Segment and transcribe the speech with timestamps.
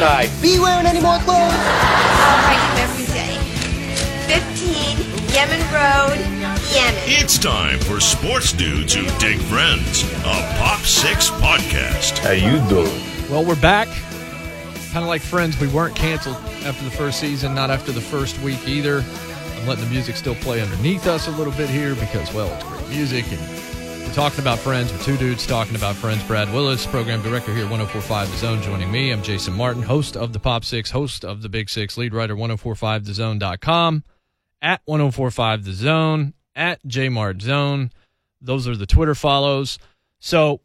[0.00, 1.52] Could I be wearing any more clothes?
[1.52, 3.36] I'll write you every day.
[4.32, 4.96] 15
[5.34, 6.18] Yemen Road,
[6.72, 7.02] Yemen.
[7.04, 12.16] It's time for Sports Dudes Who Dig Friends, a Pop 6 podcast.
[12.16, 13.02] How you doing?
[13.28, 13.88] Well, we're back.
[14.90, 18.40] Kind of like friends, we weren't canceled after the first season, not after the first
[18.40, 19.04] week either.
[19.58, 22.64] I'm letting the music still play underneath us a little bit here because, well, it's
[22.64, 23.30] great music.
[23.30, 23.69] And
[24.10, 24.92] we're talking about friends.
[24.92, 26.24] We're two dudes talking about friends.
[26.24, 29.12] Brad Willis, program director here at 1045 The Zone, joining me.
[29.12, 32.34] I'm Jason Martin, host of the Pop Six, host of the Big Six, lead writer,
[32.34, 34.02] 1045thezone.com,
[34.62, 37.92] at 1045 The Zone, at JMart Zone.
[38.40, 39.78] Those are the Twitter follows.
[40.18, 40.60] So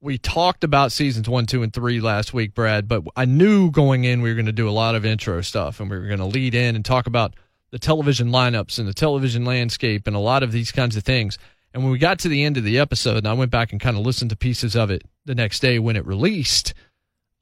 [0.00, 4.02] we talked about seasons one, two, and three last week, Brad, but I knew going
[4.02, 6.18] in we were going to do a lot of intro stuff and we were going
[6.18, 7.34] to lead in and talk about
[7.70, 11.38] the television lineups and the television landscape and a lot of these kinds of things.
[11.74, 13.80] And when we got to the end of the episode and I went back and
[13.80, 16.74] kind of listened to pieces of it the next day when it released,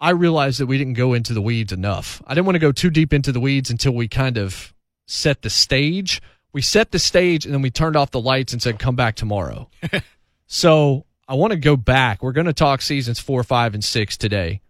[0.00, 2.22] I realized that we didn't go into the weeds enough.
[2.26, 4.72] I didn't want to go too deep into the weeds until we kind of
[5.06, 6.22] set the stage.
[6.52, 9.16] We set the stage and then we turned off the lights and said, come back
[9.16, 9.68] tomorrow.
[10.46, 12.22] so I want to go back.
[12.22, 14.60] We're going to talk seasons four, five, and six today.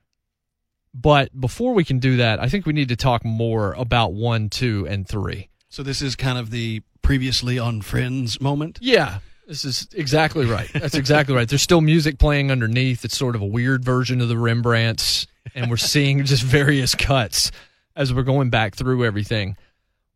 [0.92, 4.48] But before we can do that, I think we need to talk more about one,
[4.48, 5.48] two, and three.
[5.69, 8.78] So this is kind of the previously on Friends moment.
[8.83, 10.70] Yeah, this is exactly right.
[10.72, 11.48] That's exactly right.
[11.48, 13.04] There's still music playing underneath.
[13.04, 15.26] It's sort of a weird version of the Rembrandts,
[15.56, 17.50] and we're seeing just various cuts
[17.97, 19.56] as we're going back through everything.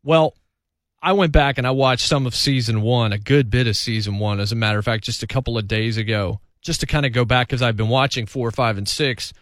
[0.04, 0.36] Well,
[1.03, 4.20] I went back and I watched some of season one, a good bit of season
[4.20, 7.04] one, as a matter of fact, just a couple of days ago, just to kind
[7.04, 9.32] of go back because I've been watching four, five, and six,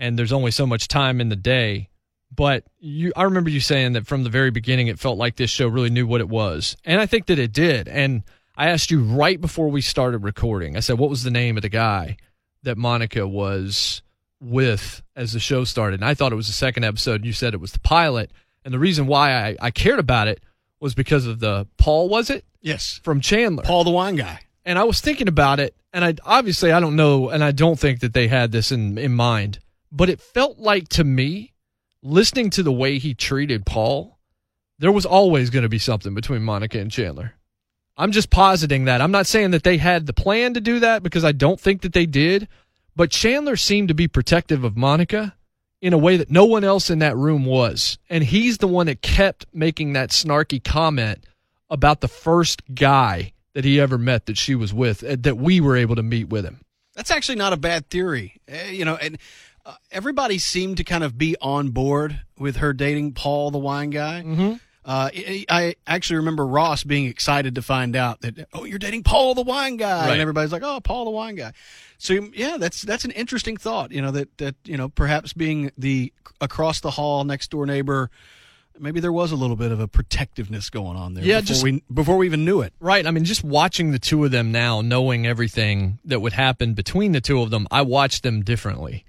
[0.00, 1.90] and there's only so much time in the day.
[2.34, 5.50] But you, I remember you saying that from the very beginning, it felt like this
[5.50, 7.86] show really knew what it was, and I think that it did.
[7.86, 8.24] And
[8.62, 10.76] I asked you right before we started recording.
[10.76, 12.16] I said, "What was the name of the guy
[12.62, 14.02] that Monica was
[14.40, 17.24] with as the show started?" And I thought it was the second episode.
[17.24, 18.30] You said it was the pilot,
[18.64, 20.40] and the reason why I, I cared about it
[20.80, 22.08] was because of the Paul.
[22.08, 23.00] Was it Yes.
[23.02, 23.64] from Chandler?
[23.64, 24.40] Paul the wine guy.
[24.64, 27.78] and I was thinking about it, and I obviously I don't know, and I don't
[27.80, 29.58] think that they had this in in mind,
[29.90, 31.52] but it felt like to me,
[32.02, 34.18] listening to the way he treated Paul,
[34.78, 37.34] there was always going to be something between Monica and Chandler.
[37.96, 39.00] I'm just positing that.
[39.00, 41.82] I'm not saying that they had the plan to do that because I don't think
[41.82, 42.48] that they did,
[42.96, 45.34] but Chandler seemed to be protective of Monica
[45.80, 47.98] in a way that no one else in that room was.
[48.08, 51.24] And he's the one that kept making that snarky comment
[51.68, 55.60] about the first guy that he ever met that she was with, uh, that we
[55.60, 56.60] were able to meet with him.
[56.94, 58.40] That's actually not a bad theory.
[58.48, 59.18] Eh, you know, and
[59.66, 63.90] uh, everybody seemed to kind of be on board with her dating Paul the wine
[63.90, 64.22] guy.
[64.22, 64.54] Mm-hmm.
[64.84, 65.10] Uh,
[65.48, 69.42] I actually remember Ross being excited to find out that oh you're dating Paul the
[69.42, 70.12] wine guy, Right.
[70.12, 71.52] and everybody's like oh Paul the wine guy.
[71.98, 73.92] So yeah, that's that's an interesting thought.
[73.92, 78.10] You know that that you know perhaps being the across the hall next door neighbor,
[78.76, 81.22] maybe there was a little bit of a protectiveness going on there.
[81.24, 82.72] Yeah, before just- we before we even knew it.
[82.80, 83.06] Right.
[83.06, 87.12] I mean, just watching the two of them now, knowing everything that would happen between
[87.12, 89.04] the two of them, I watched them differently.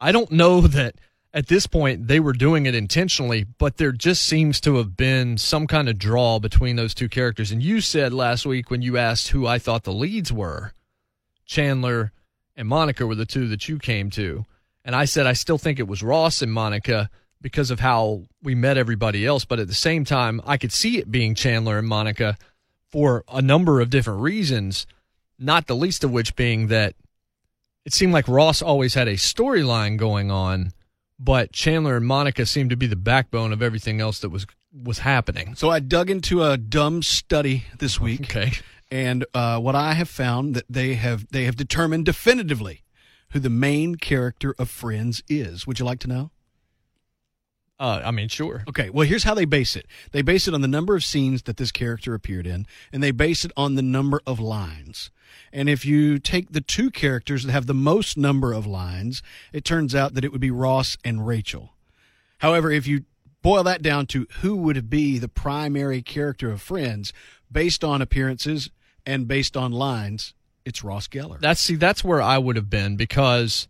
[0.00, 0.96] I don't know that
[1.34, 5.38] at this point they were doing it intentionally, but there just seems to have been
[5.38, 7.50] some kind of draw between those two characters.
[7.50, 10.72] And you said last week when you asked who I thought the leads were,
[11.46, 12.12] Chandler
[12.56, 14.44] and Monica were the two that you came to.
[14.84, 17.08] And I said I still think it was Ross and Monica
[17.40, 19.44] because of how we met everybody else.
[19.44, 22.36] But at the same time, I could see it being Chandler and Monica
[22.90, 24.86] for a number of different reasons,
[25.38, 26.94] not the least of which being that
[27.84, 30.72] it seemed like Ross always had a storyline going on,
[31.22, 35.00] but Chandler and Monica seemed to be the backbone of everything else that was was
[35.00, 35.54] happening.
[35.54, 38.22] So I dug into a dumb study this week.
[38.22, 38.52] Okay.
[38.90, 42.82] And uh, what I have found that they have they have determined definitively
[43.30, 45.66] who the main character of Friends is.
[45.66, 46.30] Would you like to know?
[47.82, 48.62] Uh, I mean, sure.
[48.68, 49.88] Okay, well, here's how they base it.
[50.12, 53.10] They base it on the number of scenes that this character appeared in, and they
[53.10, 55.10] base it on the number of lines.
[55.52, 59.20] And if you take the two characters that have the most number of lines,
[59.52, 61.72] it turns out that it would be Ross and Rachel.
[62.38, 63.02] However, if you
[63.42, 67.12] boil that down to who would be the primary character of Friends
[67.50, 68.70] based on appearances
[69.04, 70.34] and based on lines,
[70.64, 71.40] it's Ross Geller.
[71.40, 73.66] That's see, that's where I would have been because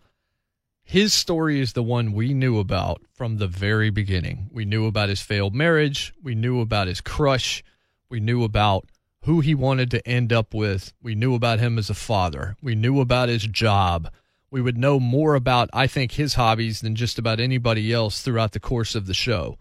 [0.85, 4.49] his story is the one we knew about from the very beginning.
[4.53, 6.13] We knew about his failed marriage.
[6.23, 7.65] We knew about his crush.
[8.09, 8.87] We knew about
[9.23, 10.93] who he wanted to end up with.
[11.03, 12.57] We knew about him as a father.
[12.63, 14.11] We knew about his job.
[14.51, 18.53] We would know more about, I think, his hobbies than just about anybody else throughout
[18.53, 19.59] the course of the show.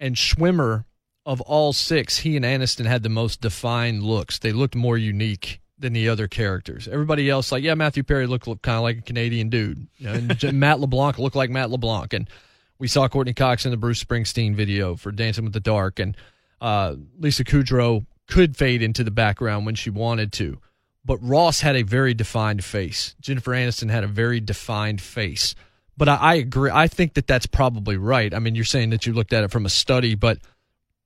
[0.00, 0.84] And Schwimmer,
[1.24, 4.38] of all six, he and Aniston had the most defined looks.
[4.38, 6.88] They looked more unique than the other characters.
[6.88, 9.86] Everybody else, like, yeah, Matthew Perry looked, looked kind of like a Canadian dude.
[9.98, 12.12] You know, and Matt LeBlanc looked like Matt LeBlanc.
[12.12, 12.28] And
[12.78, 15.98] we saw Courteney Cox in the Bruce Springsteen video for Dancing with the Dark.
[15.98, 16.16] And
[16.60, 20.58] uh, Lisa Kudrow could fade into the background when she wanted to.
[21.04, 23.14] But Ross had a very defined face.
[23.20, 25.54] Jennifer Aniston had a very defined face.
[25.96, 26.70] But I, I agree.
[26.72, 28.32] I think that that's probably right.
[28.32, 30.38] I mean, you're saying that you looked at it from a study, but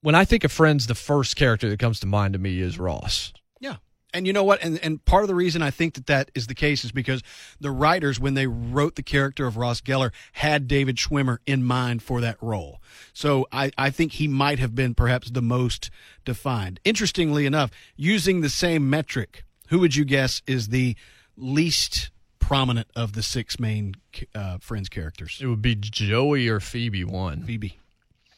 [0.02, 2.78] when I think of Friends, the first character that comes to mind to me is
[2.78, 3.32] Ross.
[3.58, 3.76] Yeah.
[4.14, 4.62] And you know what?
[4.62, 7.22] And and part of the reason I think that that is the case is because
[7.60, 12.02] the writers, when they wrote the character of Ross Geller, had David Schwimmer in mind
[12.02, 12.80] for that role.
[13.12, 15.90] So I, I think he might have been perhaps the most
[16.24, 16.80] defined.
[16.84, 20.96] Interestingly enough, using the same metric, who would you guess is the
[21.36, 23.96] least prominent of the six main
[24.34, 25.40] uh, Friends characters?
[25.42, 27.42] It would be Joey or Phoebe one.
[27.42, 27.78] Phoebe.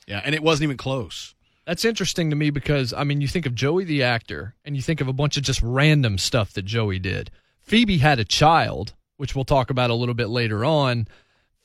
[0.07, 1.35] Yeah, and it wasn't even close.
[1.69, 4.81] That's interesting to me because I mean, you think of Joey the actor, and you
[4.81, 7.31] think of a bunch of just random stuff that Joey did.
[7.61, 11.07] Phoebe had a child, which we'll talk about a little bit later on.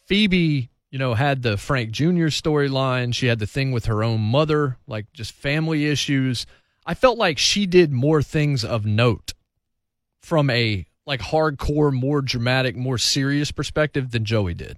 [0.05, 2.27] Phoebe, you know, had the Frank Jr.
[2.27, 3.15] storyline.
[3.15, 6.45] She had the thing with her own mother, like just family issues.
[6.85, 9.31] I felt like she did more things of note
[10.21, 14.75] from a like hardcore, more dramatic, more serious perspective than Joey did.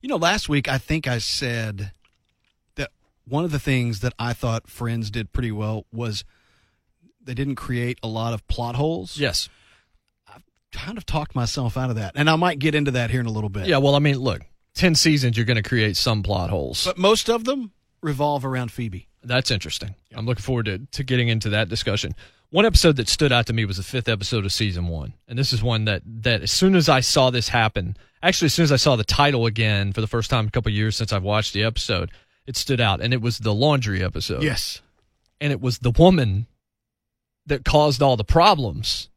[0.00, 1.92] You know, last week I think I said
[3.26, 6.24] one of the things that I thought Friends did pretty well was
[7.22, 9.18] they didn't create a lot of plot holes.
[9.18, 9.48] Yes.
[10.28, 10.42] I've
[10.72, 12.12] kind of talked myself out of that.
[12.14, 13.66] And I might get into that here in a little bit.
[13.66, 14.42] Yeah, well, I mean, look,
[14.74, 16.84] 10 seasons, you're going to create some plot holes.
[16.84, 17.72] But most of them
[18.02, 19.08] revolve around Phoebe.
[19.22, 19.94] That's interesting.
[20.14, 22.14] I'm looking forward to, to getting into that discussion.
[22.50, 25.14] One episode that stood out to me was the fifth episode of season one.
[25.26, 28.54] And this is one that, that as soon as I saw this happen, actually, as
[28.54, 30.96] soon as I saw the title again for the first time in a couple years
[30.96, 32.10] since I've watched the episode,
[32.46, 33.00] it stood out.
[33.00, 34.42] And it was the laundry episode.
[34.42, 34.82] Yes.
[35.40, 36.46] And it was the woman
[37.46, 39.10] that caused all the problems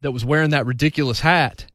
[0.00, 1.66] that was wearing that ridiculous hat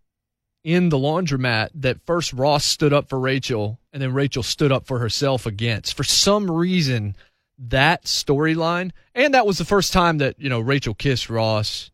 [0.63, 4.85] in the laundromat that first Ross stood up for Rachel and then Rachel stood up
[4.85, 5.95] for herself against.
[5.95, 7.15] For some reason,
[7.57, 11.89] that storyline, and that was the first time that, you know, Rachel kissed Ross,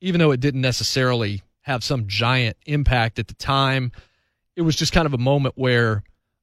[0.00, 3.92] even though it didn't necessarily have some giant impact at the time.
[4.56, 6.02] It was just kind of a moment where,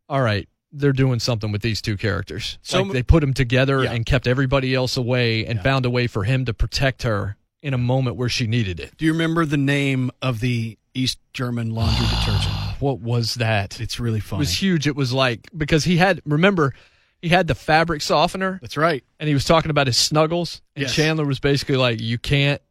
[0.09, 2.57] all right, they're doing something with these two characters.
[2.61, 3.93] So like they put them together Yeah.
[3.93, 7.73] and kept everybody else away and found a way for him to protect her in
[7.73, 8.95] a moment where she needed it.
[8.97, 12.53] Do you remember the name of the East German laundry detergent?
[12.79, 13.79] What was that?
[13.79, 14.39] It's really funny.
[14.39, 14.85] It was huge.
[14.87, 16.73] It was like because he had remember
[17.21, 19.03] he had the fabric softener That's right.
[19.19, 20.93] and he was talking about his snuggles and Yes.
[20.93, 22.61] Chandler was basically like you can't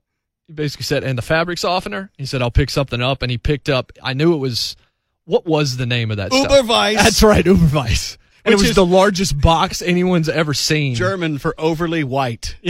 [0.47, 3.39] he basically said and the fabric softener he said I'll pick something up and he
[3.39, 4.77] picked up I knew it was
[5.25, 6.49] what was the name of that stuff?
[6.49, 6.95] Uberweiss.
[6.97, 11.55] That's right Uberweiss and it was is- the largest box anyone's ever seen German for
[11.59, 12.57] overly white.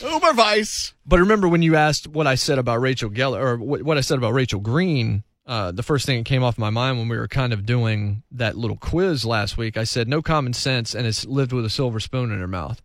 [0.00, 0.92] Uberweiss.
[1.06, 4.00] But remember when you asked what I said about Rachel Geller or what, what I
[4.00, 7.16] said about Rachel Green, uh, the first thing that came off my mind when we
[7.16, 11.04] were kind of doing that little quiz last week, I said no common sense and
[11.06, 12.82] has lived with a silver spoon in her mouth.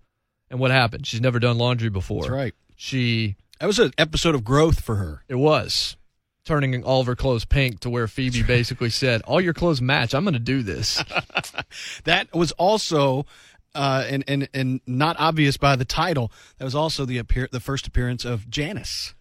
[0.49, 1.07] And what happened?
[1.07, 2.21] She's never done laundry before.
[2.23, 2.53] That's right.
[2.75, 5.23] She That was an episode of growth for her.
[5.27, 5.95] it was
[6.45, 10.13] turning all of her clothes pink to where Phoebe basically said, "All your clothes match.
[10.13, 11.03] I'm going to do this."
[12.03, 13.25] That was also,
[13.75, 16.31] uh, and, and and not obvious by the title.
[16.57, 19.13] That was also the appear the first appearance of Janice.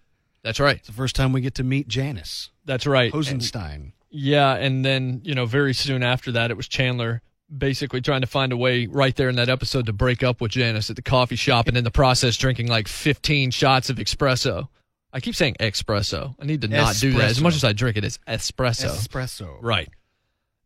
[0.42, 0.76] That's right.
[0.76, 3.12] It's the first time we get to meet Janice That's right.
[3.12, 3.92] And- Hosenstein.
[4.10, 7.22] Yeah, and then you know, very soon after that, it was Chandler
[7.56, 10.52] basically trying to find a way right there in that episode to break up with
[10.52, 14.68] Janice at the coffee shop, and in the process, drinking like 15 shots of espresso.
[15.12, 16.34] I keep saying espresso.
[16.40, 17.30] I need to not do that.
[17.30, 18.90] As much as I drink it, it's espresso.
[18.90, 19.56] Espresso.
[19.60, 19.88] right.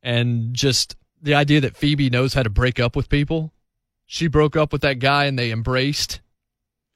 [0.03, 3.53] And just the idea that Phoebe knows how to break up with people.
[4.07, 6.21] She broke up with that guy, and they embraced.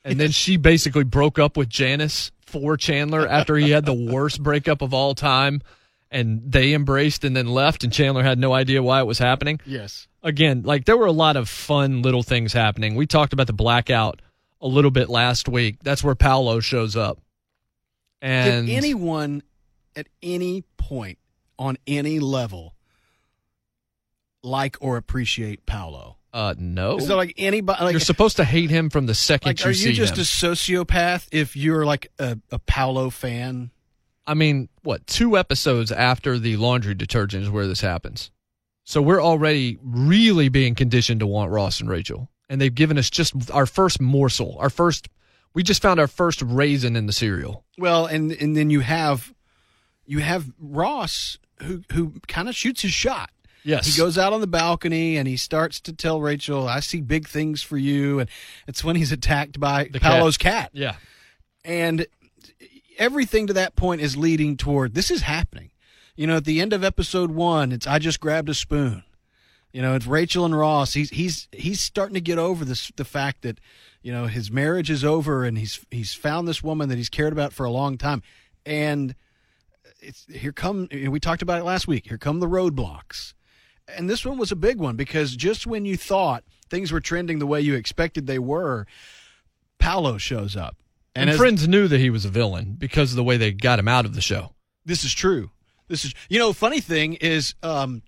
[0.05, 4.43] And then she basically broke up with Janice for Chandler after he had the worst
[4.43, 5.63] breakup of all time.
[6.11, 9.61] And they embraced and then left, and Chandler had no idea why it was happening.
[9.67, 10.07] Yes.
[10.23, 12.95] Again, like there were a lot of fun little things happening.
[12.95, 14.21] We talked about the blackout
[14.61, 15.77] a little bit last week.
[15.83, 17.21] That's where Paolo shows up.
[18.21, 19.43] And Did anyone
[19.97, 21.19] at any point
[21.59, 22.75] on any level
[24.43, 26.17] like or appreciate Paolo?
[26.33, 26.99] Uh, no.
[26.99, 27.85] Is there like anybody?
[27.85, 30.15] Like, You're supposed to hate him from the second like you are see you just
[30.15, 30.21] him.
[30.21, 33.71] a sociopath if you're like a, a Paolo fan?
[34.27, 38.31] I mean, what, two episodes after the laundry detergent is where this happens.
[38.85, 42.31] So we're already really being conditioned to want Ross and Rachel.
[42.51, 45.09] And they've given us just our first morsel, our first,
[45.55, 47.65] we just found our first raisin in the cereal.
[47.79, 49.35] Well, and and then you have
[50.07, 53.31] you have Ross who who kind of shoots his shot.
[53.65, 53.87] Yes.
[53.87, 57.29] He goes out on the balcony and he starts to tell Rachel, "I see big
[57.29, 58.31] things for you." And
[58.67, 60.71] it's when he's attacked by The Paolo's cat.
[60.73, 60.97] Yeah.
[61.65, 62.07] And
[62.97, 65.71] everything to that point is leading toward this is happening.
[66.17, 69.05] You know, at the end of episode 1, it's I just grabbed a spoon.
[69.73, 70.95] You know, it's Rachel and Ross.
[70.95, 73.61] He's he's he's starting to get over this the fact that,
[74.03, 77.33] you know, his marriage is over and he's he's found this woman that he's cared
[77.33, 78.23] about for a long time.
[78.65, 79.15] And
[80.01, 82.09] it's here come we talked about it last week.
[82.09, 83.35] Here come the roadblocks.
[83.89, 87.39] And this one was a big one because just when you thought things were trending
[87.39, 88.87] the way you expected they were,
[89.79, 90.77] Paolo shows up.
[91.15, 93.79] And, as- friends knew that he was a villain because of the way they got
[93.79, 94.55] him out of the show.
[94.85, 95.51] This is true.
[95.89, 98.03] This is you know, funny thing is um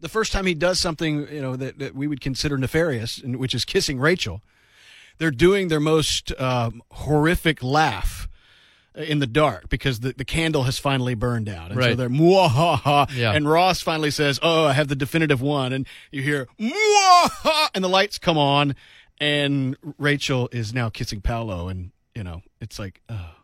[0.00, 3.36] the first time he does something, you know, that, that we would consider nefarious, and
[3.36, 4.42] which is kissing Rachel,
[5.18, 8.28] they're doing their most um, horrific laugh
[8.94, 11.70] in the dark because the, the candle has finally burned out.
[11.70, 13.08] And so they're muahaha.
[13.14, 13.32] Yeah.
[13.32, 15.72] And Ross finally says, Oh, I have the definitive one.
[15.72, 18.74] And you hear muaha, and the lights come on,
[19.20, 21.68] and Rachel is now kissing Paolo.
[21.68, 23.34] And, you know, it's like, oh.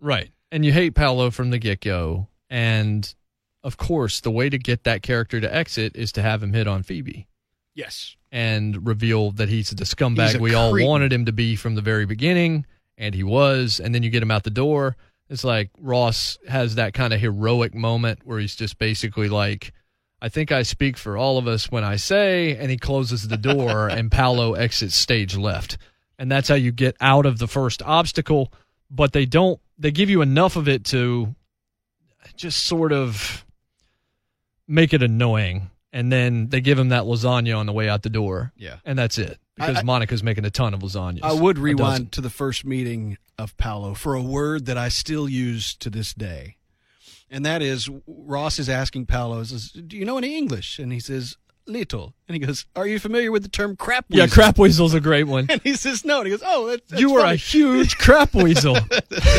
[0.00, 0.30] Right.
[0.50, 2.28] And you hate Paolo from the get go.
[2.50, 3.12] And
[3.62, 6.66] of course, the way to get that character to exit is to have him hit
[6.68, 7.26] on Phoebe
[7.74, 8.16] yes.
[8.32, 11.82] and reveal that he's the scumbag He's we all wanted him to be from the
[11.82, 12.66] very beginning.
[12.96, 13.80] And he was.
[13.80, 14.96] And then you get him out the door.
[15.28, 19.72] It's like Ross has that kind of heroic moment where he's just basically like,
[20.22, 23.36] I think I speak for all of us when I say, and he closes the
[23.36, 25.76] door and Paolo exits stage left.
[26.18, 28.52] And that's how you get out of the first obstacle.
[28.90, 31.34] But they don't, they give you enough of it to
[32.36, 33.44] just sort of
[34.68, 35.70] make it annoying.
[35.94, 38.52] And then they give him that lasagna on the way out the door.
[38.56, 38.78] Yeah.
[38.84, 39.38] And that's it.
[39.54, 41.22] Because I- Monica's making a ton of lasagnas.
[41.22, 45.28] I would rewind to the first meeting of Paolo for a word that I still
[45.28, 46.56] use to this day.
[47.30, 50.78] And that is Ross is asking Paolo, says, Do you know any English?
[50.80, 51.36] And he says,
[51.66, 52.12] Little.
[52.28, 55.00] And he goes, Are you familiar with the term crap Yeah, weasel?" crap weasel's a
[55.00, 55.46] great one.
[55.50, 56.18] And he says, No.
[56.18, 58.76] And he goes, Oh, that's, that's you are a huge crap weasel.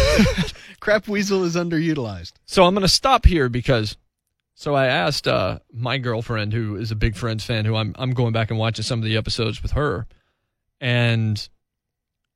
[0.79, 2.33] crap weasel is underutilized.
[2.45, 3.97] So I'm going to stop here because
[4.55, 8.11] so I asked uh, my girlfriend, who is a big Friends fan, who I'm I'm
[8.11, 10.07] going back and watching some of the episodes with her,
[10.79, 11.47] and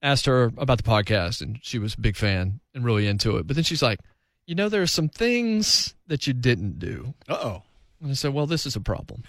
[0.02, 3.48] asked her about the podcast, and she was a big fan and really into it.
[3.48, 4.00] But then she's like,
[4.46, 7.14] you know, there are some things that you didn't do.
[7.28, 7.64] Uh oh.
[8.02, 9.24] And I said, "Well, this is a problem.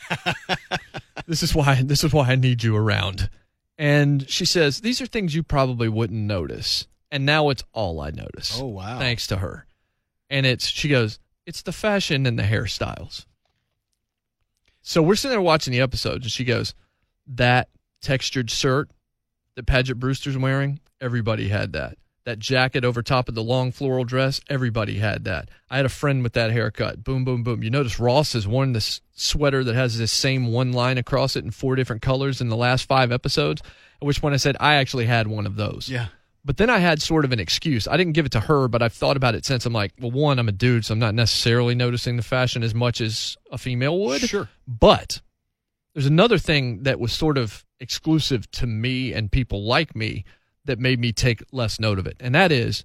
[1.27, 3.31] this is why this is why I need you around."
[3.79, 8.11] And she says, "These are things you probably wouldn't notice." And now it's all I
[8.11, 8.61] notice.
[8.61, 8.99] Oh, wow.
[8.99, 9.67] Thanks to her.
[10.29, 13.27] And it's she goes, "It's the fashion and the hairstyles."
[14.83, 16.75] So we're sitting there watching the episodes and she goes,
[17.27, 17.69] "That
[18.01, 18.91] textured shirt
[19.57, 21.99] that Paget Brewster's wearing, everybody had that.
[22.25, 25.49] That jacket over top of the long floral dress, everybody had that.
[25.71, 27.03] I had a friend with that haircut.
[27.03, 27.63] Boom, boom, boom.
[27.63, 31.45] You notice Ross has worn this sweater that has this same one line across it
[31.45, 33.63] in four different colors in the last five episodes.
[34.01, 35.89] At which point I said, I actually had one of those.
[35.89, 36.09] Yeah.
[36.45, 37.87] But then I had sort of an excuse.
[37.87, 39.67] I didn't give it to her, but I've thought about it since.
[39.67, 42.75] I'm like, well, one, I'm a dude, so I'm not necessarily noticing the fashion as
[42.75, 44.23] much as a female would.
[44.23, 44.49] Sure.
[44.67, 45.21] But
[45.95, 50.25] there's another thing that was sort of exclusive to me and people like me
[50.65, 52.17] that made me take less note of it.
[52.21, 52.85] And that is,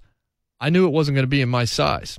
[0.60, 2.18] I knew it wasn't going to be in my size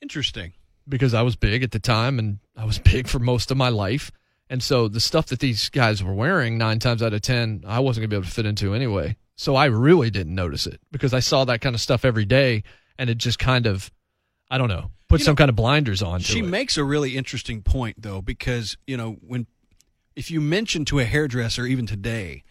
[0.00, 0.52] Interesting.
[0.88, 3.68] because I was big at the time and I was big for most of my
[3.68, 4.10] life.
[4.50, 7.80] And so the stuff that these guys were wearing, nine times out of 10, I
[7.80, 9.16] wasn't going to be able to fit into anyway.
[9.36, 12.62] So I really didn't notice it because I saw that kind of stuff every day
[12.98, 13.90] and it just kind of,
[14.50, 16.20] I don't know, put You some know, kind of blinders on.
[16.20, 16.44] She it.
[16.44, 19.46] makes a really interesting point though, because you know when
[20.14, 22.44] if you mention to a hairdresser even today,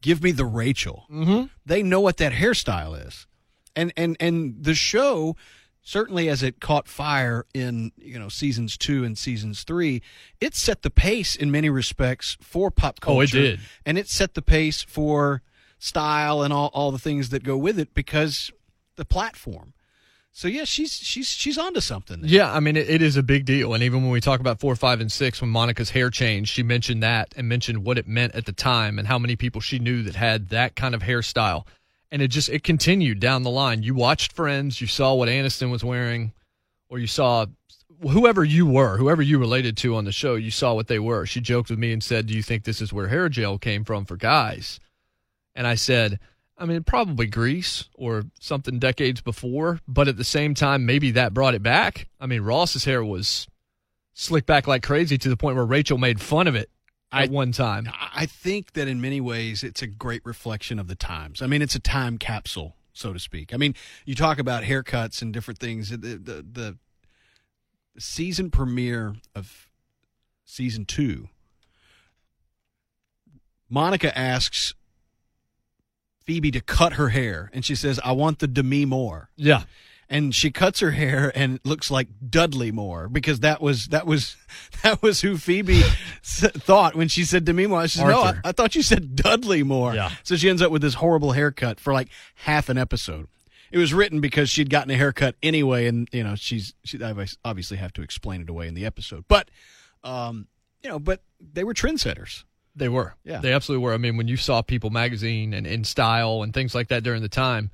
[0.00, 1.46] give me the Rachel, mm-hmm.
[1.66, 3.26] they know what that hairstyle is,
[3.74, 5.36] and and and the show
[5.82, 10.02] certainly as it caught fire in you know seasons two and seasons three,
[10.40, 13.18] it set the pace in many respects for pop culture.
[13.18, 13.60] Oh, it did.
[13.86, 15.42] and it set the pace for
[15.78, 18.50] style and all all the things that go with it because
[18.96, 19.74] the platform.
[20.32, 22.20] So yeah, she's she's she's onto something.
[22.20, 22.30] there.
[22.30, 23.74] Yeah, I mean, it, it is a big deal.
[23.74, 26.62] And even when we talk about four, five, and six, when Monica's hair changed, she
[26.62, 29.78] mentioned that and mentioned what it meant at the time and how many people she
[29.78, 31.66] knew that had that kind of hairstyle.
[32.12, 33.82] And it just, it continued down the line.
[33.82, 36.32] You watched Friends, you saw what Aniston was wearing,
[36.88, 37.46] or you saw
[38.02, 41.26] whoever you were, whoever you related to on the show, you saw what they were.
[41.26, 43.84] She joked with me and said, "Do you think this is where hair gel came
[43.84, 44.78] from for guys?"
[45.58, 46.20] And I said,
[46.56, 51.34] "I mean, probably Grease or something decades before, but at the same time, maybe that
[51.34, 52.06] brought it back.
[52.20, 53.48] I mean, Ross's hair was
[54.12, 56.70] slicked back like crazy to the point where Rachel made fun of it
[57.10, 57.88] at I- one time.
[58.14, 61.42] I think that in many ways it's a great reflection of the times.
[61.42, 63.52] I mean, it's a time capsule, so to speak.
[63.52, 63.74] I mean,
[64.06, 65.90] you talk about haircuts and different things.
[65.90, 66.78] The the, the
[67.98, 69.68] season premiere of
[70.44, 71.28] season two,
[73.68, 74.74] Monica asks
[76.28, 79.62] Phoebe to cut her hair, and she says, "I want the Demi Moore." Yeah.
[80.10, 84.36] and she cuts her hair and looks like Dudley Moore because that was that was
[84.82, 85.80] that was who Phoebe
[86.22, 87.88] s- thought when she said Demi Moore.
[87.88, 90.10] She said, "No, I, I thought you said Dudley Moore." Yeah.
[90.22, 93.26] So she ends up with this horrible haircut for like half an episode.
[93.72, 97.14] It was written because she'd gotten a haircut anyway, and you know she's she I
[97.44, 99.50] obviously have to explain it away in the episode, but
[100.04, 100.46] um,
[100.82, 102.44] you know, but they were trendsetters.
[102.78, 103.14] They were.
[103.24, 103.40] Yeah.
[103.40, 103.92] They absolutely were.
[103.92, 107.22] I mean, when you saw People magazine and In Style and things like that during
[107.22, 107.70] the time,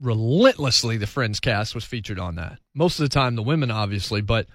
[0.00, 2.58] relentlessly the Friends cast was featured on that.
[2.74, 4.46] Most of the time, the women, obviously, but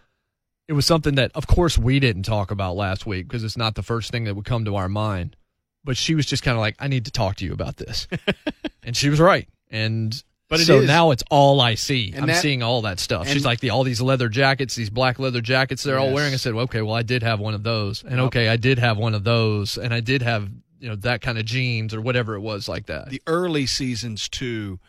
[0.67, 3.75] it was something that, of course, we didn't talk about last week because it's not
[3.75, 5.35] the first thing that would come to our mind.
[5.83, 8.07] But she was just kind of like, I need to talk to you about this.
[8.83, 9.47] and she was right.
[9.69, 12.11] And But it so is- now it's all I see.
[12.13, 13.27] And I'm that- seeing all that stuff.
[13.27, 16.33] She's like the all these leather jackets, these black leather jackets they're all wearing.
[16.33, 18.25] I said, well, okay, well I did have one of those, and Yep.
[18.27, 20.49] okay, I did have one of those, and I did have
[20.79, 23.09] you know that kind of jeans or whatever it was like that.
[23.09, 24.79] the early seasons too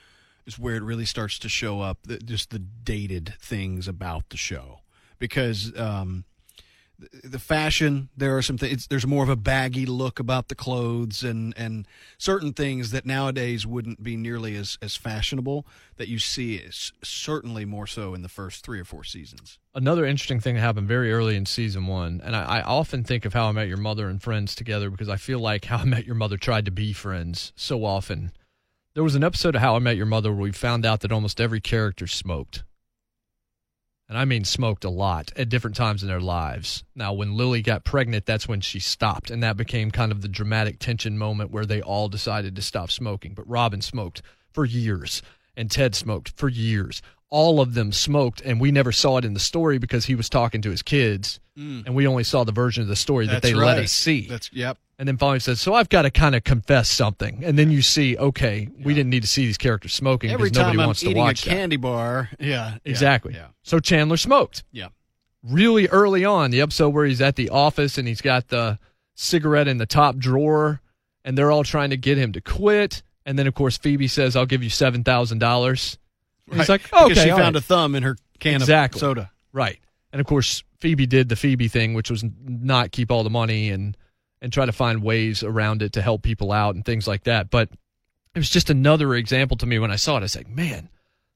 [0.44, 4.36] is where it really starts to show up the, just the dated things about the
[4.36, 4.80] show
[5.18, 6.24] because um,
[6.98, 11.22] the, fashion there are some things there's more of a baggy look about the clothes
[11.22, 11.86] and and
[12.18, 17.64] certain things that nowadays wouldn't be nearly as as fashionable that you see is certainly
[17.64, 21.12] more so in the first three or four seasons Another interesting thing that happened very
[21.12, 24.08] early in season one, and I, I often think of How I Met Your Mother
[24.08, 26.94] and Friends together because I feel like How I Met Your Mother tried to be
[26.94, 28.32] Friends so often.
[28.94, 31.12] There was an episode of How I Met Your Mother where we found out that
[31.12, 32.64] almost every character smoked.
[34.08, 36.84] And I mean smoked a lot at different times in their lives.
[36.94, 39.30] Now, when Lily got pregnant, that's when she stopped.
[39.30, 42.90] And that became kind of the dramatic tension moment where they all decided to stop
[42.90, 43.34] smoking.
[43.34, 45.22] But Robin smoked for years,
[45.56, 47.02] and Ted smoked for years.
[47.30, 50.28] All of them smoked, and we never saw it in the story because he was
[50.28, 51.40] talking to his kids.
[51.58, 51.86] Mm.
[51.86, 54.28] And we only saw the version of the story that That's they let us see.
[54.28, 57.58] that's yep And then finally says, "So I've got to kind of confess something." And
[57.58, 60.78] then you see, okay, we didn't need to see these characters smoking every because nobody
[60.80, 61.50] i'm wants to a watch that.
[61.50, 63.34] candy bar yeah yeah, Exactly.
[63.34, 64.88] yeah So Chandler smoked yeah
[65.42, 66.50] really early on.
[66.50, 68.78] The episode where he's at the office and he's got the
[69.14, 70.80] cigarette in the top drawer,
[71.24, 73.02] and they're all trying to get him to quit.
[73.26, 75.98] And then of course Phoebe says, "I'll give you seven thousand dollars."
[76.50, 78.98] He's like, because "Okay, she found right." a thumb in her can Exactly.
[78.98, 79.78] of soda Right.
[80.12, 83.70] And of course, Phoebe did the Phoebe thing, which was not keep all the money
[83.70, 83.94] and
[84.46, 87.50] and try to find ways around it to help people out and things like that.
[87.50, 87.68] But
[88.34, 90.20] it was just another example to me when I saw it.
[90.20, 90.88] I was like, man,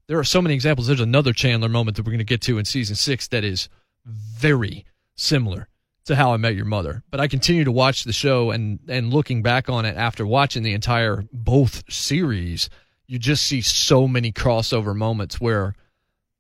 [0.07, 0.87] there are so many examples.
[0.87, 3.69] There's another Chandler moment that we're going to get to in season six that is
[4.07, 5.69] very similar
[6.05, 7.03] to How I Met Your Mother.
[7.11, 10.63] But I continue to watch the show and and looking back on it after watching
[10.63, 12.71] the entire both series,
[13.07, 15.75] you just see so many crossover moments where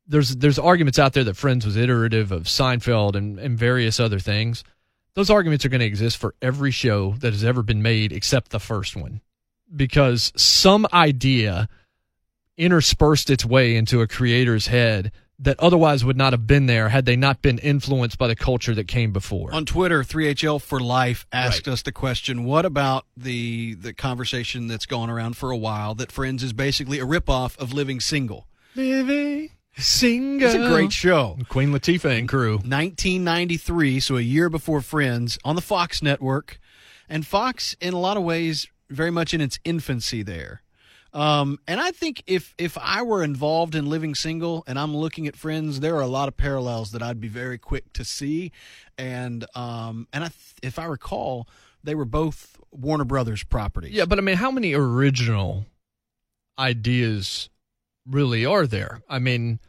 [0.07, 4.19] there's there's arguments out there that Friends was iterative of Seinfeld and, and various other
[4.19, 4.63] things.
[5.15, 8.51] Those arguments are going to exist for every show that has ever been made except
[8.51, 9.21] the first one.
[9.75, 11.69] Because some idea
[12.57, 17.07] interspersed its way into a creator's head that otherwise would not have been there had
[17.07, 19.53] they not been influenced by the culture that came before.
[19.55, 24.87] On Twitter, 3HL for Life asked us the question: What about the the conversation that's
[24.87, 28.47] gone around for a while that Friends is basically a ripoff of Living Single?
[28.75, 30.47] Living single.
[30.47, 31.39] It's a great show.
[31.49, 32.55] Queen Latifah and crew.
[32.57, 36.59] 1993, so a year before Friends, on the Fox network,
[37.09, 40.63] and Fox, in a lot of ways, very much in its infancy there.
[41.13, 45.27] Um, and I think if if I were involved in living single and I'm looking
[45.27, 48.53] at Friends, there are a lot of parallels that I'd be very quick to see.
[48.97, 51.49] And um, and I th- if I recall,
[51.83, 53.93] they were both Warner Brothers properties.
[53.93, 55.67] Yeah, but I mean, how many original
[56.59, 57.50] ideas
[58.11, 59.01] really are there?
[59.09, 59.61] I mean,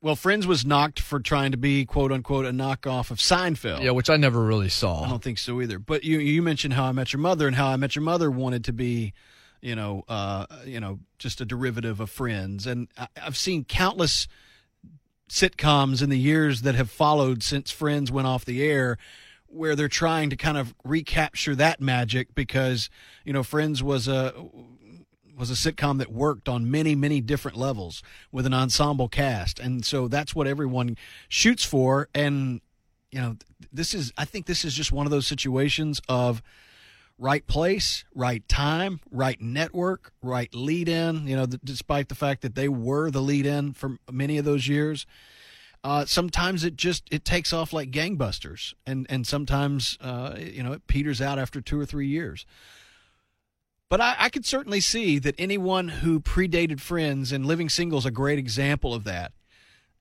[0.00, 3.82] Well, Friends was knocked for trying to be quote unquote a knockoff of Seinfeld.
[3.82, 5.04] yeah, which I never really saw.
[5.04, 5.78] I don't think so either.
[5.78, 8.30] But you you mentioned How I Met Your Mother and How I Met Your Mother
[8.30, 9.12] wanted to be,
[9.60, 12.66] you know, uh, you know, just a derivative of Friends.
[12.66, 14.28] And I, I've seen countless
[15.28, 18.96] sitcoms in the years that have followed since Friends went off the air
[19.50, 22.88] where they're trying to kind of recapture that magic because,
[23.24, 24.32] you know, Friends was a
[25.38, 29.58] was a sitcom that worked on many, many different levels with an ensemble cast.
[29.58, 30.96] And so that's what everyone
[31.28, 32.08] shoots for.
[32.14, 32.60] And,
[33.10, 33.36] you know,
[33.72, 36.42] this is, I think this is just one of those situations of
[37.18, 42.42] right place, right time, right network, right lead in, you know, th- despite the fact
[42.42, 45.06] that they were the lead in for many of those years.
[45.84, 50.72] Uh, sometimes it just it takes off like gangbusters, and and sometimes uh, you know
[50.72, 52.44] it peters out after two or three years.
[53.90, 58.06] But I, I could certainly see that anyone who predated Friends and Living Single is
[58.06, 59.32] a great example of that.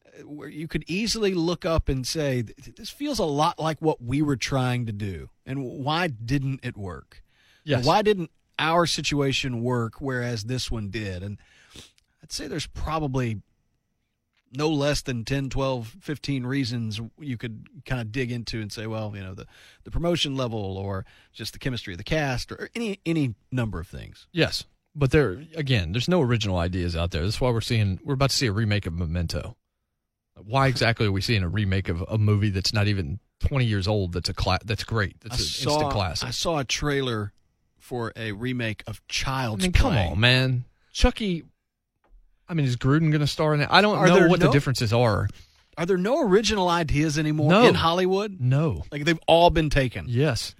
[0.06, 4.02] uh, Where you could easily look up and say, "This feels a lot like what
[4.02, 7.23] we were trying to do," and why didn't it work?
[7.63, 7.86] Yes.
[7.86, 11.23] Why didn't our situation work, whereas this one did?
[11.23, 11.38] And
[12.21, 13.41] I'd say there's probably
[14.53, 18.88] no less than 10, 12, 15 reasons you could kind of dig into and say,
[18.88, 19.45] well, you know, the,
[19.83, 23.88] the promotion level or just the chemistry of the cast or any any number of
[23.88, 24.27] things.
[24.31, 27.23] Yes, but there again, there's no original ideas out there.
[27.23, 29.55] That's why we're seeing we're about to see a remake of Memento.
[30.43, 33.88] Why exactly are we seeing a remake of a movie that's not even 20 years
[33.88, 34.13] old?
[34.13, 35.19] That's a cla- that's great.
[35.21, 36.27] That's I an saw, instant classic.
[36.27, 37.33] I saw a trailer
[37.79, 39.81] for a remake of I Child's mean, Play.
[39.81, 40.65] come on, man.
[40.93, 41.43] Chucky.
[42.49, 43.67] I mean, is Gruden going to star in it?
[43.71, 45.27] I don't Are know what no- the differences are.
[45.77, 47.67] Are there no original ideas anymore No.
[47.67, 48.38] in Hollywood?
[48.39, 48.83] No.
[48.91, 50.05] Like they've all been taken.
[50.07, 50.55] Yes.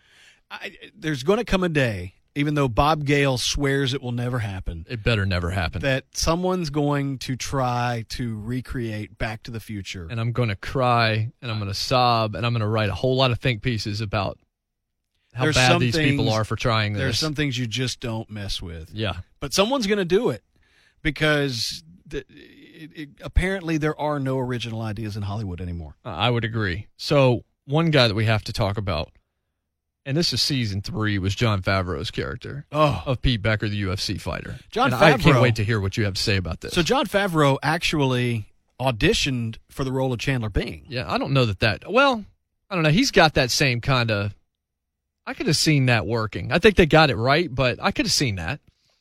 [0.52, 4.38] I, there's going to come a day, even though Bob Gale swears it will never
[4.39, 5.82] happen, It better never happen.
[5.82, 10.08] that someone's going to try to recreate Back to the Future.
[10.10, 12.89] and I'm going to cry and I'm going to sob and I'm going to write
[12.89, 14.38] a whole lot of think pieces about
[15.34, 17.02] how There's bad these people are for trying this.
[17.02, 18.91] There's some things you just don't mess with.
[18.93, 19.13] yeah.
[19.39, 20.43] But someone's going to do it
[21.12, 25.96] because the, it, it, apparently there are no original ideas in Hollywood anymore.
[26.06, 26.88] Uh, I would agree.
[26.98, 29.12] So one guy that we have to talk about,
[30.06, 33.04] and this is season three, was Jon Favreau's character Oh.
[33.06, 34.58] of Pete Becker, the UFC fighter.
[34.70, 36.74] John And I can't wait to hear what you have to say about this.
[36.74, 38.48] So Jon Favreau actually
[38.80, 40.86] auditioned for the role of Chandler Bing.
[40.89, 41.89] yeah, I don't know that that.
[41.91, 42.26] Well,
[42.70, 42.89] I don't know.
[42.89, 44.36] He's got that same kind of.
[45.26, 46.52] I could have seen that working.
[46.52, 48.60] I think they got it right, but I could have seen that.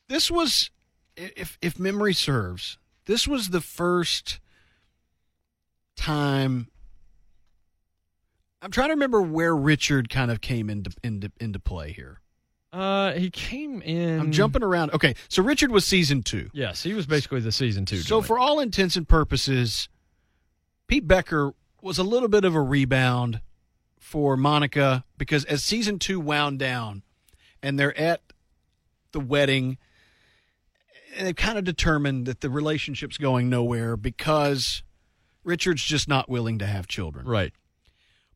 [0.08, 0.70] This was,
[1.16, 4.40] if if memory serves, this was the first
[5.96, 6.68] time.
[8.62, 12.20] I'm trying to remember where Richard kind of came into into into play here.
[12.72, 14.20] Uh, he came in.
[14.20, 14.92] I'm jumping around.
[14.92, 16.50] Okay, so Richard was season two.
[16.52, 17.98] Yes, he was basically the season two.
[17.98, 18.26] So joint.
[18.26, 19.88] for all intents and purposes,
[20.86, 23.40] Pete Becker was a little bit of a rebound
[23.98, 27.02] for Monica because as season two wound down,
[27.62, 28.20] and they're at
[29.12, 29.78] the wedding,
[31.16, 34.82] and they've kind of determined that the relationship's going nowhere because
[35.44, 37.26] Richard's just not willing to have children.
[37.26, 37.52] right.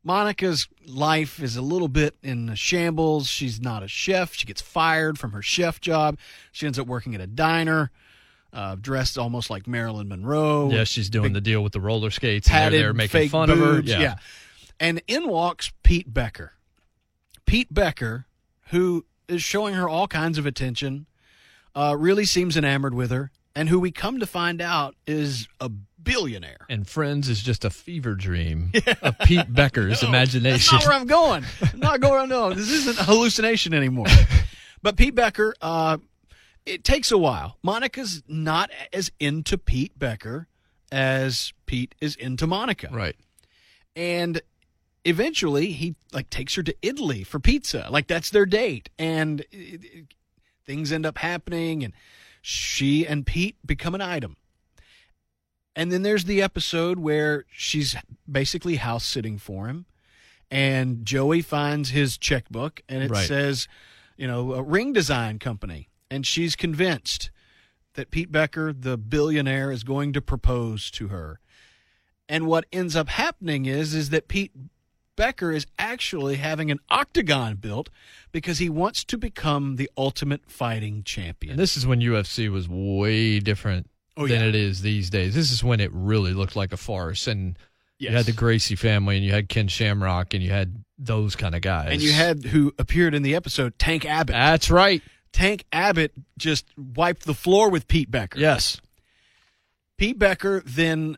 [0.03, 3.27] Monica's life is a little bit in a shambles.
[3.27, 4.33] She's not a chef.
[4.33, 6.17] She gets fired from her chef job.
[6.51, 7.91] She ends up working at a diner,
[8.51, 10.71] uh, dressed almost like Marilyn Monroe.
[10.71, 12.47] Yeah, she's doing Big the deal with the roller skates.
[12.47, 13.65] And they're padded, there making fun of her.
[13.75, 13.89] boobs.
[13.89, 14.15] Yeah.
[14.79, 16.53] And in walks Pete Becker.
[17.45, 18.25] Pete Becker,
[18.69, 21.05] who is showing her all kinds of attention,
[21.75, 25.69] uh, really seems enamored with her, and who we come to find out is a
[25.69, 26.65] billionaire.
[26.69, 30.75] And Friends is just a fever dream of Pete Becker's imagination.
[30.75, 31.43] That's not where I'm going.
[31.61, 32.29] I'm not going.
[32.29, 34.07] No, this isn't a hallucination anymore.
[34.83, 35.99] But Pete Becker, uh,
[36.65, 37.57] it takes a while.
[37.61, 40.47] Monica's not as into Pete Becker
[40.91, 42.89] as Pete is into Monica.
[42.91, 43.15] right.
[43.95, 44.41] and
[45.05, 47.87] eventually he like takes her to Italy for pizza.
[47.91, 49.45] Like that's their date, and
[50.71, 51.93] things end up happening, and
[52.41, 54.37] she and Pete become an item.
[55.75, 57.95] And then there's the episode where she's
[58.29, 59.85] basically house sitting for him,
[60.49, 63.27] and Joey finds his checkbook, and it Right.
[63.27, 63.67] says,
[64.17, 67.31] you know, a ring design company, and she's convinced
[67.95, 71.39] that Pete Becker, the billionaire, is going to propose to her.
[72.29, 74.53] And what ends up happening is is that Pete
[75.21, 77.89] Becker is actually having an octagon built
[78.31, 81.51] because he wants to become the ultimate fighting champion.
[81.51, 84.47] And this is when UFC was way different Oh, than yeah.
[84.47, 85.35] it is these days.
[85.35, 87.27] This is when it really looked like a farce.
[87.27, 87.55] And
[87.99, 91.53] you had the Gracie family, and you had Ken Shamrock, and you had those kind
[91.55, 91.89] of guys.
[91.91, 94.33] and you had who appeared in the episode Tank Abbott.
[94.33, 95.01] That's right.
[95.31, 98.39] Tank Abbott just wiped the floor with Pete Becker.
[98.39, 98.81] Yes.
[99.97, 101.15] Pete Becker then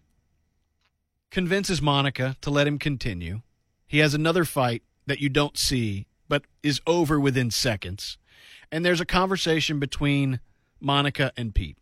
[1.32, 3.42] convinces Monica to let him continue.
[3.88, 8.18] He has another fight that you don't see, but is over within seconds.
[8.72, 10.40] And there's a conversation between
[10.80, 11.78] Monica and Pete.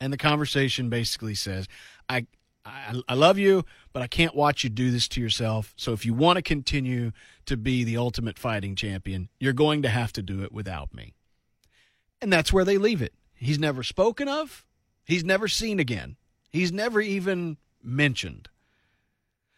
[0.00, 1.68] And the conversation basically says,
[2.08, 2.26] I,
[2.64, 5.72] I, I love you, but I can't watch you do this to yourself.
[5.76, 7.12] So if you want to continue
[7.46, 11.14] to be the ultimate fighting champion, you're going to have to do it without me.
[12.20, 13.14] And that's where they leave it.
[13.34, 14.64] He's never spoken of.
[15.04, 16.16] He's never seen again.
[16.50, 18.48] He's never even mentioned.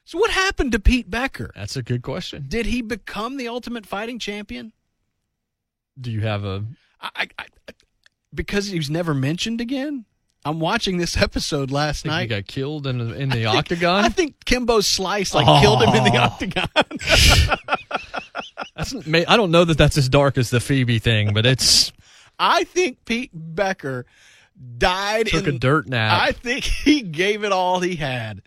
[0.05, 1.51] So what happened to Pete Becker?
[1.55, 2.45] That's a good question.
[2.49, 4.73] Did he become the ultimate fighting champion?
[6.01, 6.65] Do you have a
[7.01, 7.73] I, I, I
[8.35, 10.05] because he was never mentioned again.
[10.47, 13.59] I'm watching this episode last think he got killed in the, in the I think-
[13.59, 14.05] octagon?
[14.05, 16.25] I think Kimbo slice like killed him in the Oh.
[16.25, 16.69] octagon.
[18.77, 18.95] That's,
[19.29, 21.93] I don't know that that's as dark as the Phoebe thing, but it's
[22.39, 24.05] I think Pete Becker
[24.79, 26.21] died took in a dirt nap.
[26.21, 28.43] I think he gave it all he had.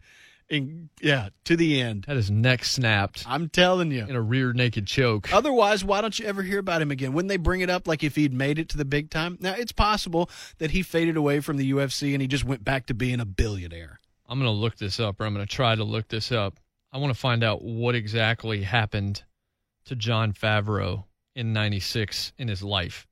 [0.49, 2.05] And yeah, to the end.
[2.07, 4.05] had his neck snapped I'm telling you.
[4.07, 5.33] in a rear naked choke.
[5.33, 7.13] Otherwise, why don't you ever hear about him again?
[7.13, 9.37] Wouldn't they bring it up like if he'd made it to the big time?
[9.41, 10.29] Now, it's possible
[10.59, 13.25] that he faded away from the UFC and he just went back to being a
[13.25, 13.99] billionaire.
[14.29, 16.59] I'm going to look this up, or I'm going to try to look this up.
[16.91, 19.23] I want to find out what exactly happened
[19.85, 21.05] to Jon Favreau
[21.35, 23.07] in 96 in his life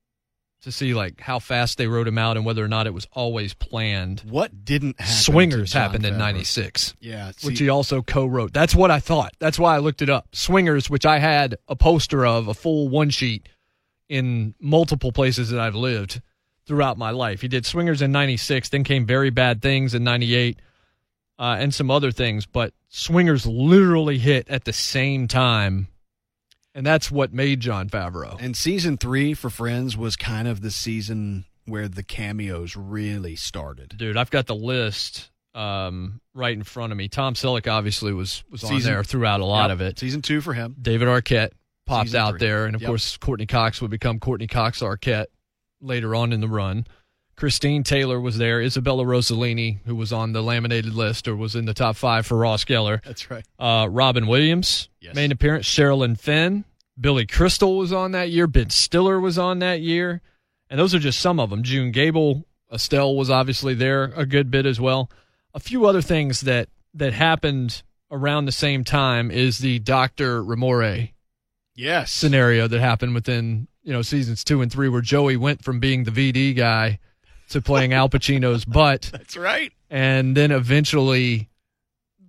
[0.62, 3.06] to see like how fast they wrote him out and whether or not it was
[3.12, 4.22] always planned.
[4.28, 5.14] What didn't happen?
[5.14, 6.94] Swingers happened in 96.
[7.00, 7.32] Yeah.
[7.42, 8.52] which he also co-wrote.
[8.52, 9.32] That's what I thought.
[9.38, 10.28] That's why I looked it up.
[10.32, 13.48] Swingers, which I had a poster of, a full one sheet
[14.08, 16.20] in multiple places that I've lived
[16.66, 17.40] throughout my life.
[17.40, 20.58] He did Swingers in 96, then came Very Bad Things in 98,
[21.38, 25.88] uh, and some other things, but Swingers literally hit at the same time.
[26.76, 28.38] And that's what made Jon Favreau.
[28.38, 33.94] And season three for Friends was kind of the season where the cameos really started.
[33.96, 37.08] Dude, I've got the list um, right in front of me.
[37.08, 39.98] Tom Selleck obviously was was on there throughout a lot Yep, of it.
[39.98, 40.76] Season two for him.
[40.80, 41.52] David Arquette
[41.86, 42.40] popped Season out three.
[42.40, 42.88] there, and of Yep.
[42.88, 45.26] course Courteney Cox would become Courteney Cox Arquette
[45.80, 46.86] later on in the run.
[47.36, 48.60] Christine Taylor was there.
[48.62, 52.36] Isabella Rossellini, who was on the laminated list or was in the top five for
[52.38, 53.02] Ross Geller.
[53.04, 53.44] That's right.
[53.58, 55.14] Uh, Robin Williams, Yes.
[55.14, 55.66] main appearance.
[55.68, 56.64] Sherilyn Fenn.
[56.98, 58.46] Billy Crystal was on that year.
[58.46, 60.22] Ben Stiller was on that year.
[60.70, 61.62] And those are just some of them.
[61.62, 65.10] June Gable, Estelle was obviously there a good bit as well.
[65.52, 70.42] A few other things that, that happened around the same time is the Dr.
[70.42, 71.10] Ramoray
[71.74, 72.10] Yes.
[72.12, 76.04] scenario that happened within you know seasons two and three, where Joey went from being
[76.04, 76.98] the VD guy
[77.50, 79.72] to playing Al Pacino's butt, That's right.
[79.90, 81.48] and then eventually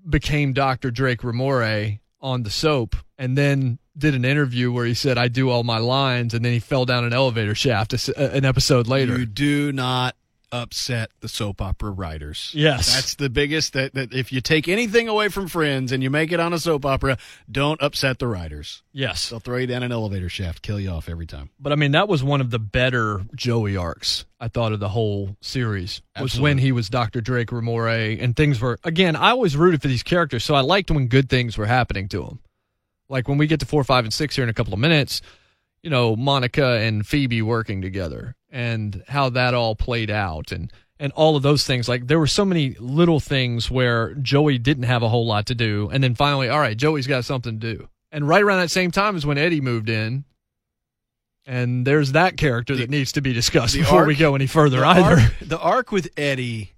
[0.08, 0.92] became Dr.
[0.92, 5.50] Drake Ramoray on the soap, and then did an interview where he said, "I do
[5.50, 9.18] all my lines," and then he fell down an elevator shaft an episode later.
[9.20, 10.16] You do not
[10.52, 12.52] upset the soap opera writers.
[12.56, 12.94] Yes.
[12.94, 16.32] That's the biggest that, that if you take anything away from Friends and you make
[16.32, 17.18] it on a soap opera,
[17.52, 18.84] don't upset the writers.
[18.92, 21.50] yes, They'll throw you down an elevator shaft, kill you off every time.
[21.60, 24.90] But I mean, that was one of the better Joey arcs I thought of the
[24.90, 26.02] whole series.
[26.16, 26.44] Was Absolutely.
[26.44, 27.22] when he was Dr.
[27.22, 29.16] Drake Ramoray and things were again.
[29.16, 32.24] I always rooted for these characters, so I liked when good things were happening to
[32.24, 32.40] them.
[33.10, 35.22] Like when we get to four, five, and six here in a couple of minutes,
[35.82, 41.12] you know, Monica and Phoebe working together and how that all played out and and
[41.14, 41.88] all of those things.
[41.88, 45.56] Like there were so many little things where Joey didn't have a whole lot to
[45.56, 47.88] do, and then finally, all right, Joey's got something to do.
[48.12, 50.24] And right around that same time is when Eddie moved in.
[51.46, 54.82] And there's that character that needs to be discussed the before we go any further
[54.82, 55.22] the either.
[55.22, 56.74] Arc, the arc with Eddie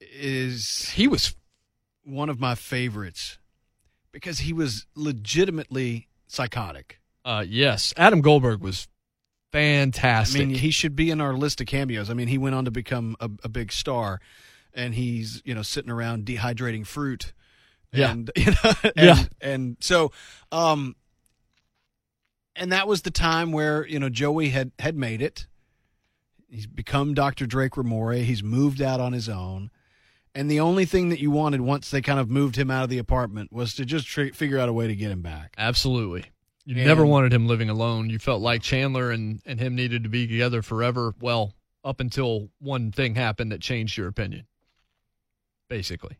[0.00, 1.34] is He was
[2.04, 3.38] one of my favorites
[4.12, 7.00] because he was legitimately psychotic.
[7.24, 8.86] uh yes, Adam Goldberg was
[10.34, 12.10] I mean, he should be in our list of cameos.
[12.10, 14.20] I mean, he went on to become a, a big star,
[14.74, 17.32] and he's you know sitting around dehydrating fruit.
[17.92, 18.12] Yeah.
[18.12, 19.24] and, you know, and, Yeah.
[19.40, 20.12] and so,
[20.52, 20.94] um,
[22.56, 25.46] and that was the time where you know Joey had had made it.
[26.48, 27.46] He's become Dr.
[27.46, 28.22] Drake Ramoray.
[28.22, 29.70] He's moved out on his own.
[30.34, 32.90] And the only thing that you wanted once they kind of moved him out of
[32.90, 35.54] the apartment was to just tr- figure out a way to get him back.
[35.58, 36.24] Absolutely.
[36.64, 38.10] You And- never wanted him living alone.
[38.10, 41.14] You felt like Chandler and, and him needed to be together forever.
[41.20, 44.46] Well, up until one thing happened that changed your opinion,
[45.68, 46.16] basically.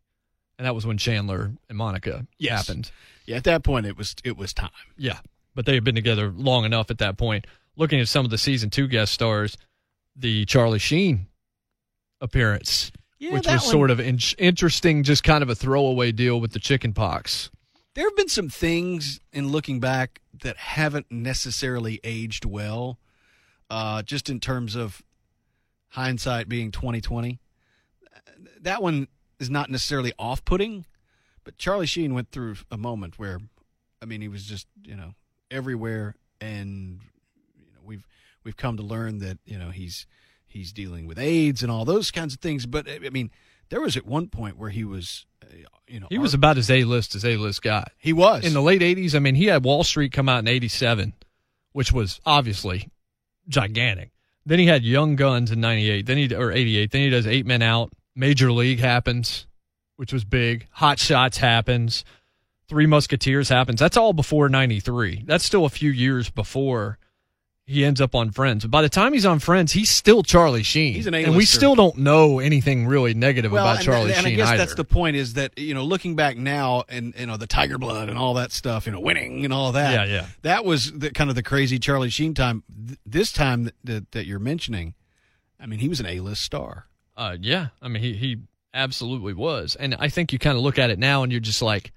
[0.58, 2.66] And that was when Chandler and Monica Yes.
[2.66, 2.90] happened.
[3.26, 4.70] Yeah, at that point it was it was time.
[4.96, 5.20] Yeah.
[5.54, 7.46] But they had been together long enough at that point.
[7.76, 9.56] Looking at some of the season two guest stars,
[10.16, 11.26] the Charlie Sheen
[12.20, 16.40] appearance, Yeah, which was one- sort of in- interesting, just kind of a throwaway deal
[16.40, 17.50] with the chicken pox.
[17.94, 22.98] There have been some things in looking back that haven't necessarily aged well,
[23.68, 25.02] uh, just in terms of
[25.90, 27.40] hindsight being twenty twenty.
[28.60, 30.84] That one is not necessarily off putting,
[31.44, 33.40] but Charlie Sheen went through a moment where,
[34.02, 35.14] I mean, he was just you know
[35.50, 37.00] everywhere, and
[37.56, 38.06] you know we've
[38.44, 40.06] we've come to learn that you know he's
[40.46, 42.66] he's dealing with AIDS and all those kinds of things.
[42.66, 43.30] But I mean,
[43.70, 45.24] there was at one point where he was,
[45.88, 47.92] you know, He was about as A list as A list got.
[47.98, 50.48] he was in the late 80s, I mean, he had Wall Street come out in
[50.48, 51.14] 87,
[51.72, 52.88] which was obviously
[53.48, 54.10] gigantic.
[54.46, 56.06] Then he had Young Guns in '98.
[56.06, 56.90] Then he or '88.
[56.90, 57.92] Then he does Eight Men Out.
[58.16, 59.46] Major League happens,
[59.96, 60.66] which was big.
[60.72, 62.04] Hot Shots happens.
[62.66, 63.80] Three Musketeers happens.
[63.80, 65.24] That's all before '93.
[65.26, 66.98] That's still a few years before
[67.70, 68.64] he ends up on Friends.
[68.64, 70.94] But by the time he's on Friends, he's still Charlie Sheen.
[70.94, 71.28] He's an A-lister.
[71.28, 74.48] and we still don't know anything really negative about and, Charlie and Sheen I guess
[74.48, 74.58] either.
[74.58, 77.78] that's the point is that you know looking back now and you know the Tiger
[77.78, 79.92] Blood and all that stuff, you know, winning and all that.
[80.08, 80.26] Yeah, yeah.
[80.42, 82.64] That was the kind of the crazy Charlie Sheen time.
[82.86, 84.94] Th- This time that, that, that you're mentioning,
[85.60, 86.86] I mean, he was an A-list star.
[87.16, 88.38] Uh, yeah, I mean he he
[88.74, 91.62] absolutely was, and I think you kind of look at it now and you're just
[91.62, 91.92] like,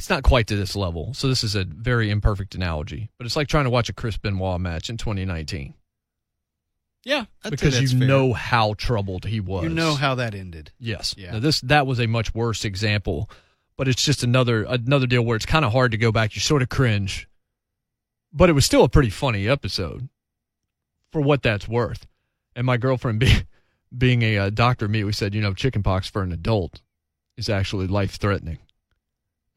[0.00, 1.12] it's not quite to this level.
[1.12, 4.16] So this is a very imperfect analogy, but it's like trying to watch a Chris
[4.16, 5.74] Benoit match in 2019
[7.04, 9.62] Yeah, because you know how troubled he was.
[9.64, 10.72] you know how that ended.
[10.78, 11.14] Yes.
[11.18, 11.32] Yeah.
[11.32, 13.28] Now this that was a much worse example,
[13.76, 16.34] but it's just another another deal where it's kind of hard to go back.
[16.34, 17.28] You sort of cringe,
[18.32, 20.08] but it was still a pretty funny episode
[21.12, 22.06] for what that's worth.
[22.56, 23.42] And my girlfriend, being
[23.98, 26.80] being a uh, doctor, we said, "You know, chickenpox for an adult
[27.36, 28.60] is actually life threatening."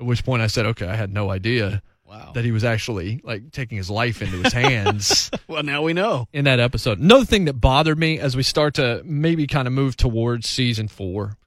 [0.04, 2.32] At which point I said, "Okay, I had no idea Wow.
[2.36, 6.28] that he was actually like taking his life into his hands." well, now we know.
[6.34, 7.00] in that episode.
[7.00, 10.88] Another thing that bothered me as we start to maybe kind of move towards season
[10.89, 11.38] four,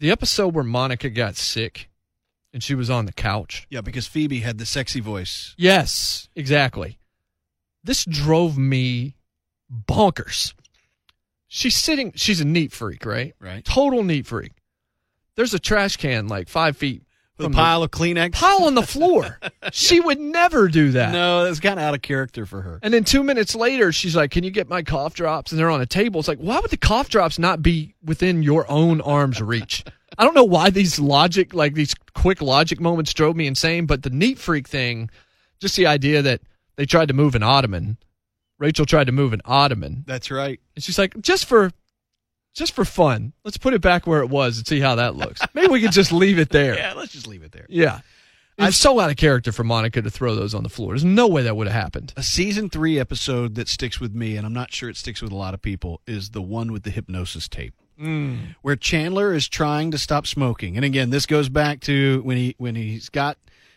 [0.00, 1.90] the episode where Monica got sick
[2.54, 3.66] and she was on the couch.
[3.70, 5.54] Yeah, because Phoebe had the sexy voice.
[5.58, 6.98] Yes, exactly.
[7.84, 9.16] This drove me
[9.70, 10.54] bonkers.
[11.46, 13.34] She's sitting, she's a neat freak, right?
[13.38, 13.64] Right.
[13.64, 14.52] Total neat freak.
[15.36, 17.11] There's a trash can like five feet With a from
[17.50, 18.32] the- pile of Kleenex.
[18.32, 19.38] pile on the floor.
[19.72, 21.12] she would never do that.
[21.12, 22.78] No, that's kind of out of character for her.
[22.82, 25.70] And then two minutes later, she's like, "Can you get my cough drops?" And they're
[25.70, 26.18] on a table.
[26.20, 29.84] It's like, why would the cough drops not be within your own arm's reach?
[30.18, 33.86] I don't know why these logic, like these quick logic moments, drove me insane.
[33.86, 35.10] But the neat freak thing,
[35.60, 36.40] just the idea that
[36.76, 37.96] they tried to move an ottoman.
[38.58, 40.60] Rachel tried to move an ottoman, That's right.
[40.76, 41.72] and she's like, just for,
[42.54, 45.40] just for fun, let's put it back where it was and see how that looks.
[45.54, 46.74] Maybe we could just leave it there.
[46.82, 47.66] Yeah, let's just leave it there.
[47.68, 48.00] Yeah.
[48.58, 50.92] It's so out of character for Monica to throw those on the floor.
[50.92, 52.12] There's no way that would have happened.
[52.16, 55.32] A season three episode that sticks with me, and I'm not sure it sticks with
[55.32, 58.54] a lot of people, is the one with the hypnosis tape, Mm.
[58.62, 60.76] where Chandler is trying to stop smoking.
[60.76, 63.36] And again, this goes back to when he when he's got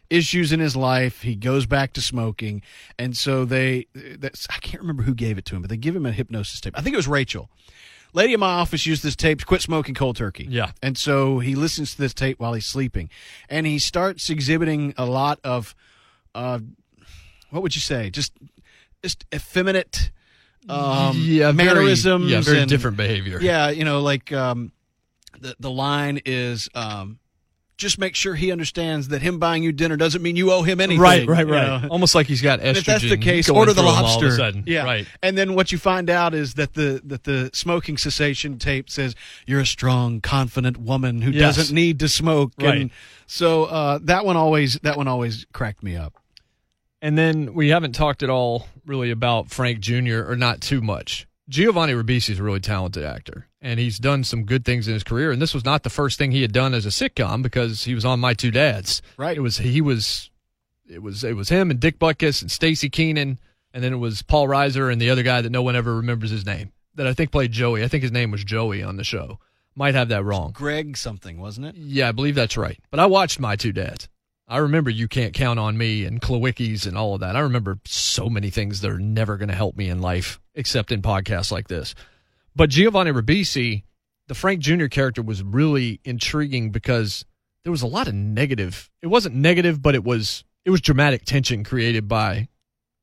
[0.09, 2.61] issues in his life, he goes back to smoking,
[2.99, 5.95] and so they that's I can't remember who gave it to him, but they give
[5.95, 6.77] him a hypnosis tape.
[6.77, 7.49] I think it was Rachel.
[8.15, 10.47] Lady in my office used this tape to quit smoking cold turkey.
[10.49, 10.71] Yeah.
[10.82, 13.10] And so he listens to this tape while he's sleeping.
[13.49, 15.75] And he starts exhibiting a lot of,
[16.34, 16.60] uh,
[17.49, 18.10] what would you say?
[18.10, 18.32] Just,
[19.04, 20.12] just effeminate
[20.69, 22.32] um, yeah, very- mannerisms.
[22.32, 23.39] yeah, very and- different behavior.
[23.41, 24.71] Yeah, you know, like um,
[25.39, 27.19] the, the line is um,
[27.77, 30.79] just make sure he understands that him buying you dinner doesn't mean you owe him
[30.79, 31.01] anything.
[31.01, 31.81] Right, right, right.
[31.83, 31.88] know?
[31.89, 32.63] Almost like he's got estrogen.
[32.67, 34.31] And if that's the case, order the through all of a lobster.
[34.31, 34.63] sudden.
[34.65, 35.07] Yeah, right.
[35.21, 39.15] And then what you find out is that the that the smoking cessation tape says
[39.45, 41.57] you're a strong, confident woman who Yes.
[41.57, 42.53] doesn't need to smoke.
[42.61, 42.81] Right.
[42.83, 42.91] And
[43.27, 46.13] so uh, that one always that one always cracked me up.
[47.01, 50.23] And then we haven't talked at all really about Frank Jr.
[50.27, 51.27] or not too much.
[51.47, 55.03] Giovanni Ribisi is a really talented actor, and he's done some good things in his
[55.03, 55.31] career.
[55.31, 57.93] And this was not the first thing he had done as a sitcom because he
[57.93, 59.01] was on My Two Dads.
[59.17, 59.38] Right.
[59.38, 60.31] It was he was
[60.88, 63.38] it was it was him and Dick Butkus and Staci Keanan,
[63.73, 66.31] and then it was Paul Reiser and the other guy that no one ever remembers
[66.31, 67.84] his name that I think played Joey.
[67.84, 69.39] I think his name was Joey on the show.
[69.75, 70.51] Might have that wrong.
[70.53, 71.75] Greg something wasn't it?
[71.75, 72.79] Yeah, I believe that's right.
[72.89, 74.08] But I watched My Two Dads.
[74.47, 77.36] I remember You Can't Count on Me and Klawicki's and all of that.
[77.36, 80.91] I remember so many things that are never going to help me in life, except
[80.91, 81.94] in podcasts like this.
[82.56, 83.84] But Giovanni Ribisi,
[84.28, 84.88] the Frank Jr.
[84.88, 87.26] character, was really intriguing because
[87.63, 88.89] there was a lot of negative.
[89.02, 92.48] It wasn't negative, but it was it was dramatic tension created by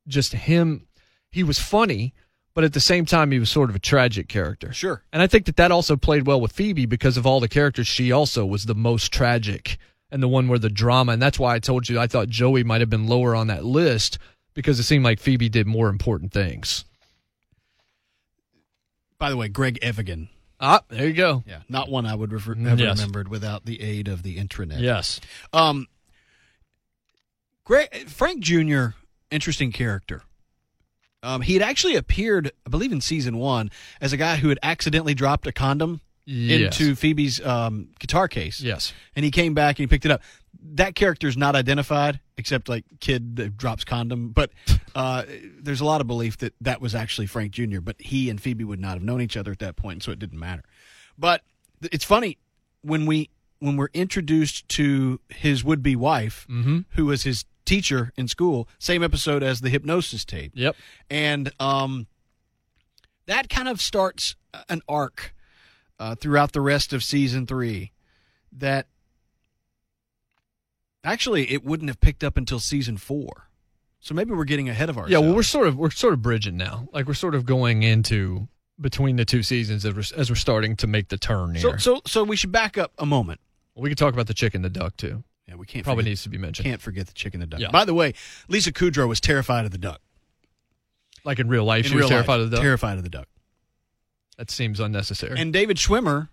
[0.07, 0.87] just him.
[1.31, 2.13] He was funny,
[2.53, 4.73] but at the same time, he was sort of a tragic character.
[4.73, 5.03] Sure.
[5.11, 7.87] And I think that that also played well with Phoebe because of all the characters.
[7.87, 9.77] She also was the most tragic
[10.11, 11.13] and the one where the drama.
[11.13, 13.65] And that's why I told you I thought Joey might have been lower on that
[13.65, 14.19] list
[14.53, 16.85] because it seemed like Phoebe did more important things.
[19.19, 20.29] By the way, Greg Evigan.
[20.59, 21.43] Ah, there you go.
[21.47, 22.97] Yeah, not one I would refer, have yes.
[22.97, 24.79] remembered without the aid of the intranet.
[24.79, 25.19] Yes.
[25.51, 25.87] Um,
[27.63, 28.87] Greg, Frank Jr.
[29.31, 30.23] Interesting character.
[31.21, 34.59] Um, he had actually appeared, I believe, in season one as a guy who had
[34.61, 36.79] accidentally dropped a condom Yes.
[36.79, 38.61] into Phoebe's um, guitar case.
[38.61, 38.93] Yes.
[39.15, 40.21] and he came back and he picked it up.
[40.61, 44.29] That character is not identified, except like kid that drops condom.
[44.29, 44.51] But
[44.95, 45.23] uh,
[45.59, 47.79] there's a lot of belief that that was actually Frank Jr.
[47.81, 50.19] But he and Phoebe would not have known each other at that point, so it
[50.19, 50.63] didn't matter.
[51.17, 51.41] But
[51.81, 52.37] th- it's funny
[52.81, 53.29] when we
[53.59, 56.45] when we're introduced to his would be wife,
[56.91, 58.67] who was his teacher in school.
[58.77, 60.51] Same episode as the hypnosis tape.
[60.53, 60.75] Yep.
[61.09, 62.07] And um,
[63.25, 64.35] that kind of starts
[64.67, 65.33] an arc
[65.99, 67.91] uh, throughout the rest of season three
[68.51, 68.87] that
[71.03, 73.47] actually it wouldn't have picked up until season four.
[73.99, 75.11] So maybe we're getting ahead of ourselves.
[75.11, 76.87] Yeah, well, we're sort of we're sort of bridging now.
[76.91, 78.47] Like we're sort of going into
[78.81, 81.79] between the two seasons as we're, as we're starting to make the turn so here.
[81.79, 83.39] so so we should back up a moment.
[83.75, 85.23] we could talk about the chicken, the duck too.
[85.47, 86.65] Yeah, we can't Probably forget, needs to be mentioned.
[86.65, 87.59] can't forget the chicken the duck.
[87.59, 87.69] Yeah.
[87.71, 88.13] By the way,
[88.47, 90.01] Lisa Kudrow was terrified of the duck.
[91.25, 92.63] Like in real life, In she was terrified life, of the duck.
[92.63, 93.27] Terrified of the duck.
[94.37, 95.39] that seems unnecessary.
[95.39, 96.29] And David Schwimmer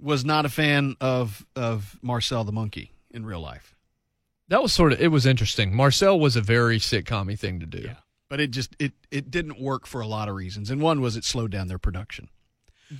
[0.00, 3.73] was not a fan of of Marcel the monkey in real life.
[4.48, 5.74] That was sort of it was interesting.
[5.74, 7.90] Marcel was a very sitcom thing to do.
[8.28, 10.70] But it just it it didn't work for a lot of reasons.
[10.70, 12.28] And one was it slowed down their production.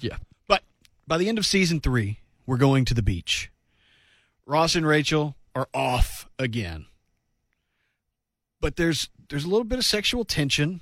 [0.01, 0.17] Yeah.
[0.47, 0.63] But
[1.07, 3.51] by the end of season three, we're going to the beach.
[4.47, 6.87] Ross and Rachel are off again.
[8.61, 10.81] But there's there's a little bit of sexual tension.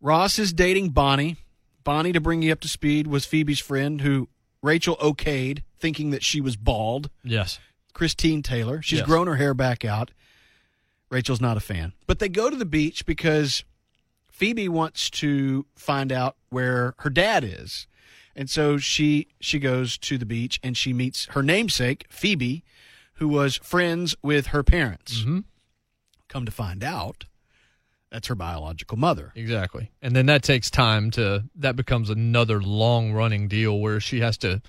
[0.00, 1.36] Ross is dating Bonnie.
[1.84, 4.28] Bonnie, to bring you up to speed, was Phoebe's friend who
[4.62, 7.10] Rachel okayed, thinking that she was bald.
[7.24, 7.58] Yes.
[7.92, 8.80] Christine Taylor.
[8.82, 9.06] She's Yes.
[9.06, 10.10] grown her hair back out.
[11.10, 11.92] Rachel's not a fan.
[12.06, 13.64] But they go to the beach because
[14.30, 17.86] Phoebe wants to find out where her dad is.
[18.36, 22.62] And so she she goes to the beach and she meets her namesake, Phoebe,
[23.14, 25.22] who was friends with her parents.
[25.22, 25.44] Mhm.
[26.28, 27.24] Come to find out,
[28.10, 29.32] that's her biological mother.
[29.34, 29.90] Exactly.
[30.00, 34.38] And then that takes time to that becomes another long running deal where she has
[34.38, 34.62] to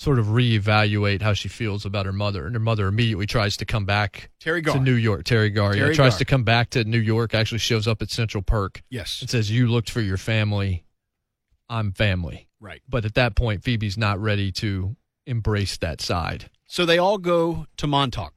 [0.00, 2.46] sort of reevaluate how she feels about her mother.
[2.46, 4.76] And her mother immediately tries to come back Teri Garr.
[4.76, 5.24] to New York.
[5.24, 6.18] Teri Garr, yeah, tries Garr.
[6.18, 9.20] to come back to New York, actually shows up at Central Perk Yes.
[9.20, 10.84] and says, You looked for your family.
[11.68, 12.48] I'm family.
[12.60, 12.80] Right.
[12.88, 14.94] But at that point, Phoebe's not ready to
[15.26, 16.48] embrace that side.
[16.66, 18.34] So they all go to Montauk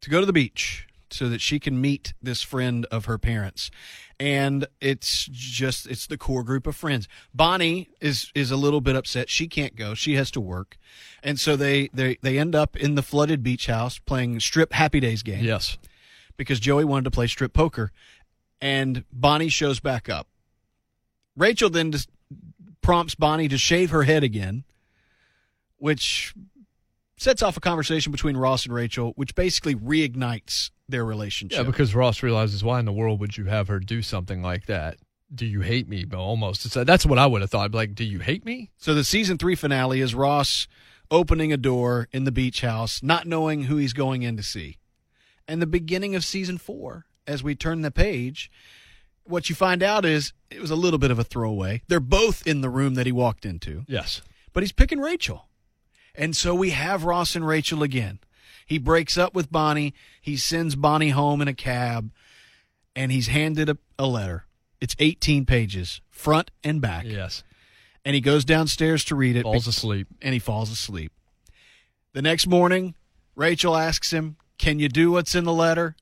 [0.00, 3.70] to go to the beach so that she can meet this friend of her parents.
[4.18, 7.08] And it's just it's the core group of friends.
[7.34, 9.30] Bonnie is is a little bit upset.
[9.30, 9.94] She can't go.
[9.94, 10.76] She has to work.
[11.22, 15.00] And so they they they end up in the flooded beach house playing strip happy
[15.00, 15.78] days game Yes.
[16.36, 17.92] because Joey wanted to play strip poker
[18.60, 20.26] and Bonnie shows back up.
[21.36, 22.10] Rachel then just
[22.82, 24.64] prompts Bonnie to shave her head again,
[25.78, 26.34] which
[27.16, 31.58] sets off a conversation between Ross and Rachel, which basically reignites their relationship.
[31.58, 34.66] Yeah, because Ross realizes why in the world would you have her do something like
[34.66, 34.96] that?
[35.32, 36.04] Do you hate me?
[36.04, 36.66] But almost.
[36.66, 37.72] It's, uh, that's what I would have thought.
[37.72, 38.70] Like, do you hate me?
[38.78, 40.66] so the season three finale is Ross
[41.10, 44.78] opening a door in the beach house, not knowing who he's going in to see.
[45.48, 48.50] And the beginning of season four, as we turn the page,
[49.24, 51.82] what you find out is it was a little bit of a throwaway.
[51.88, 53.84] They're both in the room that he walked into.
[53.88, 54.22] Yes.
[54.52, 55.48] but he's picking Rachel.
[56.14, 58.18] And so we have Ross and Rachel again.
[58.70, 59.94] He breaks up with Bonnie.
[60.20, 62.12] He sends Bonnie home in a cab,
[62.94, 64.44] and he's handed a, a letter.
[64.80, 67.04] It's 18 pages, front and back.
[67.04, 67.42] Yes.
[68.04, 69.42] And he goes downstairs to read it.
[69.42, 70.06] Falls asleep.
[70.22, 71.10] And he falls asleep.
[72.12, 72.94] The next morning,
[73.34, 75.96] Rachel asks him, Can you do what's in the letter?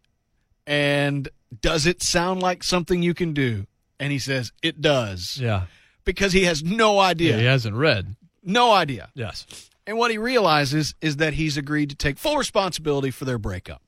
[0.67, 1.27] And
[1.63, 3.67] does it sound like something you can do?
[3.99, 5.39] And he says, It does.
[5.41, 5.63] Yeah.
[6.05, 7.33] Because he has no idea.
[7.33, 7.39] Yeah.
[7.39, 8.15] He hasn't read.
[8.45, 9.09] No idea.
[9.15, 9.47] Yes.
[9.89, 13.81] And what he realizes is that he's agreed to take full responsibility for their breakup,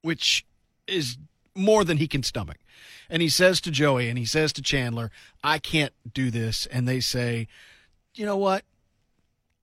[0.00, 0.46] which
[0.86, 1.18] is
[1.54, 2.56] more than he can stomach.
[3.10, 5.10] And he says to Joey and he says to Chandler,
[5.44, 6.64] I can't do this.
[6.64, 7.46] And they say,
[8.14, 8.64] you know what?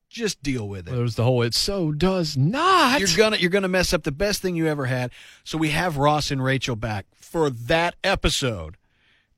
[0.08, 0.91] Just deal with it.
[0.91, 1.41] There was the whole.
[1.41, 3.00] It so does not.
[3.00, 5.10] You're gonna you're gonna mess up the best thing you ever had.
[5.43, 8.78] So we have Ross and Rachel back for that episode,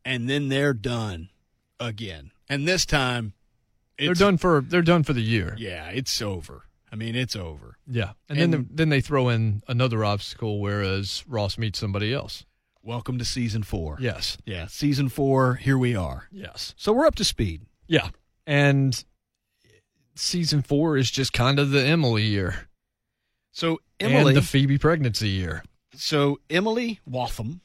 [0.03, 1.29] and then they're done
[1.79, 2.31] again.
[2.49, 3.33] And this time,
[4.05, 4.61] they're done for.
[4.61, 5.55] They're done for the year.
[5.57, 6.63] Yeah, it's over.
[6.91, 7.77] I mean, it's over.
[7.87, 8.11] Yeah.
[8.27, 12.45] And, And- then then they throw in another obstacle, whereas Ross meets somebody else.
[12.83, 13.97] Welcome to season four.
[14.01, 14.37] Yes.
[14.45, 16.27] Yeah, season four, here we are.
[16.31, 16.73] Yes.
[16.77, 17.61] So we're up to speed.
[17.87, 18.09] Yeah.
[18.47, 19.03] And
[20.15, 22.67] season four is just kind of the Emily year.
[23.51, 25.63] So Emily and the Phoebe pregnancy year.
[25.93, 27.61] so Emily Waltham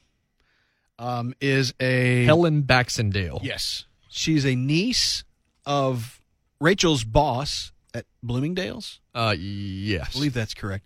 [0.99, 3.41] um, is a Helen Baxendale.
[3.43, 3.87] Yes.
[4.09, 5.25] She's a niece
[5.65, 6.21] of
[6.61, 9.01] Rachel's boss at Bloomingdale's.
[9.15, 10.11] Uh, yes.
[10.11, 10.85] I believe that's correct.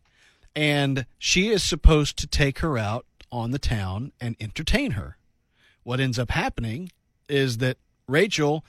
[0.55, 5.17] And she is supposed to take her out on the town and entertain her.
[5.83, 6.91] What ends up happening
[7.29, 8.65] is that Rachel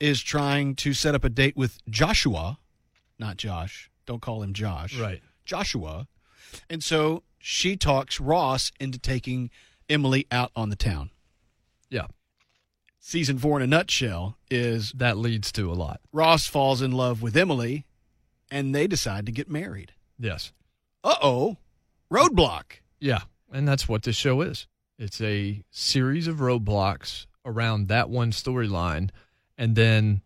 [0.00, 2.58] is trying to set up a date with Joshua,
[3.18, 3.90] not Josh.
[4.06, 4.98] Don't call him Josh.
[4.98, 5.22] Right.
[5.44, 6.06] Joshua.
[6.68, 9.50] And so she talks Ross into taking
[9.88, 11.10] Emily out on the town.
[13.08, 16.00] Season four in a nutshell is That leads to a lot.
[16.12, 17.86] Ross falls in love with Emily
[18.50, 19.92] and they decide to get married.
[20.18, 20.52] Yes.
[21.04, 21.56] Uh oh.
[22.12, 22.80] Roadblock.
[22.98, 23.20] Yeah.
[23.52, 24.66] And that's what this show is.
[24.98, 29.10] It's a series of roadblocks around that one storyline.
[29.56, 30.22] and then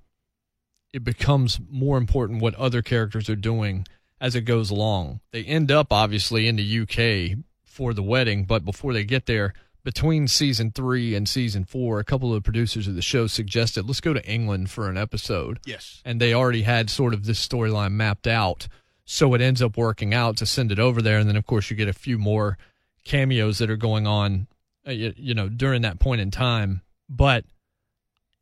[0.95, 3.87] it becomes more important what other characters are doing
[4.22, 5.20] as it goes along.
[5.33, 9.53] They end up obviously in the UK for the wedding, but before they get there,
[9.83, 13.87] between season three and season four, a couple of the producers of the show suggested
[13.87, 15.61] let's go to England for an episode.
[15.64, 16.03] Yes.
[16.05, 18.68] And they already had sort of this storyline mapped out.
[19.05, 21.18] So it ends up working out to send it over there.
[21.18, 22.59] And then, of course, you get a few more
[23.05, 24.47] cameos that are going on,
[24.87, 26.83] uh, you, you know, during that point in time.
[27.09, 27.45] But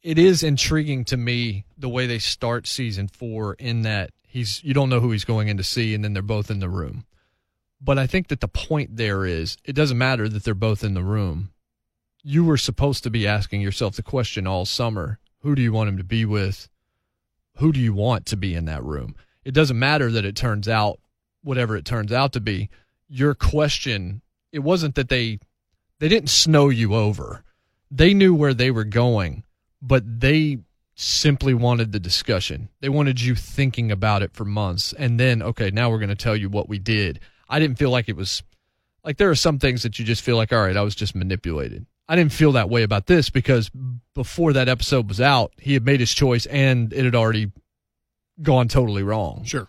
[0.02, 4.74] it is intriguing to me the way they start season four in that he's, you
[4.74, 7.04] don't know who he's going in to see, and then they're both in the room.
[7.80, 10.94] But I think that the point there is it doesn't matter that they're both in
[10.94, 11.52] the room.
[12.22, 15.88] You were supposed to be asking yourself the question all summer who do you want
[15.88, 16.68] him to be with?
[17.58, 19.14] Who do you want to be in that room?
[19.44, 20.98] It doesn't matter that it turns out
[21.42, 22.70] whatever it turns out to be.
[23.08, 24.22] Your question,
[24.52, 25.38] it wasn't that they
[26.00, 27.44] they didn't snow you over.
[27.90, 29.44] They knew where they were going,
[29.80, 30.58] but they
[30.94, 32.68] simply wanted the discussion.
[32.80, 36.16] They wanted you thinking about it for months and then okay, now we're going to
[36.16, 38.42] tell you what we did I didn't feel like it was
[39.04, 41.14] like there are some things that you just feel like, all right, I was just
[41.14, 41.86] manipulated.
[42.08, 43.70] I didn't feel that way about this because
[44.14, 47.52] before that episode was out, he had made his choice and it had already
[48.40, 49.44] gone totally wrong.
[49.44, 49.68] Sure.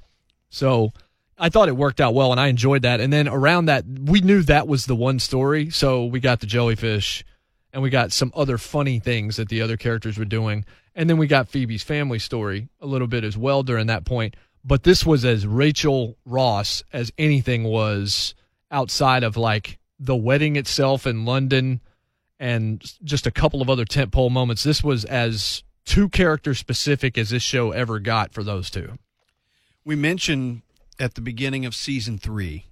[0.49, 0.91] So
[1.37, 3.01] I thought it worked out well and I enjoyed that.
[3.01, 5.69] And then around that, we knew that was the one story.
[5.69, 7.25] So we got the jellyfish
[7.73, 10.65] and we got some other funny things that the other characters were doing.
[10.95, 14.35] And then we got Phoebe's family story a little bit as well during that point
[14.69, 18.35] but this was as Rachel Ross as anything was
[18.69, 21.81] outside of like the wedding itself in London
[22.39, 24.61] and just a couple of other tentpole moments.
[24.61, 28.99] This was as two character specific as this show ever got for those two.
[29.83, 30.61] We mentioned
[30.99, 32.65] at the beginning of season three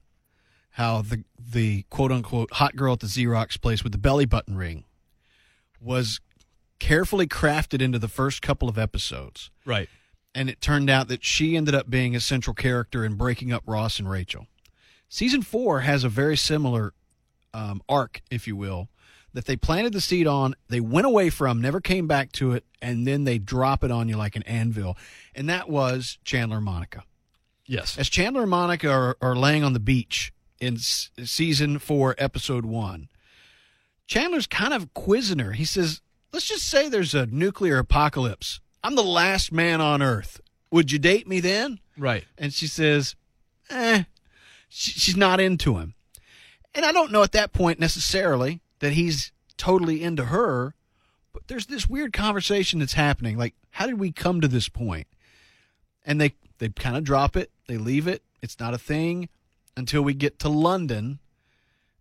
[0.74, 4.56] how the the quote unquote hot girl at the Xerox place with the belly button
[4.56, 4.84] ring
[5.82, 6.20] was
[6.78, 9.50] carefully crafted into the first couple of episodes.
[9.66, 9.90] Right
[10.38, 13.64] and it turned out that she ended up being a central character in breaking up
[13.66, 14.46] Ross and Rachel.
[15.10, 16.94] Season four has a very similar
[17.56, 18.88] um, arc, if you will,
[19.34, 22.66] that they planted the seed on, they went away from, never came back to it,
[22.84, 24.96] and then they drop it on you like an anvil.
[25.34, 27.04] And that was Chandler and Monica.
[27.66, 27.98] Yes.
[27.98, 32.64] As Chandler and Monica are, are laying on the beach in s- season four, episode
[32.64, 33.10] one,
[34.06, 35.54] Chandler's kind of quizzing her.
[35.54, 40.40] He says, Let's just say there's a nuclear apocalypse I'm the last man on earth.
[40.72, 41.80] Would you date me then?
[41.98, 42.26] Right.
[42.38, 43.16] And she says,
[43.70, 44.04] eh,
[44.70, 45.96] she, she's not into him.
[46.76, 50.76] And I don't know at that point necessarily that he's totally into her,
[51.34, 53.38] but there's this weird conversation that's happening.
[53.38, 55.08] Like, how did we come to this point?
[56.06, 58.24] And they, they kind of drop it, they leave it.
[58.42, 59.30] It's not a thing
[59.76, 61.20] until we get to London.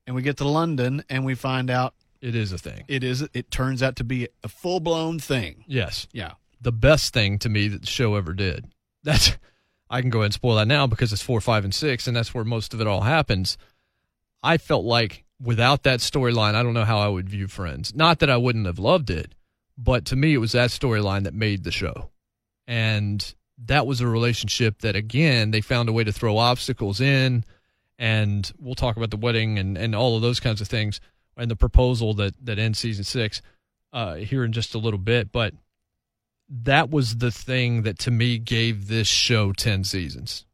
[0.06, 2.84] And we get to London and we find out it is a thing.
[2.86, 3.22] It is.
[3.34, 5.64] It turns out to be a full blown thing.
[5.66, 6.06] Yes.
[6.12, 8.66] Yeah the best thing to me that the show ever did.
[9.02, 9.36] That's
[9.88, 12.16] I can go ahead and spoil that now because it's four, five, and six, and
[12.16, 13.56] that's where most of it all happens.
[14.42, 17.94] I felt like without that storyline, I don't know how I would view Friends.
[17.94, 19.34] Not that I wouldn't have loved it,
[19.78, 22.10] but to me, it was that storyline that made the show.
[22.66, 23.34] And
[23.66, 27.44] that was a relationship that, again, they found a way to throw obstacles in.
[27.98, 31.00] And we'll talk about the wedding and, and all of those kinds of things
[31.36, 33.40] and the proposal that, that ends season six
[33.92, 35.32] uh, here in just a little bit.
[35.32, 35.54] But
[36.48, 40.44] that was the thing that to me gave this show 10 seasons.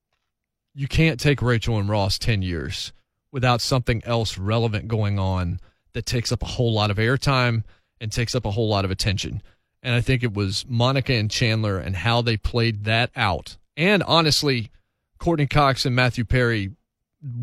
[0.74, 2.92] You can't take Rachel and Ross 10 years
[3.30, 5.60] without something else relevant going on
[5.92, 7.64] that takes up a whole lot of airtime
[8.00, 9.42] and takes up a whole lot of attention.
[9.82, 13.56] And I think it was Monica and Chandler and how they played that out.
[13.76, 14.70] And honestly,
[15.18, 16.70] Courteney Cox and Matthew Perry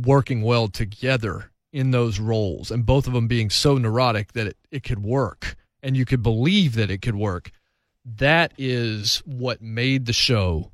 [0.04, 4.58] working well together in those roles and both of them being so neurotic that it,
[4.72, 7.52] it could work and you could believe that it could work
[8.18, 10.72] that is what made the show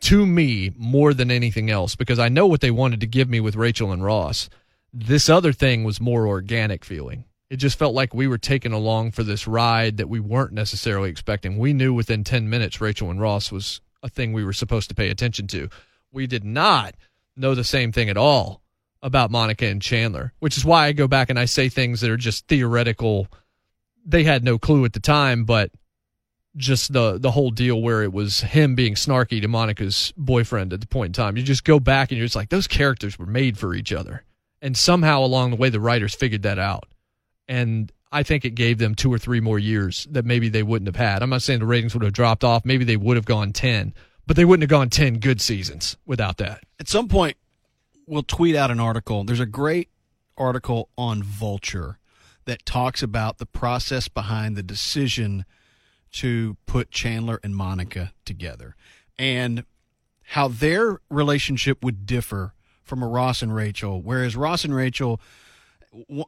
[0.00, 3.40] to me more than anything else because I know what they wanted to give me
[3.40, 4.48] with Rachel and Ross.
[4.92, 7.24] This other thing was more organic feeling.
[7.48, 11.10] It just felt like we were taken along for this ride that we weren't necessarily
[11.10, 11.58] expecting.
[11.58, 14.94] We knew within 10 minutes Rachel and Ross was a thing we were supposed to
[14.94, 15.68] pay attention to.
[16.12, 16.94] We did not
[17.36, 18.62] know the same thing at all
[19.02, 22.10] about Monica and Chandler, which is why I go back and I say things that
[22.10, 23.28] are just theoretical.
[24.04, 25.70] They had no clue at the time, but
[26.56, 30.80] just the the whole deal where it was him being snarky to Monica's boyfriend at
[30.80, 31.36] the point in time.
[31.36, 34.24] You just go back and you're just like those characters were made for each other.
[34.62, 36.86] And somehow along the way the writers figured that out.
[37.46, 40.86] And I think it gave them two or three more years that maybe they wouldn't
[40.86, 41.22] have had.
[41.22, 42.64] I'm not saying the ratings would have dropped off.
[42.64, 43.92] Maybe they would have gone 10,
[44.26, 46.64] but they wouldn't have gone 10 good seasons without that.
[46.80, 47.36] At some point,
[48.06, 49.24] we'll tweet out an article.
[49.24, 49.90] There's a great
[50.38, 51.98] article on Vulture
[52.46, 55.44] that talks about the process behind the decision
[56.16, 58.74] to put Chandler and Monica together
[59.18, 59.64] and
[60.28, 64.00] how their relationship would differ from a Ross and Rachel.
[64.00, 65.20] Whereas Ross and Rachel,
[66.08, 66.24] w-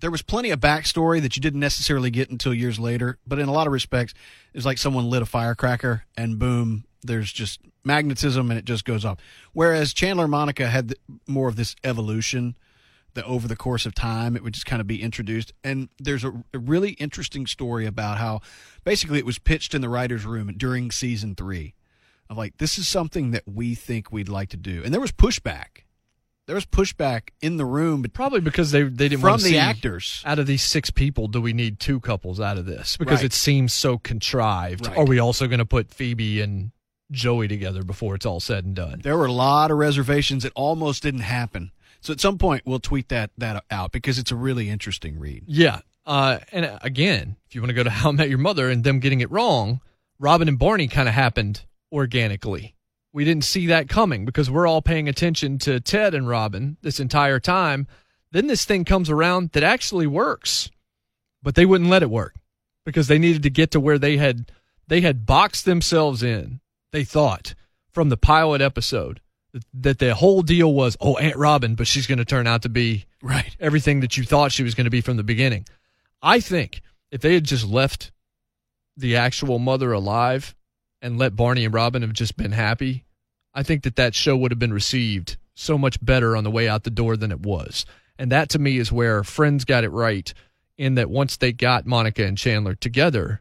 [0.00, 3.48] there was plenty of backstory that you didn't necessarily get until years later, but in
[3.48, 4.14] a lot of respects,
[4.54, 9.04] it's like someone lit a firecracker and boom, there's just magnetism and it just goes
[9.04, 9.18] off.
[9.52, 10.94] Whereas Chandler and Monica had
[11.26, 12.54] more of this evolution
[13.14, 15.52] that over the course of time it would just kind of be introduced.
[15.62, 18.40] And there's a, a really interesting story about how
[18.84, 21.74] basically it was pitched in the writer's room during season three
[22.30, 24.82] of like, this is something that we think we'd like to do.
[24.84, 25.84] And there was pushback.
[26.46, 29.58] There was pushback in the room, but Probably because they they didn't from the see
[29.58, 30.22] actors.
[30.26, 32.96] out of these six people, do we need two couples out of this?
[32.96, 33.26] Because Right.
[33.26, 34.86] it seems so contrived.
[34.88, 34.96] Right.
[34.98, 36.72] Are we also going to put Phoebe and
[37.12, 39.00] Joey together before it's all said and done?
[39.04, 41.70] There were a lot of reservations that almost didn't happen.
[42.02, 45.44] So at some point we'll tweet that that out because it's a really interesting read.
[45.46, 45.80] Yeah.
[46.04, 48.82] Uh, and again, if you want to go to How I Met Your Mother and
[48.84, 49.80] them getting it wrong,
[50.18, 52.74] Robin and Barney kind of happened organically.
[53.12, 56.98] We didn't see that coming because we're all paying attention to Ted and Robin this
[56.98, 57.86] entire time.
[58.32, 60.70] Then this thing comes around that actually works,
[61.42, 62.34] but they wouldn't let it work
[62.84, 64.50] because they needed to get to where they had
[64.88, 66.60] they had boxed themselves in.
[66.90, 67.54] They thought
[67.90, 69.20] from the pilot episode
[69.74, 72.68] that, the whole deal was, oh, Aunt Robin, but she's going to turn out to
[72.68, 73.54] be Right.
[73.60, 75.66] everything that you thought she was going to be from the beginning.
[76.22, 76.80] I think
[77.10, 78.12] if they had just left
[78.96, 80.54] the actual mother alive
[81.00, 83.04] and let Barney and Robin have just been happy,
[83.54, 86.68] I think that that show would have been received so much better on the way
[86.68, 87.84] out the door than it was.
[88.18, 90.32] And that to me is where Friends got it right
[90.78, 93.40] in that once they got Monica and Chandler together,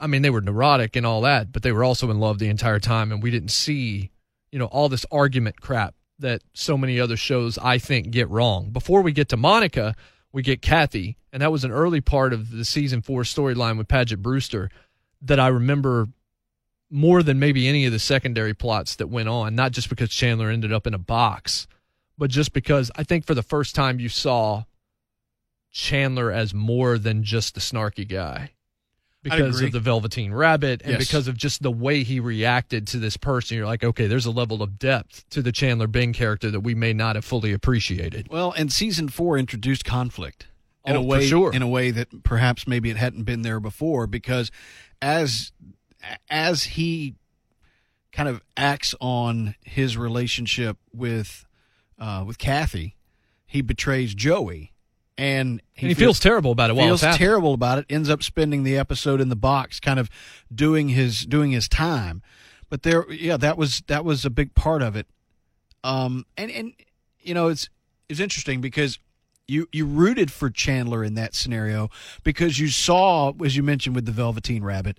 [0.00, 2.48] I mean, they were neurotic and all that, but they were also in love the
[2.48, 3.12] entire time.
[3.12, 4.10] And we didn't see,
[4.52, 8.70] you know, all this argument crap that so many other shows, I think, get wrong.
[8.70, 9.96] Before we get to Monica,
[10.30, 11.16] we get Kathy.
[11.32, 14.70] And that was an early part of the season four storyline with Paget Brewster
[15.22, 16.08] that I remember
[16.90, 20.50] more than maybe any of the secondary plots that went on, not just because Chandler
[20.50, 21.66] ended up in a box,
[22.18, 24.64] but just because I think for the first time you saw
[25.70, 28.50] Chandler as more than just the snarky guy
[29.22, 31.06] because of the Velveteen Rabbit and Yes.
[31.06, 33.56] because of just the way he reacted to this person.
[33.56, 36.74] You're like, okay, there's a level of depth to the Chandler Bing character that we
[36.74, 38.28] may not have fully appreciated.
[38.30, 40.46] Well, and season four introduced conflict
[40.84, 41.52] in Oh, a way, sure.
[41.52, 44.06] in a way that perhaps maybe it hadn't been there before.
[44.08, 44.50] Because
[45.00, 45.52] as
[46.28, 47.14] as he
[48.10, 51.46] kind of acts on his relationship with
[51.98, 52.96] uh, with Kathy,
[53.46, 54.71] he betrays Joey,
[55.22, 57.86] and And he feels terrible about it while feels terrible about it.
[57.88, 60.10] Ends up spending the episode in the box, kind of
[60.52, 62.22] doing his doing his time.
[62.68, 65.06] But there, yeah, that was that was a big part of it.
[65.84, 66.74] Um, and and
[67.20, 67.70] you know, it's
[68.08, 68.98] it's interesting because
[69.46, 71.88] you you rooted for Chandler in that scenario
[72.24, 74.98] because you saw, as you mentioned with the Velveteen Rabbit,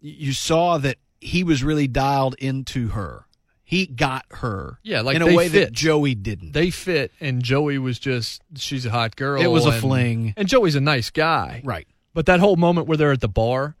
[0.00, 3.25] you saw that he was really dialed into her.
[3.68, 5.64] He got her, Yeah, like in a way fit.
[5.66, 6.52] that Joey didn't.
[6.52, 9.42] they fit, and Joey was just she's a hot girl.
[9.42, 10.34] It was a fling.
[10.36, 11.88] and Joey's a nice guy, right?
[12.14, 13.74] But that whole moment where they're at the bar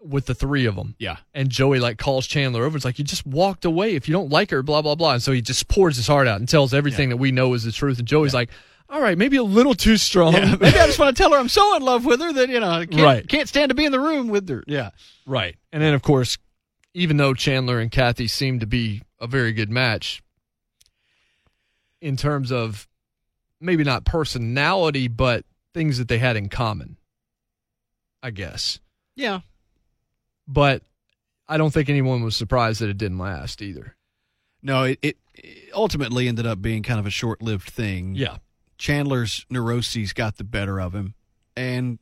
[0.00, 1.16] with the three of them, Yeah.
[1.34, 2.76] and Joey like calls Chandler over.
[2.76, 5.14] It's like you just walked away if you don't like her, blah blah blah.
[5.14, 7.64] And so he just pours his heart out and tells everything that we know is
[7.64, 7.98] the truth.
[7.98, 8.50] And Joey's like,
[8.88, 11.38] "All right, maybe a little too strong." Yeah, maybe I just want to tell her
[11.38, 13.28] I'm so in love with her that you know I can't, Right.
[13.28, 14.62] can't stand to be in the room with her.
[14.66, 14.90] Yeah,
[15.24, 15.56] Right.
[15.72, 16.36] And then, of course,
[16.96, 20.22] even though Chandler and Kathy seemed to be a very good match
[22.00, 22.88] in terms of
[23.60, 25.44] maybe not personality, but
[25.74, 26.96] things that they had in common,
[28.22, 28.80] I guess.
[29.14, 29.40] yeah.
[30.48, 30.84] But
[31.46, 33.94] I don't think anyone was surprised that it didn't last either.
[34.62, 38.14] No, it, it, it ultimately ended up being kind of a short lived thing.
[38.14, 38.38] Yeah.
[38.78, 41.14] Chandler's neuroses got the better of him,
[41.56, 41.98] and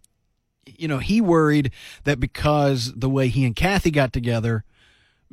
[0.66, 1.72] you know he worried
[2.05, 4.62] that because the way he and Kathy got together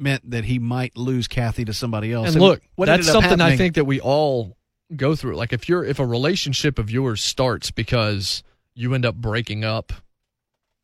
[0.01, 2.33] meant that he might lose Kathy to somebody else.
[2.33, 4.57] And look, what that's something I think that we all
[4.95, 5.35] go through.
[5.35, 8.43] Like if you're if a relationship of yours starts because
[8.73, 9.93] you end up breaking up,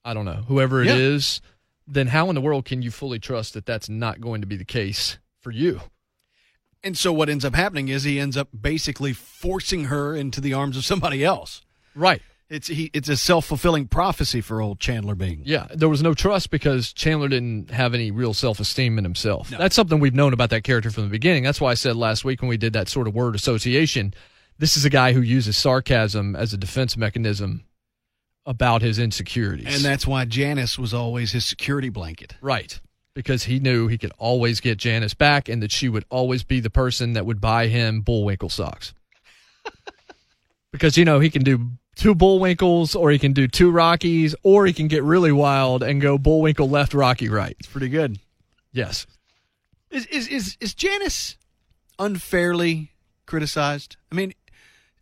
[0.06, 1.50] I don't know, whoever it is, Yeah.
[1.88, 4.56] then how in the world can you fully trust that that's not going to be
[4.58, 5.82] the case for you?
[6.84, 10.54] And so what ends up happening is he ends up basically forcing her into the
[10.54, 11.62] arms of somebody else.
[11.96, 12.22] Right.
[12.50, 15.42] It's he, it's a self fulfilling prophecy for old Chandler Bing.
[15.44, 19.50] Yeah, there was no trust because Chandler didn't have any real self esteem in himself.
[19.50, 21.44] That's something we've known about that character from the beginning.
[21.44, 24.14] That's why I said last week when we did that sort of word association,
[24.58, 27.66] this is a guy who uses sarcasm as a defense mechanism
[28.46, 29.76] about his insecurities.
[29.76, 32.36] And that's why Janice was always his security blanket.
[32.42, 32.80] right.
[33.14, 36.60] Because he knew he could always get Janice back and that she would always be
[36.60, 38.94] the person that would buy him Bullwinkle socks.
[40.72, 44.66] because, you know, he can do two Bullwinkles, or he can do two Rockies, or
[44.66, 47.56] he can get really wild and go Bullwinkle left, Rocky right.
[47.60, 48.20] It's pretty good.
[48.72, 49.06] Yes.
[49.92, 51.38] Is is is, is Janice
[52.00, 52.92] unfairly
[53.26, 53.98] criticized?
[54.12, 54.34] I mean,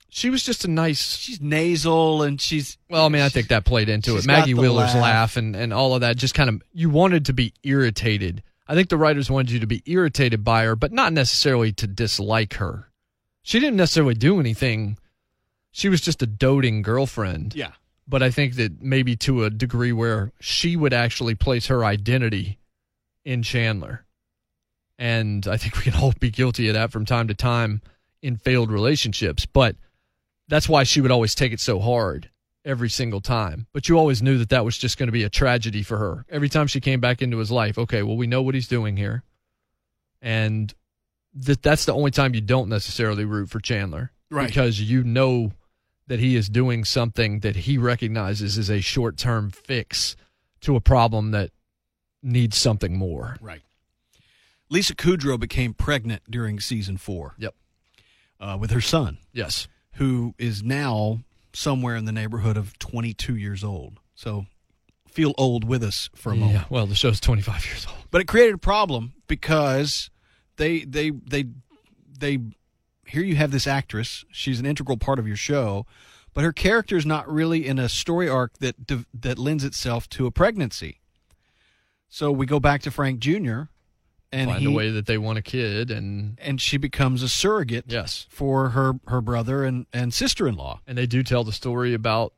[0.09, 1.17] She was just a nice.
[1.17, 4.25] she's nasal and she's Well, I mean, I think that played into it.
[4.25, 5.01] Maggie Wheeler's laugh.
[5.01, 8.43] laugh and, and all of that just kind of, you wanted to be irritated.
[8.67, 11.85] I think the writers wanted you to be irritated by her, but not necessarily to
[11.87, 12.89] dislike her.
[13.43, 14.97] She didn't necessarily do anything.
[15.75, 17.53] She was just a doting girlfriend.
[17.53, 17.73] yeah.
[18.07, 22.59] But I think that maybe to a degree where she would actually place her identity
[23.25, 24.05] in Chandler.
[24.97, 27.81] And I think we can all be guilty of that from time to time
[28.21, 29.45] in failed relationships.
[29.45, 29.75] But
[30.47, 32.29] that's why she would always take it so hard
[32.63, 33.67] every single time.
[33.73, 36.25] But you always knew that that was just going to be a tragedy for her.
[36.29, 38.95] Every time she came back into his life, okay, well, we know what he's doing
[38.95, 39.23] here.
[40.21, 40.73] And
[41.33, 44.13] that that's the only time you don't necessarily root for Chandler.
[44.31, 44.47] Right.
[44.47, 45.51] Because you know
[46.07, 50.15] that he is doing something that he recognizes as a short term fix
[50.61, 51.51] to a problem that
[52.21, 53.37] needs something more.
[53.41, 53.61] Right.
[54.69, 57.35] Lisa Kudrow became pregnant during season four.
[57.37, 57.55] Yep.
[58.39, 59.67] Uh, with her son, Yes.
[59.93, 61.19] who is now
[61.53, 63.99] somewhere in the neighborhood of 22 years old.
[64.13, 64.45] So
[65.07, 66.53] feel old with us for a moment.
[66.55, 66.63] Yeah.
[66.69, 67.97] Well, the show's 25 years old.
[68.11, 70.09] But it created a problem because
[70.57, 71.45] they they they
[72.19, 72.39] they
[73.07, 74.25] here you have this actress.
[74.31, 75.85] She's an integral part of your show,
[76.33, 78.75] but her character is not really in a story arc that
[79.13, 80.99] that lends itself to a pregnancy.
[82.09, 83.63] So we go back to Frank Jr.
[84.31, 87.29] and Find he a way that they want a kid and and she becomes a
[87.29, 88.25] surrogate yes.
[88.29, 90.81] for her her brother and and sister-in-law.
[90.87, 92.33] And they do tell the story about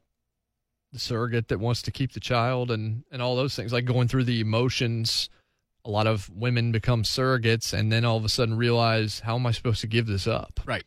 [0.94, 4.08] the surrogate that wants to keep the child and and all those things like going
[4.08, 5.30] through the emotions
[5.88, 9.46] a lot of women become surrogates and then all of a sudden realize how am
[9.48, 10.60] I supposed to give this up?
[10.66, 10.84] Right.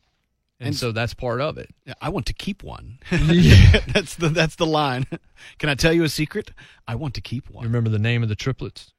[0.60, 1.70] And, And- so that's part of it.
[2.02, 2.98] I want to keep one.
[3.10, 3.80] Yeah.
[3.94, 5.06] that's the that's the line.
[5.58, 6.50] Can I tell you a secret?
[6.86, 7.64] I want to keep You one.
[7.64, 8.92] remember the name of the triplets?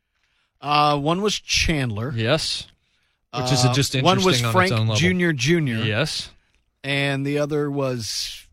[0.59, 2.11] Uh, one was Chandler.
[2.15, 2.67] Yes.
[3.33, 4.95] Which is Uh, just interesting one was Frank.
[4.97, 5.77] Junior Junior.
[5.77, 6.31] Yes.
[6.83, 8.45] and the other was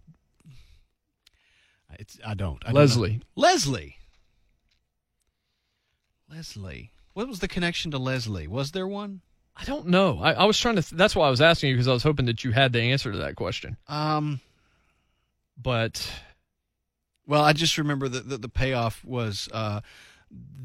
[1.99, 2.75] it's I don't I don't.
[3.35, 3.97] Leslie.
[6.31, 6.93] Leslie.
[7.19, 8.47] What was the connection to Leslie?
[8.47, 9.23] Was there one?
[9.57, 10.21] I don't know.
[10.23, 10.83] I, I was trying to.
[10.83, 12.81] Th- that's why I was asking you because I was hoping that you had the
[12.81, 13.77] answer to that question.
[13.89, 14.41] Um.
[15.61, 16.09] But
[17.27, 19.81] Well, I just remember that the, the payoff was uh,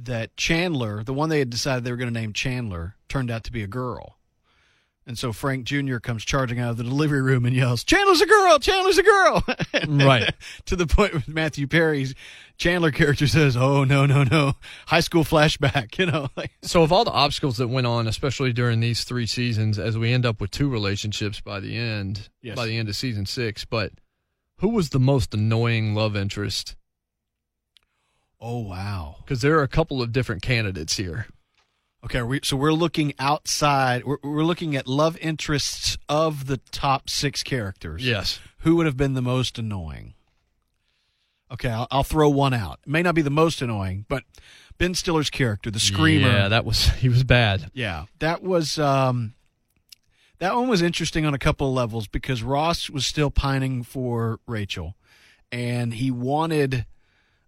[0.03, 3.45] that Chandler, the one they had decided they were going to name Chandler, turned out
[3.45, 4.19] to be a girl.
[5.05, 5.97] And so Frank Jr.
[5.97, 8.57] comes charging out of the delivery room and yells, Chandler's a girl!
[8.59, 9.43] Chandler's a girl!
[9.87, 10.33] Right.
[10.67, 12.15] to the point with Matthew Perry's
[12.57, 14.53] Chandler character says, Oh, no, no, no.
[14.87, 16.29] High school flashback, you know?
[16.37, 19.97] Like, so, of all the obstacles that went on, especially during these three seasons, as
[19.97, 22.55] we end up with two relationships by the end, Yes.
[22.55, 23.91] by the end of season six, but
[24.59, 26.75] who was the most annoying love interest?
[28.39, 29.15] oh, wow.
[29.23, 31.27] Because there are a couple of different candidates here.
[32.05, 34.03] Okay, we, so we're looking outside.
[34.03, 38.05] We're, we're looking at love interests of the top six characters.
[38.05, 38.39] Yes.
[38.59, 40.13] Who would have been the most annoying?
[41.51, 42.79] Okay, I'll, I'll throw one out.
[42.85, 44.23] It may not be the most annoying, but
[44.77, 46.27] Ben Stiller's character, the screamer.
[46.27, 47.69] Yeah, that was he was bad.
[47.73, 49.35] Yeah, that was um,
[50.39, 54.39] that one was interesting on a couple of levels because Ross was still pining for
[54.47, 54.95] Rachel,
[55.51, 56.85] and he wanted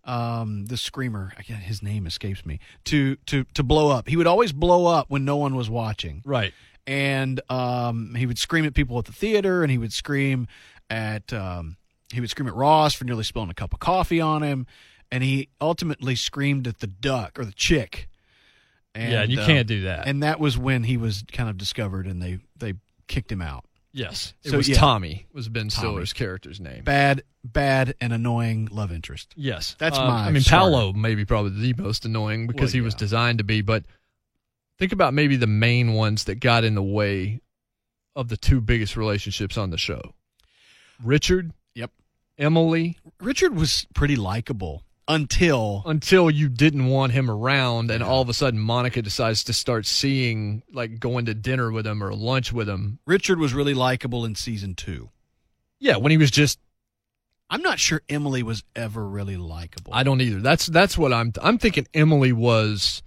[0.06, 1.34] um, the screamer.
[1.38, 4.08] Again, his name escapes me to to to blow up.
[4.08, 6.53] He would always blow up when no one was watching Right.
[6.88, 10.47] and um, he would scream at people at the theater, and he would scream
[10.89, 11.78] at um,
[12.14, 14.68] he would scream at Ross for nearly spilling a cup of coffee on him,
[15.12, 18.08] and he ultimately screamed at the duck or the chick.
[18.93, 20.08] And, yeah, you uh, can't do that.
[20.08, 22.76] And that was when he was kind of discovered, and they they
[23.08, 23.66] kicked him out.
[23.95, 24.75] Yes, it So, was yeah.
[24.75, 25.87] Tommy was Ben Tommy.
[25.87, 26.83] Stiller's character's name.
[26.83, 29.33] Bad, bad, and annoying love interest.
[29.35, 30.43] Yes, That's Uh, my I mean.
[30.43, 33.61] Paolo maybe probably the most annoying because Well, he was designed to be.
[33.61, 33.85] But
[34.77, 37.39] think about maybe the main ones that got in the way
[38.15, 40.13] of the two biggest relationships on the show:
[41.03, 41.91] Richard, Yep.
[42.37, 42.97] Emily.
[43.19, 48.34] Richard was pretty likable until Until you didn't want him around, and all of a
[48.34, 52.68] sudden Monica decides to start seeing, like, going to dinner with him or lunch with
[52.68, 52.99] him.
[53.06, 55.10] Richard was really likable in season two.
[55.80, 56.60] Yeah, when he was just
[57.49, 59.93] I'm not sure Emily was ever really likable.
[59.93, 60.41] I don't either.
[60.41, 63.03] That's that's what I'm I'm thinking Emily was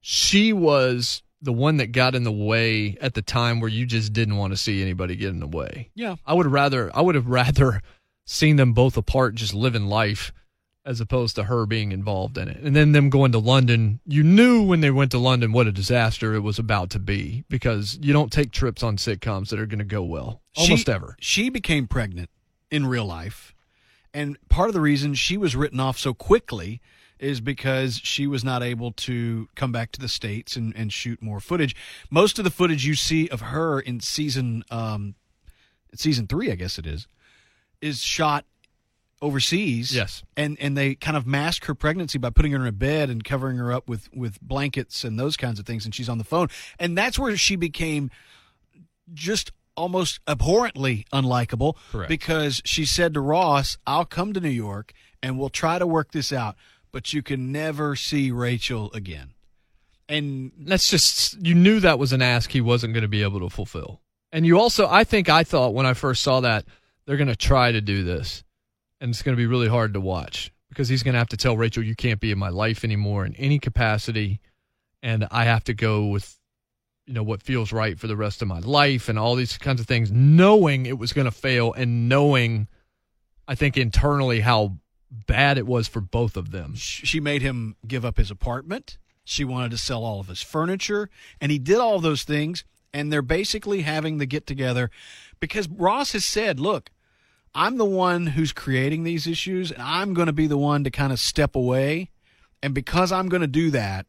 [0.00, 4.12] she was the one that got in the way at the time where you just
[4.12, 5.90] didn't want to see anybody get in the way.
[5.94, 7.82] yeah, I would rather I would have rather
[8.24, 10.32] seen them both apart just living life
[10.86, 12.58] as opposed to her being involved in it.
[12.62, 15.72] And then them going to London, you knew when they went to London what a
[15.72, 19.66] disaster it was about to be because you don't take trips on sitcoms that are
[19.66, 21.16] going to go well almost she, ever.
[21.20, 22.30] She became pregnant
[22.70, 23.54] in real life,
[24.14, 26.80] And part of the reason she was written off so quickly
[27.18, 31.22] is because she was not able to come back to the states and, and shoot
[31.22, 31.74] more footage.
[32.10, 35.14] Most of the footage you see of her in season um,
[35.94, 37.06] season three, I guess it is,
[37.80, 38.44] is shot
[39.22, 39.94] overseas.
[39.94, 40.22] Yes.
[40.36, 43.24] and and they kind of mask her pregnancy by putting her in a bed and
[43.24, 45.84] covering her up with with blankets and those kinds of things.
[45.84, 46.48] And she's on the phone,
[46.78, 48.10] and that's where she became
[49.12, 52.08] just almost abhorrently unlikable Correct.
[52.08, 54.92] because she said to Ross, "I'll come to New York
[55.22, 56.56] and we'll try to work this out,
[56.92, 59.32] but you can never see Rachel again."
[60.08, 63.40] And That's just you knew that was an ask he wasn't going to be able
[63.40, 64.00] to fulfill.
[64.32, 66.64] And you also I think I thought when I first saw that
[67.06, 68.44] they're going to try to do this
[69.00, 71.36] and it's going to be really hard to watch because he's going to have to
[71.36, 74.40] tell Rachel you can't be in my life anymore in any capacity
[75.02, 76.38] and I have to go with
[77.06, 79.80] you know what feels right for the rest of my life and all these kinds
[79.80, 82.68] of things knowing it was going to fail and knowing
[83.48, 84.78] I think internally how
[85.10, 86.74] bad it was for both of them.
[86.74, 88.98] she made him give up his apartment.
[89.24, 92.64] She wanted to sell all of his furniture, and he did all those things.
[92.92, 94.90] And they're basically having the get together
[95.38, 96.90] because Ross has said, "Look,
[97.56, 100.90] I'm the one who's creating these issues, and I'm going to be the one to
[100.90, 102.10] kind of step away.
[102.62, 104.06] And because I'm going to do that,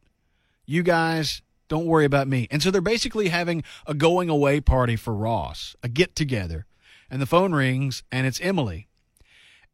[0.66, 4.96] you guys don't worry about me." And so they're basically having a going away party
[4.96, 6.66] for Ross, a get together.
[7.10, 8.86] And the phone rings, and it's Emily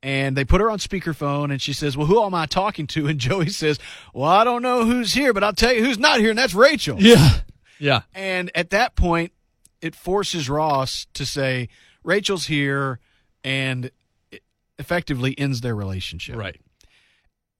[0.02, 3.06] and they put her on speakerphone and she says well who am i talking to
[3.08, 3.78] and joey says
[4.12, 6.54] well i don't know who's here but i'll tell you who's not here and that's
[6.54, 7.38] rachel Yeah.
[7.78, 8.02] Yeah.
[8.14, 9.32] and at that point
[9.80, 11.68] it forces ross to say
[12.02, 13.00] rachel's here
[13.44, 13.90] and
[14.32, 14.42] it
[14.78, 16.60] effectively ends their relationship Right.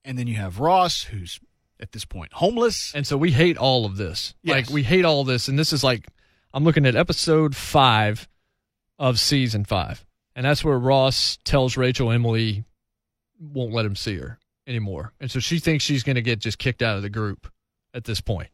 [0.05, 1.39] and then you have ross who's
[1.81, 4.35] at this point homeless And so we hate all of this.
[4.43, 4.55] Yes.
[4.55, 5.49] Like we hate all this.
[5.49, 6.07] And this is like
[6.55, 8.29] I'm looking at episode five
[8.99, 10.07] of season five.
[10.37, 12.65] And that's where Ross tells Rachel Emily
[13.41, 15.13] won't let him see her anymore.
[15.21, 17.51] And so she thinks she's gonna get just kicked out of the group
[17.93, 18.51] at this point.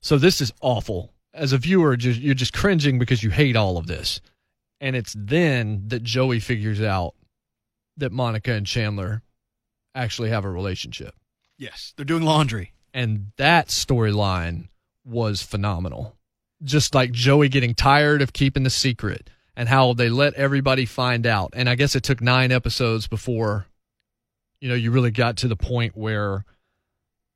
[0.00, 1.12] So this is awful.
[1.34, 4.20] As a viewer, you're just cringing because you hate all of this.
[4.84, 7.14] And it's then that Joey figures out
[7.96, 9.22] that Monica and Chandler
[9.94, 11.14] actually have a relationship
[11.56, 14.68] yes they're doing laundry and that storyline
[15.04, 16.16] was phenomenal.
[16.62, 21.26] Just like Joey getting tired of keeping the secret and how they let everybody find
[21.26, 21.52] out.
[21.54, 23.66] And I guess it took nine episodes before,
[24.60, 26.44] you know, you really got to the point where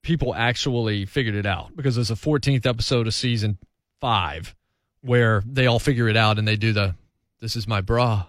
[0.02, 3.58] people actually figured it out because there's a 14th episode of season
[4.00, 4.54] five
[5.02, 6.94] where they all figure it out and they do the,
[7.40, 8.26] this is my bra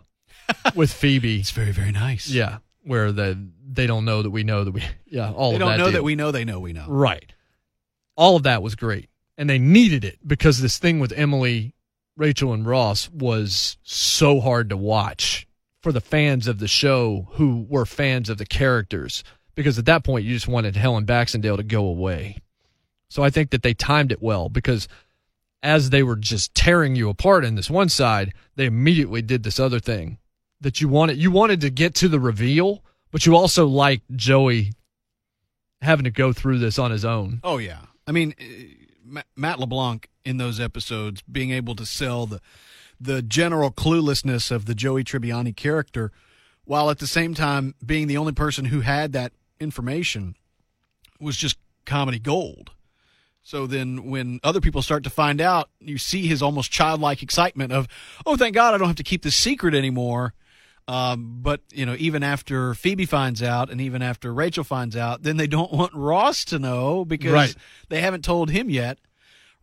[0.75, 1.39] with Phoebe.
[1.39, 2.57] it's very very nice Yeah.
[2.83, 3.37] Where the,
[3.71, 5.83] they don't know that we know that we, yeah, all they of don't that know
[5.85, 5.93] deal.
[5.93, 7.31] that we know they know we know Right.
[8.15, 9.09] All of that was great.
[9.37, 11.73] And they needed it because this thing with Emily,
[12.17, 15.47] Rachel, and Ross was so hard to watch
[15.81, 19.23] for the fans of the show who were fans of the characters.
[19.55, 22.37] Because at that point, you just wanted Helen Baxendale to go away.
[23.09, 24.87] So I think that they timed it well because
[25.61, 29.59] as they were just tearing you apart in this one side, they immediately did this
[29.59, 30.17] other thing
[30.61, 31.17] that you wanted.
[31.17, 34.73] You wanted to get to the reveal, but you also liked Joey
[35.81, 37.39] having to go through this on his own.
[37.43, 42.41] Oh yeah, I mean, uh, Matt LeBlanc in those episodes being able to sell the
[43.01, 46.11] the general cluelessness of the Joey Tribbiani character,
[46.65, 50.35] while at the same time being the only person who had that information,
[51.19, 52.71] was just comedy gold.
[53.49, 57.73] So then, when other people start to find out, you see his almost childlike excitement
[57.73, 57.87] of,
[58.23, 60.35] "Oh, thank God, I don't have to keep this secret anymore."
[60.87, 65.23] Um, but you know, even after Phoebe finds out, and even after Rachel finds out,
[65.23, 67.55] then they don't want Ross to know because Right.
[67.89, 68.99] they haven't told him yet.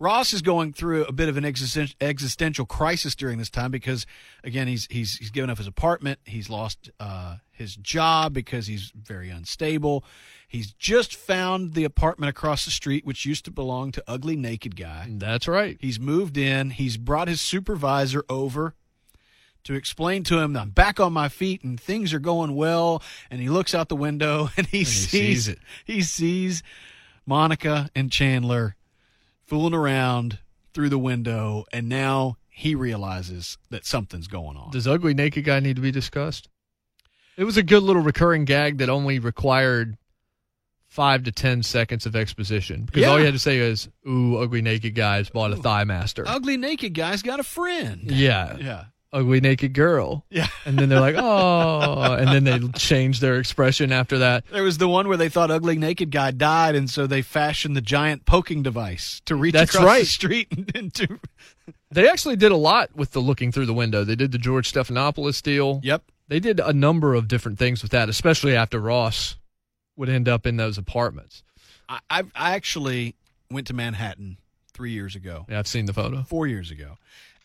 [0.01, 4.05] Ross is going through a bit of an existential crisis during this time because,
[4.43, 8.93] again, he's he's he's given up his apartment, he's lost uh, his job because he's
[8.97, 10.05] very unstable.
[10.49, 14.77] He's just found the apartment across the street, which used to belong to Ugly Naked
[14.77, 15.09] Guy.
[15.11, 15.77] That's right.
[15.81, 16.71] He's moved in.
[16.71, 18.75] He's brought his supervisor over
[19.65, 23.03] to explain to him that I'm back on my feet and things are going well.
[23.31, 25.59] And he looks out the window and he, sees, sees it.
[25.85, 26.63] He sees
[27.27, 28.77] Monica and Chandler
[29.45, 30.39] fooling around
[30.73, 34.71] through the window, and now he realizes that something's going on.
[34.71, 36.49] Does ugly naked guy need to be discussed?
[37.37, 39.97] It was a good little recurring gag that only required
[40.97, 44.63] five to ten seconds of exposition because all you had to say is, "Ooh, ugly
[44.63, 48.11] naked guy's bought a thigh master." Ugly naked guy's got a friend.
[48.11, 48.85] yeah, Yeah.
[49.13, 50.25] ugly naked girl.
[50.31, 50.49] Yeah.
[50.65, 54.45] And then they're like, "Oh," and then they change their expression after that.
[54.51, 57.77] There was the one where they thought ugly naked guy died, and so they fashioned
[57.77, 61.21] the giant poking device to reach That's across the street and, and to
[61.91, 64.03] They actually did a lot with the looking through the window.
[64.03, 65.81] They did the George Stephanopoulos deal.
[65.85, 66.03] Yep.
[66.29, 69.37] they did a number of different things with that, especially after Ross
[69.97, 71.43] would end up in those apartments.
[71.89, 73.15] I, I, I actually
[73.51, 74.37] went to Manhattan
[74.73, 76.23] three years ago, Yeah, I've seen the photo.
[76.25, 76.99] four years ago,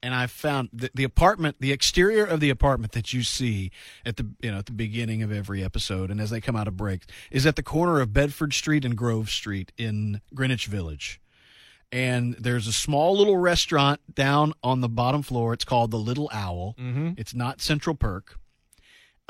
[0.03, 3.71] and I found the, the apartment, the exterior of the apartment that you see
[4.05, 6.67] at the you know at the beginning of every episode, and as they come out
[6.67, 11.21] of breaks, is at the corner of Bedford Street and Grove Street in Greenwich Village.
[11.93, 15.51] And there's a small little restaurant down on the bottom floor.
[15.53, 16.75] It's called the Little Owl.
[16.79, 17.11] Mm-hmm.
[17.17, 18.39] It's not Central Perk,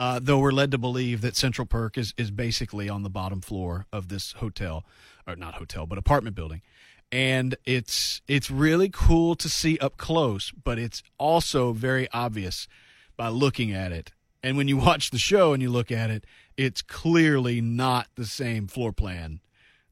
[0.02, 3.40] uh, though we're led to believe that Central Perk is, is basically on the bottom
[3.40, 4.84] floor of this hotel,
[5.28, 6.64] or not hotel, but apartment building.
[7.12, 12.68] And it's it's really cool to see up close, but it's also very obvious
[13.16, 14.12] by looking at it.
[14.42, 16.26] And when you watch the show and you look at it,
[16.58, 19.40] it's clearly not the same floor plan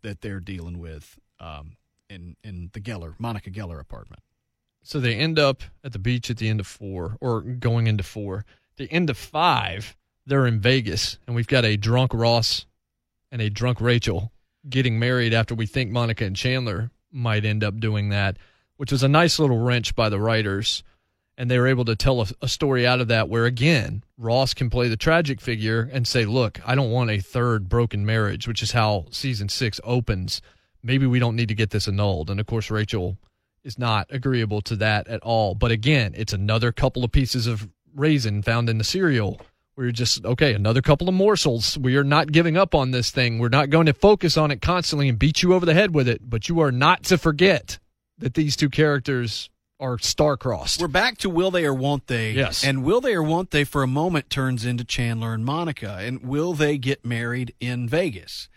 [0.01, 1.77] that they're dealing with um,
[2.09, 4.23] in in the Geller Monica Geller apartment.
[4.81, 8.03] So they end up at the beach at the end of four, or going into
[8.03, 8.43] four.
[8.77, 9.97] The end of five,
[10.29, 12.65] they're in Vegas, and we've got a drunk Ross
[13.31, 14.31] and a drunk Rachel
[14.69, 18.37] getting married after we think Monica and Chandler might end up doing that,
[18.77, 20.83] which was a nice little wrench by the writers.
[21.35, 24.53] And they were able to tell a, a story out of that where, again, Ross
[24.53, 28.45] can play the tragic figure and say, Look, I don't want a third broken marriage,
[28.45, 30.41] which is how season six opens.
[30.83, 32.29] Maybe we don't need to get this annulled.
[32.29, 33.17] And of course, Rachel
[33.63, 35.55] is not agreeable to that at all.
[35.55, 39.39] But again, it's another couple of pieces of raisin found in the cereal
[39.79, 41.77] where you're just, okay, another couple of morsels.
[41.77, 43.39] We are not giving up on this thing.
[43.39, 46.09] We're not going to focus on it constantly and beat you over the head with
[46.09, 46.29] it.
[46.29, 47.79] But you are not to forget
[48.17, 49.49] that these two characters
[49.79, 50.81] are star-crossed.
[50.81, 52.33] We're back to will they or won't they?
[52.33, 52.61] Yes.
[52.61, 55.99] And will they or won't they for a moment turns into Chandler and Monica.
[56.01, 58.49] And will they get married in Vegas?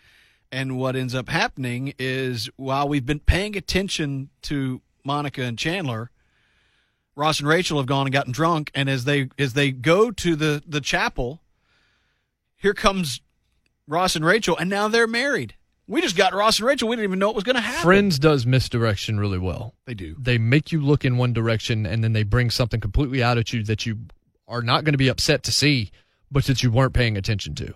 [0.51, 6.11] And what ends up happening is while we've been paying attention to Monica and Chandler,
[7.15, 10.35] Ross and Rachel have gone and gotten drunk, and as they as they go to
[10.35, 11.41] the the chapel,
[12.55, 13.21] here comes
[13.87, 15.55] Ross and Rachel, and now they're married.
[15.85, 16.87] We just got Ross and Rachel.
[16.87, 17.83] We didn't even know it was going to happen.
[17.83, 19.73] Friends does misdirection really well.
[19.85, 20.15] they do.
[20.17, 23.51] They make you look in one direction and then they bring something completely out at
[23.51, 23.99] you that you
[24.47, 25.91] are not going to be upset to see,
[26.31, 27.73] but that you weren't paying attention to.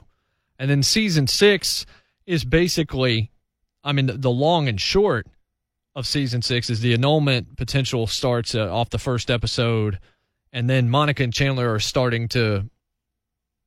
[0.58, 1.86] And then season six
[2.26, 3.30] is basically,
[3.84, 5.28] I mean, the, the long and short
[5.98, 9.98] of season six is the annulment potential starts uh, off the first episode.
[10.54, 12.70] And then Monica and Chandler are starting to,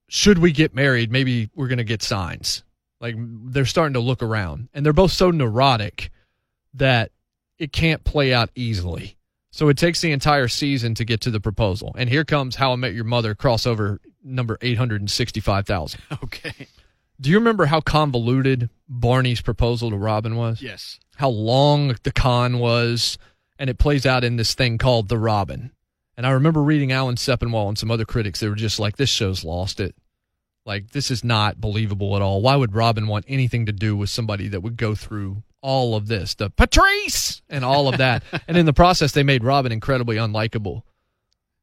[0.08, 1.10] should we get married?
[1.10, 2.62] Maybe we're going to get signs.
[3.00, 4.68] Like they're starting to look around.
[4.72, 6.12] And they're both so neurotic
[6.74, 7.10] that
[7.58, 9.16] it can't play out easily.
[9.50, 11.92] So it takes the entire season to get to the proposal.
[11.98, 16.00] And here comes How I Met Your Mother crossover number 865,000.
[16.22, 16.68] Okay.
[17.20, 20.62] Do you remember how convoluted Barney's proposal to Robin was?
[20.62, 20.98] Yes.
[21.20, 23.18] How long the con was,
[23.58, 25.70] and it plays out in this thing called The Robin.
[26.16, 28.40] And I remember reading Alan Sepinwall and some other critics.
[28.40, 29.94] They were just like, this show's lost it.
[30.64, 32.40] Like, this is not believable at all.
[32.40, 36.08] Why would Robin want anything to do with somebody that would go through all of
[36.08, 38.22] this, the Patrice, and all of that?
[38.48, 40.84] and in the process, they made Robin incredibly unlikable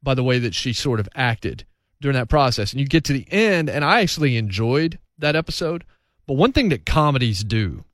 [0.03, 1.65] by the way that she sort of acted
[1.99, 2.73] during that process.
[2.73, 5.83] And you get to the end, and I actually enjoyed that episode.
[6.27, 7.85] But one thing that comedies do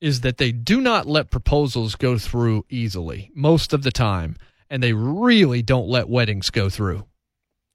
[0.00, 4.36] is that they do not let proposals go through easily most of the time,
[4.68, 7.06] and they really don't let weddings go through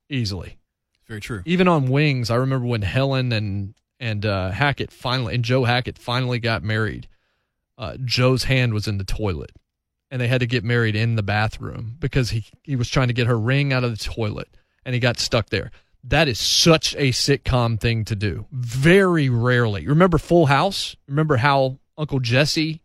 [0.09, 0.57] easily.
[1.07, 1.41] Very true.
[1.45, 5.97] Even on Wings, I remember when Helen and and uh, Hackett finally and Joe Hackett
[5.97, 7.07] finally got married.
[7.78, 9.51] Uh, Joe's hand was in the toilet,
[10.09, 13.13] and they had to get married in the bathroom because he he was trying to
[13.13, 14.47] get her ring out of the toilet,
[14.86, 15.72] and he got stuck there.
[16.03, 18.47] That is such a sitcom thing to do.
[18.51, 19.88] Very rarely.
[19.88, 20.95] Remember Full House?
[21.07, 22.82] Remember how Uncle Jesse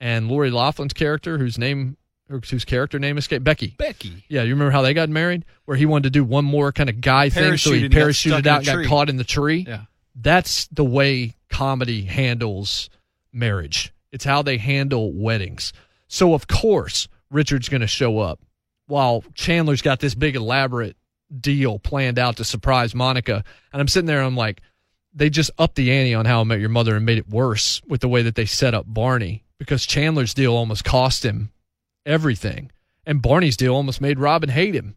[0.00, 1.98] and Lori Loughlin's character, whose name
[2.28, 3.74] whose character name escaped Becky.
[3.78, 4.24] Becky.
[4.28, 5.44] Yeah, you remember how they got married?
[5.66, 8.00] Where he wanted to do one more kind of guy thing, so he Parachuted got
[8.00, 9.64] parachuted stuck in out, and got caught in the tree.
[9.68, 9.82] Yeah.
[10.16, 12.90] That's the way comedy handles
[13.32, 13.92] marriage.
[14.10, 15.72] It's how they handle weddings.
[16.08, 18.40] So of course Richard's going to show up
[18.86, 20.96] while Chandler's got this big elaborate
[21.40, 23.44] deal planned out to surprise Monica.
[23.72, 24.62] And I'm sitting there and I'm like,
[25.16, 27.82] they just upped the ante on How I Met Your Mother and made it worse
[27.88, 31.50] with the way that they set up Barney because Chandler's deal almost cost him
[32.04, 32.70] everything,
[33.06, 34.94] and Barney's deal almost made Robin hate him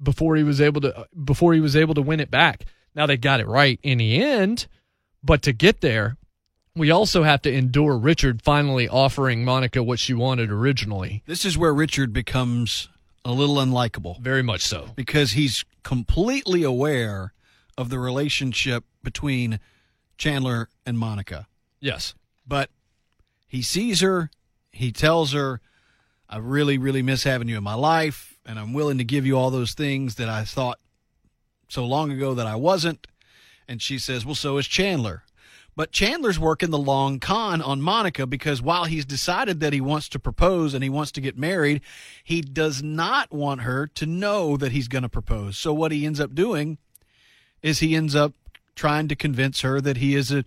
[0.00, 2.66] before he was able to before he was able to win it back.
[2.94, 4.66] Now they got it right in the end,
[5.24, 6.16] but to get there,
[6.76, 11.22] we also have to endure Richard finally offering Monica what she wanted originally.
[11.26, 12.88] This is where Richard becomes
[13.24, 14.90] a little unlikable Very much so.
[14.96, 17.32] because he's completely aware
[17.78, 19.60] of the relationship between
[20.16, 21.46] Chandler and Monica.
[21.80, 22.14] Yes.
[22.46, 22.70] But
[23.46, 24.30] he sees her,
[24.70, 25.60] he tells her,
[26.28, 29.36] I really, really miss having you in my life, and I'm willing to give you
[29.36, 30.78] all those things that I thought
[31.68, 33.06] so long ago that I wasn't.
[33.68, 35.24] And she says, Well, so is Chandler.
[35.74, 40.08] But Chandler's working the long con on Monica because while he's decided that he wants
[40.10, 41.80] to propose and he wants to get married,
[42.22, 45.56] he does not want her to know that he's going to propose.
[45.56, 46.76] So what he ends up doing
[47.62, 48.34] is he ends up
[48.74, 50.44] trying to convince her that he is a,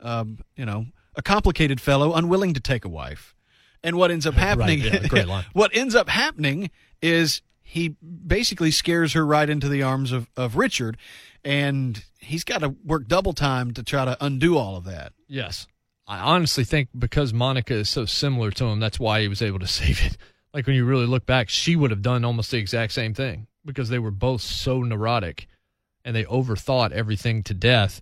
[0.00, 3.34] um, you know, a complicated fellow, unwilling to take a wife.
[3.82, 5.44] And what ends up happening, yeah, great line.
[5.52, 6.70] what ends up happening
[7.02, 7.96] is he
[8.26, 10.96] basically scares her right into the arms of, of Richard,
[11.44, 15.12] and he's got to work double time to try to undo all of that.
[15.28, 15.66] Yes.
[16.06, 19.58] I honestly think because Monica is so similar to him, that's why he was able
[19.58, 20.16] to save it.
[20.54, 23.46] Like when you really look back, she would have done almost the exact same thing
[23.64, 25.48] because they were both so neurotic
[26.06, 28.00] and they overthought everything to death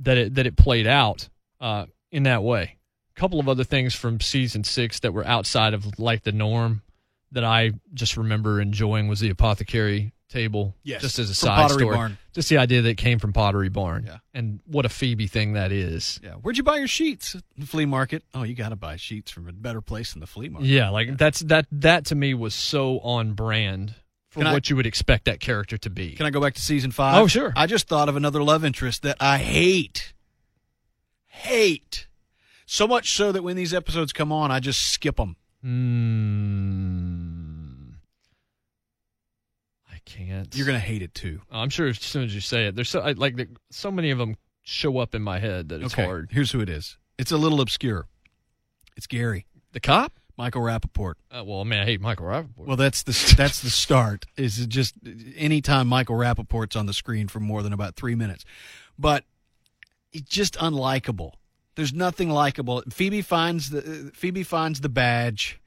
[0.00, 1.28] that it that it played out
[1.60, 2.78] uh, in that way.
[3.16, 6.82] A couple of other things from season six that were outside of like the norm
[7.30, 10.74] that I just remember enjoying was the apothecary table.
[10.82, 12.18] Yes, just as a side Pottery story, Barn.
[12.32, 14.04] just the idea that it came from Pottery Barn.
[14.06, 14.18] Yeah.
[14.32, 16.18] and what a Phoebe thing that is.
[16.24, 17.36] Yeah, where'd you buy your sheets?
[17.58, 18.24] The flea market.
[18.34, 20.66] Oh, you got to buy sheets from a better place than the flea market.
[20.66, 23.94] Yeah, like that's that that to me was so on brand
[24.34, 26.12] for Can I- what you would expect that character to be.
[26.12, 27.20] Can I go back to season five?
[27.22, 27.52] Oh, sure.
[27.56, 30.12] I just thought of another love interest that I hate.
[31.26, 32.06] Hate.
[32.66, 35.36] So much so that when these episodes come on, I just skip them.
[35.64, 36.84] Mm,
[39.92, 40.54] I can't.
[40.56, 41.40] You're going to hate it too.
[41.50, 44.10] I'm sure as soon as you say it, there's so I, like the, so many
[44.10, 46.30] of them show up in my head that it's okay, hard.
[46.32, 46.96] here's who it is.
[47.18, 48.06] It's a little obscure.
[48.96, 50.12] It's Gary, The cop?
[50.36, 51.14] Michael Rapaport.
[51.30, 52.66] Uh, well, mean, I hate Michael Rapaport.
[52.66, 54.26] Well, that's the that's the start.
[54.36, 54.94] Is it just
[55.36, 58.44] anytime Michael Rapaport's on the screen for more than about three minutes,
[58.98, 59.24] but
[60.12, 61.32] it's just unlikable.
[61.76, 62.82] There's nothing likable.
[62.90, 65.60] Phoebe finds the Phoebe finds the badge.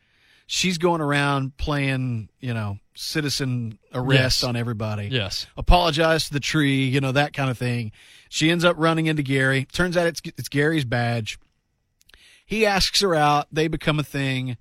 [0.50, 4.44] She's going around playing, you know, citizen arrest Yes.
[4.46, 5.10] on everybody.
[5.12, 5.46] yes.
[5.58, 7.92] Apologize to the tree, you know, that kind of thing.
[8.30, 9.66] She ends up running into Gary.
[9.74, 11.38] Turns out it's it's Gary's badge.
[12.48, 13.48] He asks her out.
[13.52, 14.56] They become a thing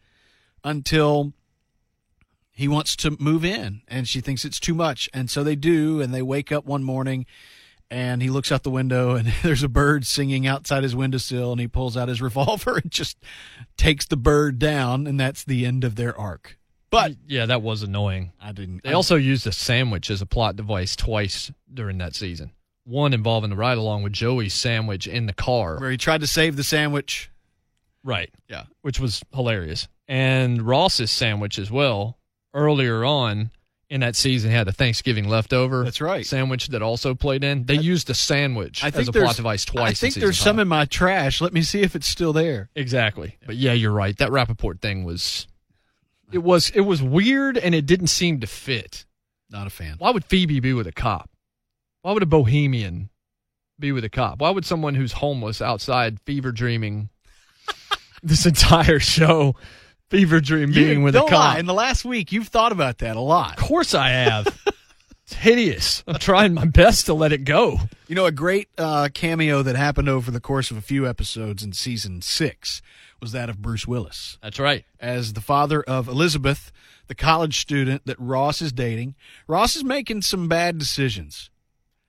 [0.65, 1.33] until
[2.51, 5.09] he wants to move in and she thinks it's too much.
[5.15, 6.01] And so they do.
[6.01, 7.27] And they wake up one morning
[7.89, 11.61] and he looks out the window and there's a bird singing outside his windowsill and
[11.61, 13.19] he pulls out his revolver and just
[13.77, 15.07] takes the bird down.
[15.07, 16.59] And that's the end of their arc.
[16.91, 18.33] But yeah, that was annoying.
[18.41, 18.83] I didn't.
[18.83, 22.51] They also used a sandwich as a plot device twice during that season.
[22.83, 25.79] One involving the ride along with Joey's sandwich in the car.
[25.79, 27.31] where he tried to save the sandwich.
[28.07, 28.31] Right.
[28.49, 28.65] Yeah.
[28.83, 29.89] Which was hilarious.
[30.07, 32.17] And Ross's sandwich as well.
[32.55, 33.51] Earlier on
[33.91, 35.85] in that season, he had a Thanksgiving leftover.
[35.85, 36.25] That's right.
[36.25, 37.65] Sandwich that also played in.
[37.65, 39.91] They used a sandwich I as think a there's plot device twice.
[39.91, 41.41] I think in there's season some in my trash.
[41.41, 42.71] Let me see if it's still there.
[42.77, 43.37] Exactly.
[43.45, 44.17] But yeah, you're right.
[44.17, 45.49] That Rapaport thing was.
[46.33, 49.05] It was it was weird and it didn't seem to fit.
[49.51, 49.97] Not a fan.
[49.99, 51.31] Why would Phoebe be with a cop?
[52.03, 53.11] Why would a bohemian
[53.79, 54.41] be with a cop?
[54.41, 57.11] Why would someone who's homeless outside fever dreaming
[58.23, 59.55] this entire show,
[60.11, 61.31] fever dream being You- with a cop?
[61.33, 61.59] lie.
[61.59, 63.59] In the last week, you've thought about that a lot.
[63.59, 64.47] Of course I have.
[65.25, 66.03] it's hideous.
[66.07, 67.81] I'm trying my best to let it go.
[68.09, 71.63] You know, a great uh, cameo that happened over the course of a few episodes
[71.63, 72.83] in season six
[73.21, 74.85] was that of Bruce Willis That's right.
[75.01, 76.71] as the father of Elizabeth,
[77.07, 79.15] the college student that Ross is dating.
[79.49, 81.51] Ross is making some bad decisions.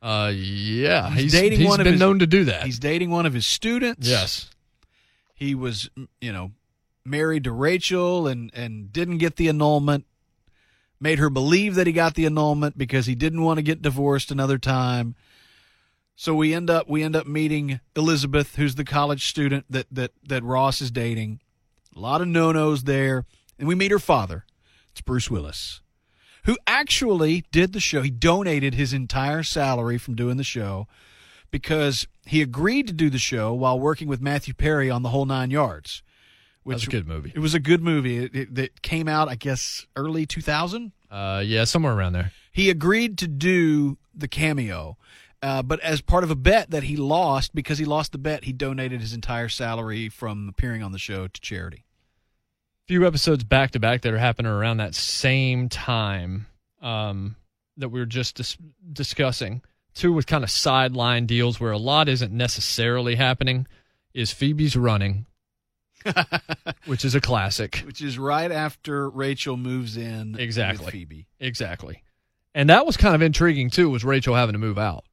[0.01, 2.63] Uh, yeah, He's he's, dating he's one of been his- known to do that.
[2.65, 4.07] He's dating one of his students.
[4.07, 4.49] yes.
[5.37, 5.89] He was
[6.19, 6.51] you know
[7.05, 10.05] married to Rachel and and didn't get the annulment
[10.99, 14.31] made her believe that he got the annulment because he didn't want to get divorced
[14.31, 15.15] another time.
[16.15, 20.11] So we end up we end up meeting Elizabeth who's the college student that that
[20.27, 21.39] that Ross is dating.
[21.95, 23.25] A lot of no-nos there.
[23.59, 24.45] And we meet her father.
[24.91, 25.81] It's Bruce Willis
[26.45, 28.01] who actually did the show.
[28.01, 30.87] He donated his entire salary from doing the show
[31.51, 35.25] because he agreed to do the show while working with Matthew Perry on the whole
[35.25, 36.03] nine yards.
[36.65, 37.31] That's a good movie.
[37.33, 38.17] It was a good movie.
[38.17, 40.91] It, it, it came out, I guess, early 2000.
[41.09, 42.33] Uh, yeah, somewhere around there.
[42.51, 44.97] He agreed to do the cameo,
[45.41, 48.43] uh, but as part of a bet that he lost, because he lost the bet,
[48.43, 51.85] he donated his entire salary from appearing on the show to charity.
[52.87, 56.47] few episodes back to back that are happening around that same time
[56.81, 57.35] um,
[57.77, 58.57] that we were just dis-
[58.91, 59.61] discussing.
[59.97, 63.65] Two with kind of sideline deals where a lot isn't necessarily happening.
[64.13, 65.25] Is Phoebe's running,
[66.85, 67.77] which is a classic.
[67.85, 70.85] Which is right after Rachel moves in Exactly.
[70.85, 71.27] with Phoebe.
[71.39, 72.03] Exactly.
[72.53, 75.03] And that was kind of intriguing too, was Rachel having to move out.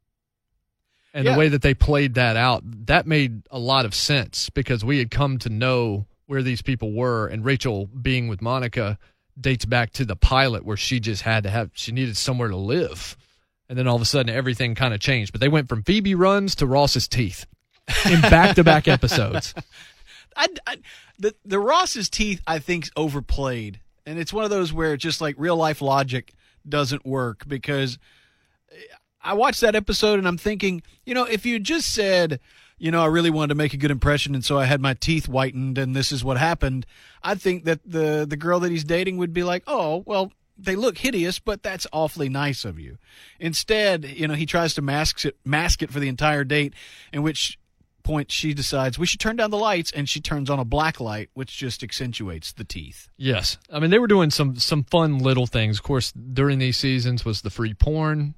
[1.14, 1.32] And Yeah.
[1.32, 4.98] the way that they played that out, that made a lot of sense because we
[4.98, 8.98] had come to know where these people were and Rachel being with Monica
[9.40, 12.56] dates back to the pilot where she just had to have she needed somewhere to
[12.56, 13.16] live.
[13.74, 15.32] And then all of a sudden everything kind of changed.
[15.32, 17.44] But they went from Phoebe runs to Ross's teeth
[18.08, 19.52] in back to back episodes.
[20.36, 20.76] I, I,
[21.18, 25.34] the the Ross's teeth, I think, overplayed, and it's one of those where just like
[25.38, 26.34] real life logic
[26.68, 27.98] doesn't work because
[29.20, 32.38] I watched that episode and I'm thinking, you know, if you just said,
[32.78, 34.94] you know, I really wanted to make a good impression, and so I had my
[34.94, 36.86] teeth whitened, and this is what happened,
[37.24, 40.30] I think that the the girl that he's dating would be like, oh, well.
[40.56, 42.98] They look hideous, but that's awfully nice of you.
[43.40, 46.74] Instead, you know, he tries to mask it, mask it for the entire date,
[47.12, 47.58] in which
[48.04, 51.00] point she decides we should turn down the lights and she turns on a black
[51.00, 53.08] light which just accentuates the teeth.
[53.16, 55.78] Yes, I mean they were doing some some fun little things.
[55.78, 58.34] Of course, during these seasons was the free porn.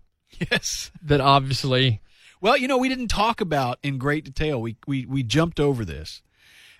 [0.51, 0.90] Yes.
[1.02, 2.01] That obviously
[2.40, 4.60] well you know we didn't talk about in great detail.
[4.62, 6.22] We we, we jumped over this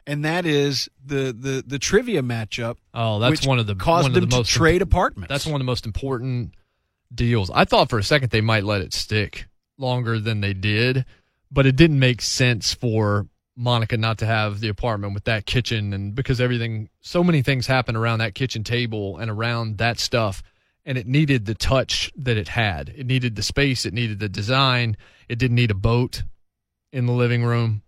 [0.07, 4.11] and that is the the the trivia matchup Oh, that's one of the caused one
[4.11, 6.55] of them the most to trade apartments That's one of the most important
[7.15, 7.51] deals.
[7.51, 9.47] I thought for a second they might let it stick
[9.79, 11.05] longer than they did,
[11.51, 13.27] but it didn't make sense for
[13.57, 17.67] Monica not to have the apartment with that kitchen and because everything so many things
[17.67, 20.43] happen around that kitchen table and around that stuff
[20.85, 22.93] and it needed the touch that it had.
[22.97, 24.97] It needed the space, it needed the design.
[25.29, 26.23] It didn't need a boat
[26.93, 27.83] in the living room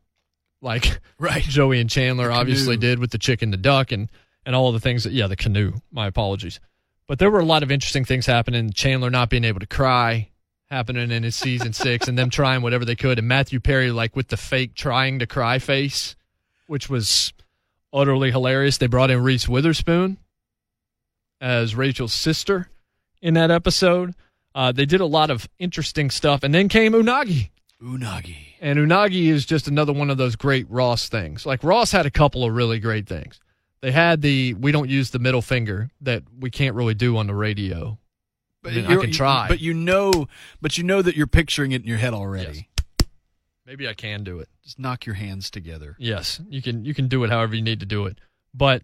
[0.61, 4.11] like right Joey and Chandler obviously did with the chicken, the duck, and
[4.45, 5.75] and all of the things that yeah, the canoe.
[5.91, 6.61] My apologies,
[7.07, 8.73] but there were a lot of interesting things happening.
[8.73, 10.31] Chandler not being able to cry
[10.71, 14.17] happening in his season six, and them trying whatever they could, and Matthew Perry like
[14.17, 16.17] with the fake trying to cry face,
[16.67, 17.33] which was
[17.93, 18.79] utterly hilarious.
[18.79, 20.19] They brought in Reese Witherspoon
[21.41, 22.69] as Rachel's sister
[23.23, 24.15] in that episode.
[24.55, 27.51] Uh, they did a lot of interesting stuff, and then came Unagi.
[27.81, 31.47] unagi And Unagi is just another one of those great Ross things.
[31.47, 33.39] Like Ross had a couple of really great things.
[33.81, 37.27] They had the we don't use the middle finger that we can't really do on
[37.29, 37.99] the radio.
[38.63, 39.47] but I mean, I you're- can try.
[39.49, 40.27] but you know
[40.61, 42.69] but you know that you're picturing it in your head already
[43.65, 44.49] Maybe I can do it.
[44.65, 47.79] just knock your hands together Yes, you can you can do it however you need
[47.81, 48.19] to do it.
[48.53, 48.83] But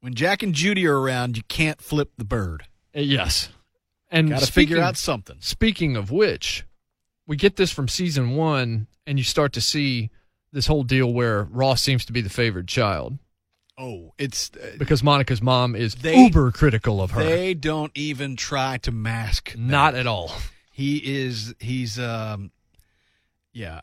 [0.00, 2.64] when jack and judy are around you can't flip the bird
[2.94, 3.48] uh, yes.
[4.10, 6.64] And gotta figure speaking- out something Speaking of which,
[7.28, 10.10] we get this from season one, and you start to see
[10.52, 13.18] this whole deal where Ross seems to be the favored child
[13.78, 17.22] oh it's uh, because Monica's mom is They- uber critical of her.
[17.22, 19.52] They don't even try to mask.
[19.52, 19.58] that.
[19.58, 20.32] Not at all.
[20.72, 21.54] He is.
[21.60, 21.98] He's.
[21.98, 22.50] Um.
[23.52, 23.80] Yeah.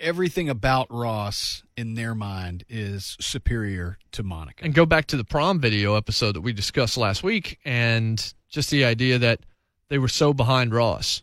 [0.00, 4.62] Everything about Ross in their mind is superior to Monica.
[4.64, 8.70] and go back to the prom video episode that we discussed last week and just
[8.70, 9.40] the idea that
[9.88, 11.22] they were so behind Ross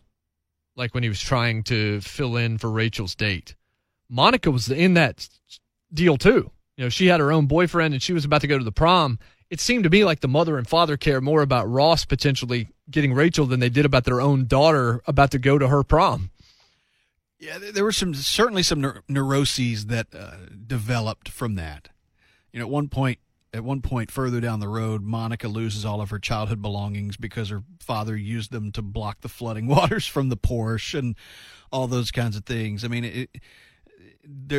[0.76, 3.54] like when he was trying to fill in for Rachel's date.
[4.08, 5.28] Monica was in that
[5.92, 6.50] deal too.
[6.76, 8.72] You know she had her own boyfriend and she was about to go to the
[8.72, 9.18] prom.
[9.50, 13.12] It seemed to me like the mother and father cared more about Ross potentially getting
[13.14, 16.30] Rachel than they did about their own daughter about to go to her prom.
[17.38, 20.32] Yeah, there- were some certainly some neur- neuroses that uh,
[20.66, 21.90] developed from that.
[22.52, 23.18] You know, at one point,
[23.54, 27.50] at one point further down the road, Monica loses all of her childhood belongings because
[27.50, 31.16] her father used them to block the flooding waters from the Porsche and
[31.70, 32.84] all those kinds of things.
[32.84, 33.30] I mean, it,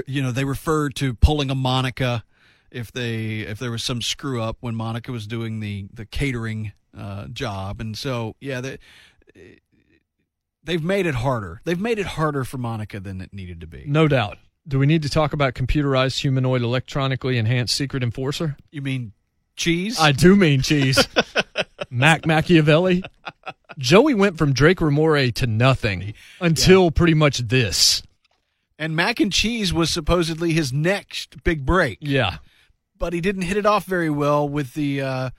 [0.07, 2.23] you know, they referred to pulling a Monica
[2.71, 6.71] if they if there was some screw up when Monica was doing the the catering
[6.97, 8.77] uh, job, and so yeah, they,
[10.63, 11.61] they've made it harder.
[11.65, 13.83] They've made it harder for Monica than it needed to be.
[13.87, 18.81] no doubt do we need to talk about computerized humanoid electronically enhanced secret enforcer You
[18.81, 19.11] mean
[19.55, 19.99] cheese?
[19.99, 21.07] I do mean cheese.
[21.89, 23.03] Mac Machiavelli.
[23.77, 28.01] Joey went from Drake Ramoray to nothing until pretty much this.
[28.79, 32.37] and mac and cheese was supposedly his next big break, Yeah.
[32.97, 35.29] but he didn't hit it off very well with the uh,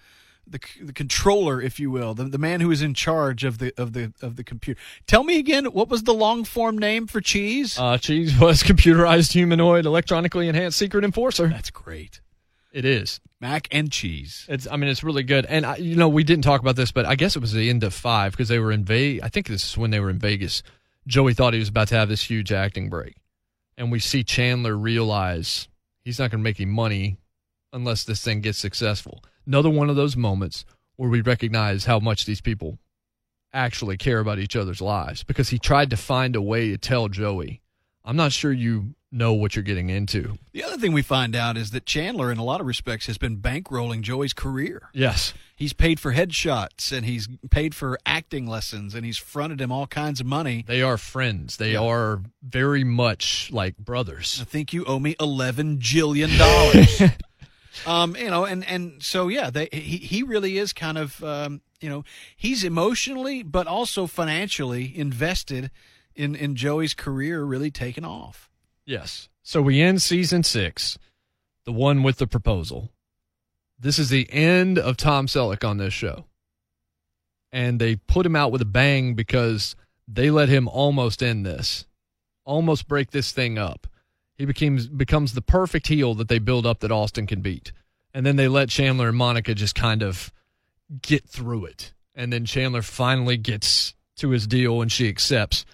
[0.46, 3.72] the, the controller, if you will, the, the man who is in charge of the
[3.76, 4.80] of the of the computer.
[5.06, 7.78] Tell me again, what was the long form name for cheese?
[7.78, 11.48] Uh, cheese was computerized humanoid electronically enhanced secret enforcer.
[11.48, 12.20] That's great.
[12.72, 13.20] It is.
[13.40, 14.46] Mac and cheese.
[14.48, 14.66] It's.
[14.70, 15.46] I mean, it's really good.
[15.46, 17.68] And I, you know, we didn't talk about this, but I guess it was the
[17.70, 19.24] end of five because they were in Vegas.
[19.24, 20.62] I think this is when they were in Vegas.
[21.06, 23.16] Joey thought he was about to have this huge acting break,
[23.76, 25.68] and we see Chandler realize
[26.04, 27.18] he's not going to make any money
[27.72, 29.22] unless this thing gets successful.
[29.46, 30.64] Another one of those moments
[30.96, 32.78] where we recognize how much these people
[33.52, 37.08] actually care about each other's lives because he tried to find a way to tell
[37.08, 37.62] Joey,
[38.04, 41.56] "I'm not sure you know what you're getting into." The other thing we find out
[41.56, 44.90] is that Chandler, in a lot of respects, has been bankrolling Joey's career.
[44.92, 45.32] Yes.
[45.54, 49.86] He's paid for headshots and he's paid for acting lessons and he's fronted him all
[49.86, 50.64] kinds of money.
[50.66, 51.56] They are friends.
[51.56, 51.80] They Yeah.
[51.80, 54.38] are very much like brothers.
[54.40, 57.10] I think you owe me eleven jillion dollars.
[57.86, 61.60] Um, you know, and and so yeah, they he he really is kind of um,
[61.80, 62.04] you know,
[62.36, 65.70] he's emotionally but also financially invested
[66.14, 68.50] in in Joey's career really taking off.
[68.84, 69.28] Yes.
[69.42, 70.98] So we end season six,
[71.64, 72.90] the one with the proposal.
[73.78, 76.24] This is the end of Tom Selleck on this show.
[77.52, 79.76] And they put him out with a bang because
[80.08, 81.86] they let him almost end this,
[82.44, 83.86] almost break this thing up.
[84.36, 87.72] He becomes becomes the perfect heel that they build up that Austin can beat.
[88.12, 90.32] And then they let Chandler and Monica just kind of
[91.02, 91.92] get through it.
[92.14, 95.64] And then Chandler finally gets to his deal and she accepts.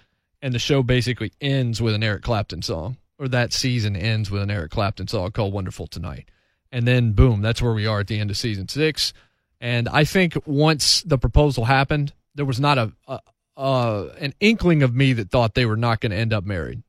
[0.41, 4.41] And the show basically ends with an Eric Clapton song, or that season ends with
[4.41, 6.29] an Eric Clapton song called Wonderful Tonight.
[6.69, 9.13] And then, boom, that's where we are at the end of season six.
[9.61, 13.19] And I think once the proposal happened, there was not a, a
[13.55, 16.81] uh, an inkling of me that thought they were not going to end up married.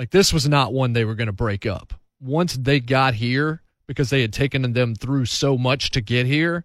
[0.00, 1.92] Like this was not one they were going to break up.
[2.22, 6.64] Once they got here, because they had taken them through so much to get here,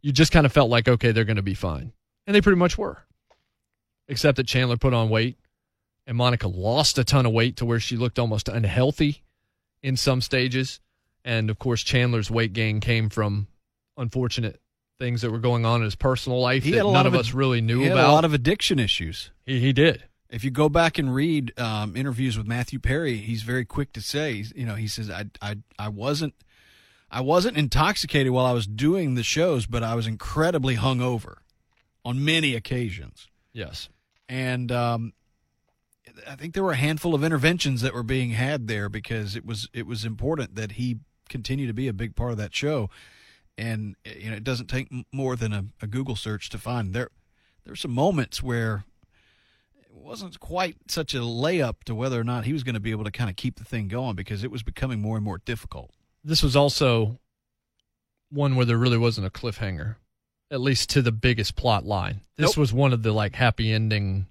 [0.00, 1.92] you just kind of felt like, okay, they're going to be fine.
[2.26, 3.02] And they pretty much were.
[4.08, 5.36] Except that Chandler put on weight
[6.06, 9.24] and Monica lost a ton of weight to where she looked almost unhealthy
[9.82, 10.80] in some stages.
[11.22, 13.46] And of course, Chandler's weight gain came from
[13.98, 14.58] unfortunate
[14.98, 17.06] things that were going on in his personal life He that had a none lot
[17.06, 18.08] of of us really knew about.
[18.08, 19.32] a lot of addiction issues.
[19.44, 20.04] he, he did.
[20.30, 24.00] If you go back and read um, interviews with Matthew Perry, he's very quick to
[24.00, 26.34] say, you know, he says, I, I, I wasn't,
[27.10, 31.38] I wasn't intoxicated while I was doing the shows, but I was incredibly hungover
[32.04, 33.28] on many occasions.
[33.52, 33.88] Yes.
[34.28, 35.14] And um,
[36.28, 39.44] I think there were a handful of interventions that were being had there because it
[39.44, 40.98] was, it was important that he
[41.28, 42.88] continue to be a big part of that show.
[43.58, 47.10] And you know, it doesn't take more than a, a Google search to find there.
[47.64, 48.84] There were some moments where
[50.10, 53.04] wasn't quite such a layup to whether or not he was going to be able
[53.04, 55.92] to kind of keep the thing going because it was becoming more and more difficult.
[56.24, 57.20] This was also
[58.30, 59.94] one where there really wasn't a cliffhanger,
[60.50, 62.22] at least to the biggest plot line.
[62.36, 62.56] This Nope.
[62.58, 64.26] was one of the like happy ending.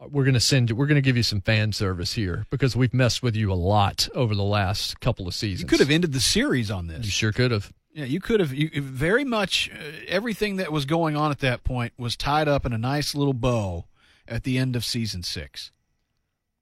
[0.00, 0.76] uh, We're gonna send you.
[0.76, 4.08] We're gonna give you some fan service here because we've messed with you a lot
[4.14, 5.60] over the last couple of seasons.
[5.60, 7.04] You could have ended the series on this.
[7.04, 7.72] You sure could have.
[7.92, 8.52] Yeah, you could have.
[8.54, 9.76] You, very much uh,
[10.08, 13.34] everything that was going on at that point was tied up in a nice little
[13.34, 13.84] bow
[14.28, 15.70] at the end of season six.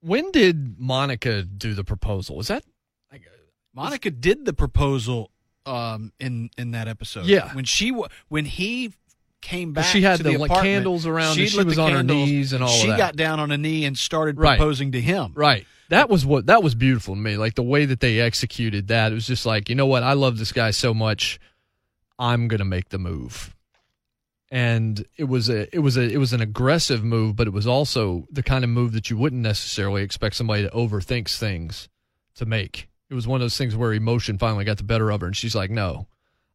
[0.01, 2.35] When did Monica do the proposal?
[2.35, 2.63] Was that
[3.73, 5.31] Monica did the proposal
[5.65, 7.25] um, in in that episode.
[7.25, 7.53] Yeah.
[7.53, 7.89] when she
[8.27, 8.93] when he
[9.41, 11.97] came back, She had the, the, like, candles around She and she was on her
[11.97, 14.57] candles, knees and all of She got down on a knee and started Right.
[14.57, 15.33] proposing to him.
[15.35, 15.65] Right.
[15.89, 17.37] That was what that was beautiful to me.
[17.37, 19.11] Like the way that they executed that.
[19.11, 20.03] It was just like, you know what?
[20.03, 21.39] I love this guy so much.
[22.19, 23.55] I'm gonna make the move.
[24.53, 27.65] And it was a it was a it was an aggressive move, but it was
[27.65, 31.89] also the kind of move that you wouldn't necessarily expect somebody that overthinks things
[32.35, 32.87] to make.
[33.09, 35.35] It was one of those things where emotion finally got the better of her and
[35.35, 36.07] she's like, No,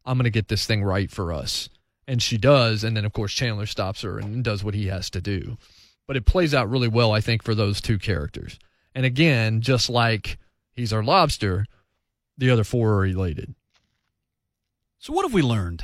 [0.05, 1.67] I'm gonna get this thing right for us.
[2.07, 5.09] And she does, and then of course Chandler stops her and does what he has
[5.09, 5.57] to do
[6.09, 8.57] but it plays out really well, I think, for those two characters.
[8.95, 10.39] And again, just like
[10.73, 11.67] he's our lobster,
[12.35, 13.53] the other four are related.
[14.97, 15.83] So what have we learned?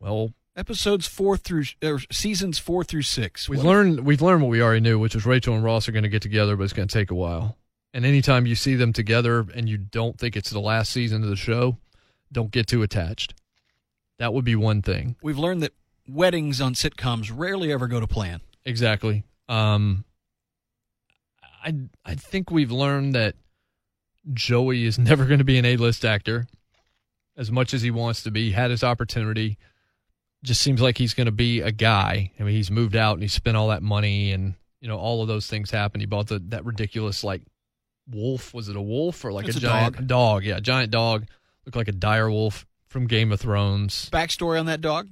[0.00, 3.48] Well, Episodes four through or seasons four through six.
[3.48, 5.92] we've What- learned we've learned what we already knew, which is Rachel and Ross are
[5.92, 7.56] going to get together, but it's going to take a while.
[7.94, 11.28] And anytime you see them together and you don't think it's the last season of
[11.30, 11.78] the show,
[12.30, 13.34] don't get too attached.
[14.18, 15.16] That would be one thing.
[15.22, 15.72] We've learned that
[16.06, 18.40] weddings on sitcoms rarely ever go to plan.
[18.64, 19.24] Exactly.
[19.48, 20.04] Um,
[21.64, 21.74] I
[22.04, 23.36] I think we've learned that
[24.34, 26.46] Joey is never going to be an A-list actor,
[27.38, 28.46] as much as he wants to be.
[28.46, 29.58] He had his opportunity.
[30.44, 32.32] Just seems like he's going to be a guy.
[32.38, 35.22] I mean, he's moved out and he spent all that money, and you know all
[35.22, 36.02] of those things happened.
[36.02, 37.42] He bought the that ridiculous like
[38.10, 38.52] wolf.
[38.52, 40.44] Was it a wolf or like It's a a giant dog.
[40.44, 41.26] Yeah, giant dog.
[41.64, 44.10] Looked like a dire wolf from Game of Thrones.
[44.10, 45.08] Backstory on that dog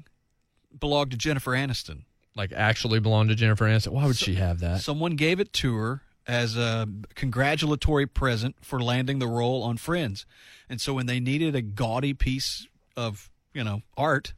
[0.79, 2.03] belonged to Jennifer Aniston.
[2.37, 3.93] Like actually belonged to Jennifer Aniston.
[3.93, 4.81] Why would she have that?
[4.81, 10.27] Someone gave it to her as a congratulatory present for landing the role on Friends.
[10.69, 12.67] And so when they needed a gaudy piece
[12.97, 14.33] of, you know, art,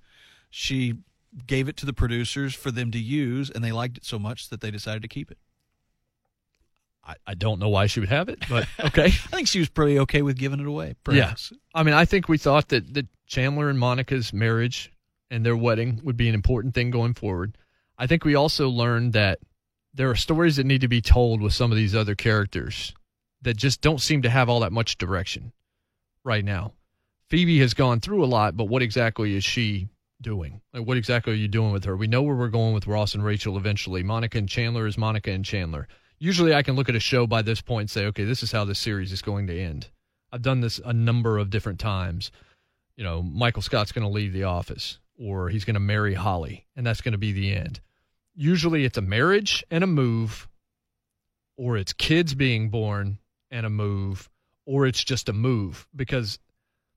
[0.53, 0.95] she
[1.47, 4.51] gave it to the producers for them to use and they liked it so much
[4.51, 5.39] that they decided to keep it.
[7.03, 9.07] I, I don't know why she would have it, but okay.
[9.07, 10.95] I think she was pretty okay with giving it away.
[11.03, 11.55] Perhaps.
[11.75, 14.93] I mean, I think we thought that, that Chandler and Monica's marriage
[15.31, 17.57] and their wedding would be an important thing going forward.
[17.99, 19.39] I think we also learned that
[19.95, 22.95] there are stories that need to be told with some of these other characters
[23.41, 25.53] that just don't seem to have all that much direction
[26.25, 26.73] right now.
[27.29, 29.89] Phoebe has gone through a lot, but what exactly is she
[30.23, 30.61] doing?
[30.73, 31.97] Like, what exactly are you doing with her?
[31.97, 34.03] We know where we're going with Ross and Rachel eventually.
[34.03, 35.89] Monica and Chandler is Monica and Chandler.
[36.19, 38.53] Usually I can look at a show by this point and say, okay, this is
[38.53, 39.89] how this series is going to end.
[40.31, 42.31] I've done this a number of different times.
[42.97, 46.67] you know, Michael Scott's going to leave the office or he's going to marry Holly
[46.77, 47.81] and that's going to be the end.
[48.35, 50.49] Usually it's a marriage and a move
[51.57, 53.19] or it's kids being born
[53.51, 54.31] and a move
[54.67, 56.39] or it's just a move because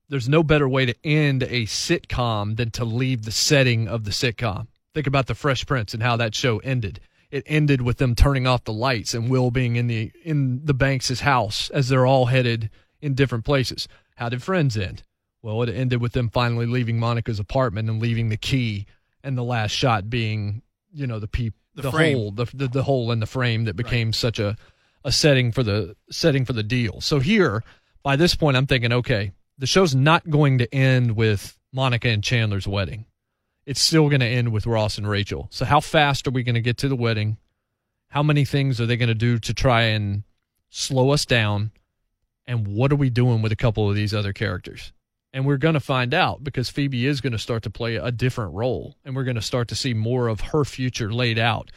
[0.08, 4.10] there's no better way to end a sitcom than to leave the setting of the
[4.10, 4.68] sitcom.
[4.94, 7.00] Think about the Fresh Prince and how that show ended.
[7.30, 10.74] It ended with them turning off the lights and Will being in the in the
[10.74, 12.70] Banks' house as they're all headed
[13.00, 13.88] in different places.
[14.14, 15.02] How did Friends end?
[15.42, 18.86] Well, it ended with them finally leaving Monica's apartment and leaving the key,
[19.22, 20.62] and the last shot being,
[20.92, 23.76] you know, the peep, The the, hole, the, the the hole in the frame that
[23.76, 24.56] became such a
[25.04, 27.00] a setting for the setting for the deal.
[27.00, 27.62] So here,
[28.02, 32.22] by this point, I'm thinking, okay, the show's not going to end with Monica and
[32.22, 33.06] Chandler's wedding.
[33.64, 35.48] It's still going to end with Ross and Rachel.
[35.50, 37.36] So how fast are we going to get to the wedding?
[38.08, 40.22] How many things are they going to do to try and
[40.70, 41.72] slow us down?
[42.46, 44.92] And what are we doing with a couple of these other characters?
[45.32, 48.12] And we're going to find out because Phoebe is going to start to play a
[48.12, 51.72] different role and we're going to start to see more of her future laid out.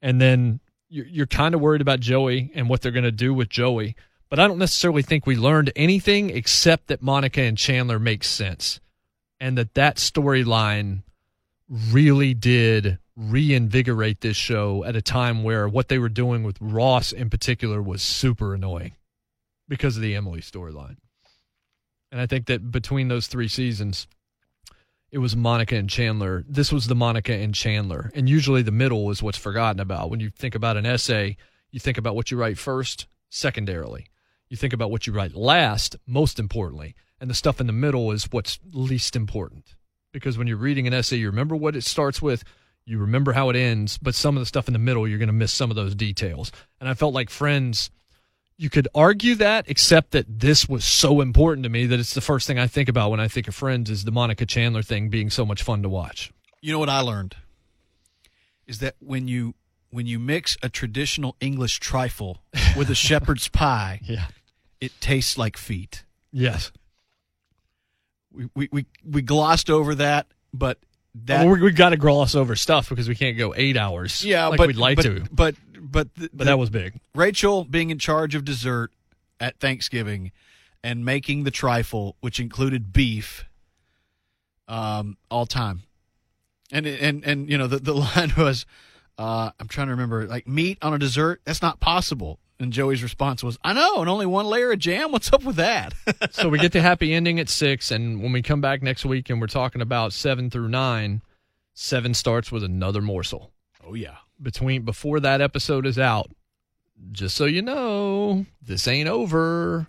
[0.00, 3.48] And then you're, kind of worried about Joey and what they're going to do with
[3.48, 3.94] Joey.
[4.28, 8.80] But I don't necessarily think we learned anything except that Monica and Chandler make sense
[9.40, 11.02] and that that storyline
[11.68, 17.12] really did reinvigorate this show at a time where what they were doing with Ross
[17.12, 18.92] in particular was super annoying
[19.66, 20.96] because of the Emily storyline.
[22.12, 24.06] And I think that between those three seasons,
[25.10, 26.44] it was Monica and Chandler.
[26.48, 28.10] This was the Monica and Chandler.
[28.14, 30.10] And usually the middle is what's forgotten about.
[30.10, 31.36] When you think about an essay,
[31.70, 34.06] you think about what you write first, secondarily.
[34.48, 36.94] You think about what you write last, most importantly.
[37.20, 39.74] And the stuff in the middle is what's least important.
[40.12, 42.44] Because when you're reading an essay, you remember what it starts with,
[42.86, 45.26] you remember how it ends, but some of the stuff in the middle, you're going
[45.26, 46.50] to miss some of those details.
[46.80, 47.90] And I felt like Friends
[48.58, 52.20] you could argue that, except that this was so important to me that it's the
[52.20, 55.08] first thing I think about when I think of Friends is the Monica Chandler thing
[55.08, 56.32] being so much fun to watch.
[56.60, 57.36] You know what I learned
[58.66, 59.54] is that when you
[59.90, 62.42] when you mix a traditional English trifle
[62.76, 64.26] with a shepherd's pie, Yeah.
[64.80, 66.04] It tastes like feet.
[66.32, 66.72] Yes.
[68.32, 70.78] We we we, we glossed over that, but
[71.26, 74.24] that Well, we, we got to gloss over stuff because we can't go eight hours.
[74.24, 75.24] yeah, like but we'd like but, to.
[75.32, 77.00] But but the, But that was big.
[77.14, 78.92] Rachel being in charge of dessert
[79.40, 80.32] at Thanksgiving
[80.82, 83.44] and making the trifle, which included beef,
[84.68, 85.82] um, all time.
[86.70, 88.66] And and and you know the the line was,
[89.16, 91.40] uh, I'm trying to remember, like meat on a dessert.
[91.44, 92.38] That's not possible.
[92.60, 95.12] And Joey's response was, "I know, and only one layer of jam.
[95.12, 95.94] What's up with that?"
[96.32, 99.30] so we get the happy ending at six, and when we come back next week
[99.30, 101.22] and we're talking about seven through nine,
[101.74, 103.52] seven starts with another morsel.
[103.86, 106.30] oh yeah, Between before that episode is out,
[107.12, 109.86] just so you know, this ain't over.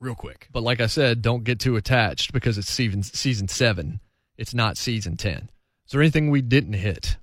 [0.00, 0.48] real quick.
[0.50, 4.00] But like I said, don't get too attached because it's season season seven.
[4.36, 5.48] It's not season ten.
[5.86, 7.18] Is there anything we didn't hit?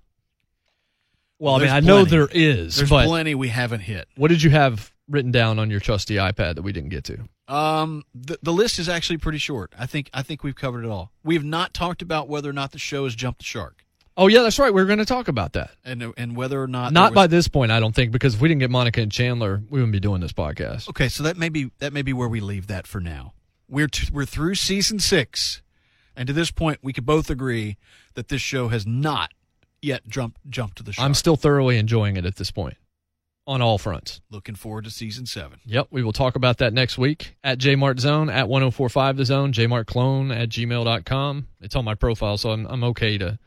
[1.39, 4.07] Well, I mean, I know there is, There's but plenty we haven't hit.
[4.15, 7.19] what did you have written down on your trusty iPad that we didn't get to?
[7.47, 9.71] Um, the the list is actually pretty short.
[9.77, 11.11] I think I think we've covered it all.
[11.23, 13.85] We have not talked about whether or not the show has jumped the shark,
[14.19, 14.73] Oh yeah, that's right.
[14.73, 15.71] We are going to talk about that.
[15.85, 18.41] and and whether or not Not there by this point, I don't think, because if
[18.41, 20.89] we didn't get Monica and Chandler, we wouldn't be doing this podcast.
[20.89, 23.33] Okay, so that may be that may be where we leave that for now.
[23.69, 25.61] We're t- we're through season six,
[26.15, 27.77] and to this point, we could both agree
[28.15, 29.31] that this show has not
[29.81, 31.05] yet jump jump to the shark.
[31.05, 32.77] I'm still thoroughly enjoying it at this point
[33.47, 34.19] on all fronts.
[34.29, 35.59] looking forward to season seven.
[35.65, 39.53] Yep, we will talk about that next week at Jmart Zone at 1045 The Zone,
[39.53, 41.47] jmartclone at gmail.com.
[41.61, 43.39] It's on my profile, so I'm, I'm okay to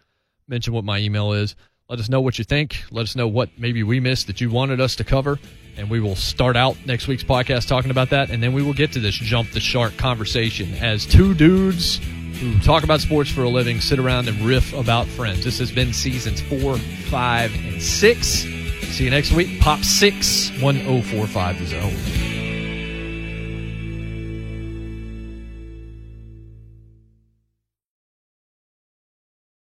[0.49, 1.55] mention what my email is.
[1.91, 2.83] Let us know what you think.
[2.91, 5.39] Let us know what maybe we missed that you wanted us to cover.
[5.77, 8.31] And we will start out next week's podcast talking about that.
[8.31, 12.01] And then we will get to this jump the shark conversation as two dudes
[12.39, 15.45] who talk about sports for a living sit around and riff about friends.
[15.45, 18.45] This has been seasons four, five, and six.
[18.91, 19.61] See you next week.
[19.61, 22.50] Pop six, 1045 The Zone.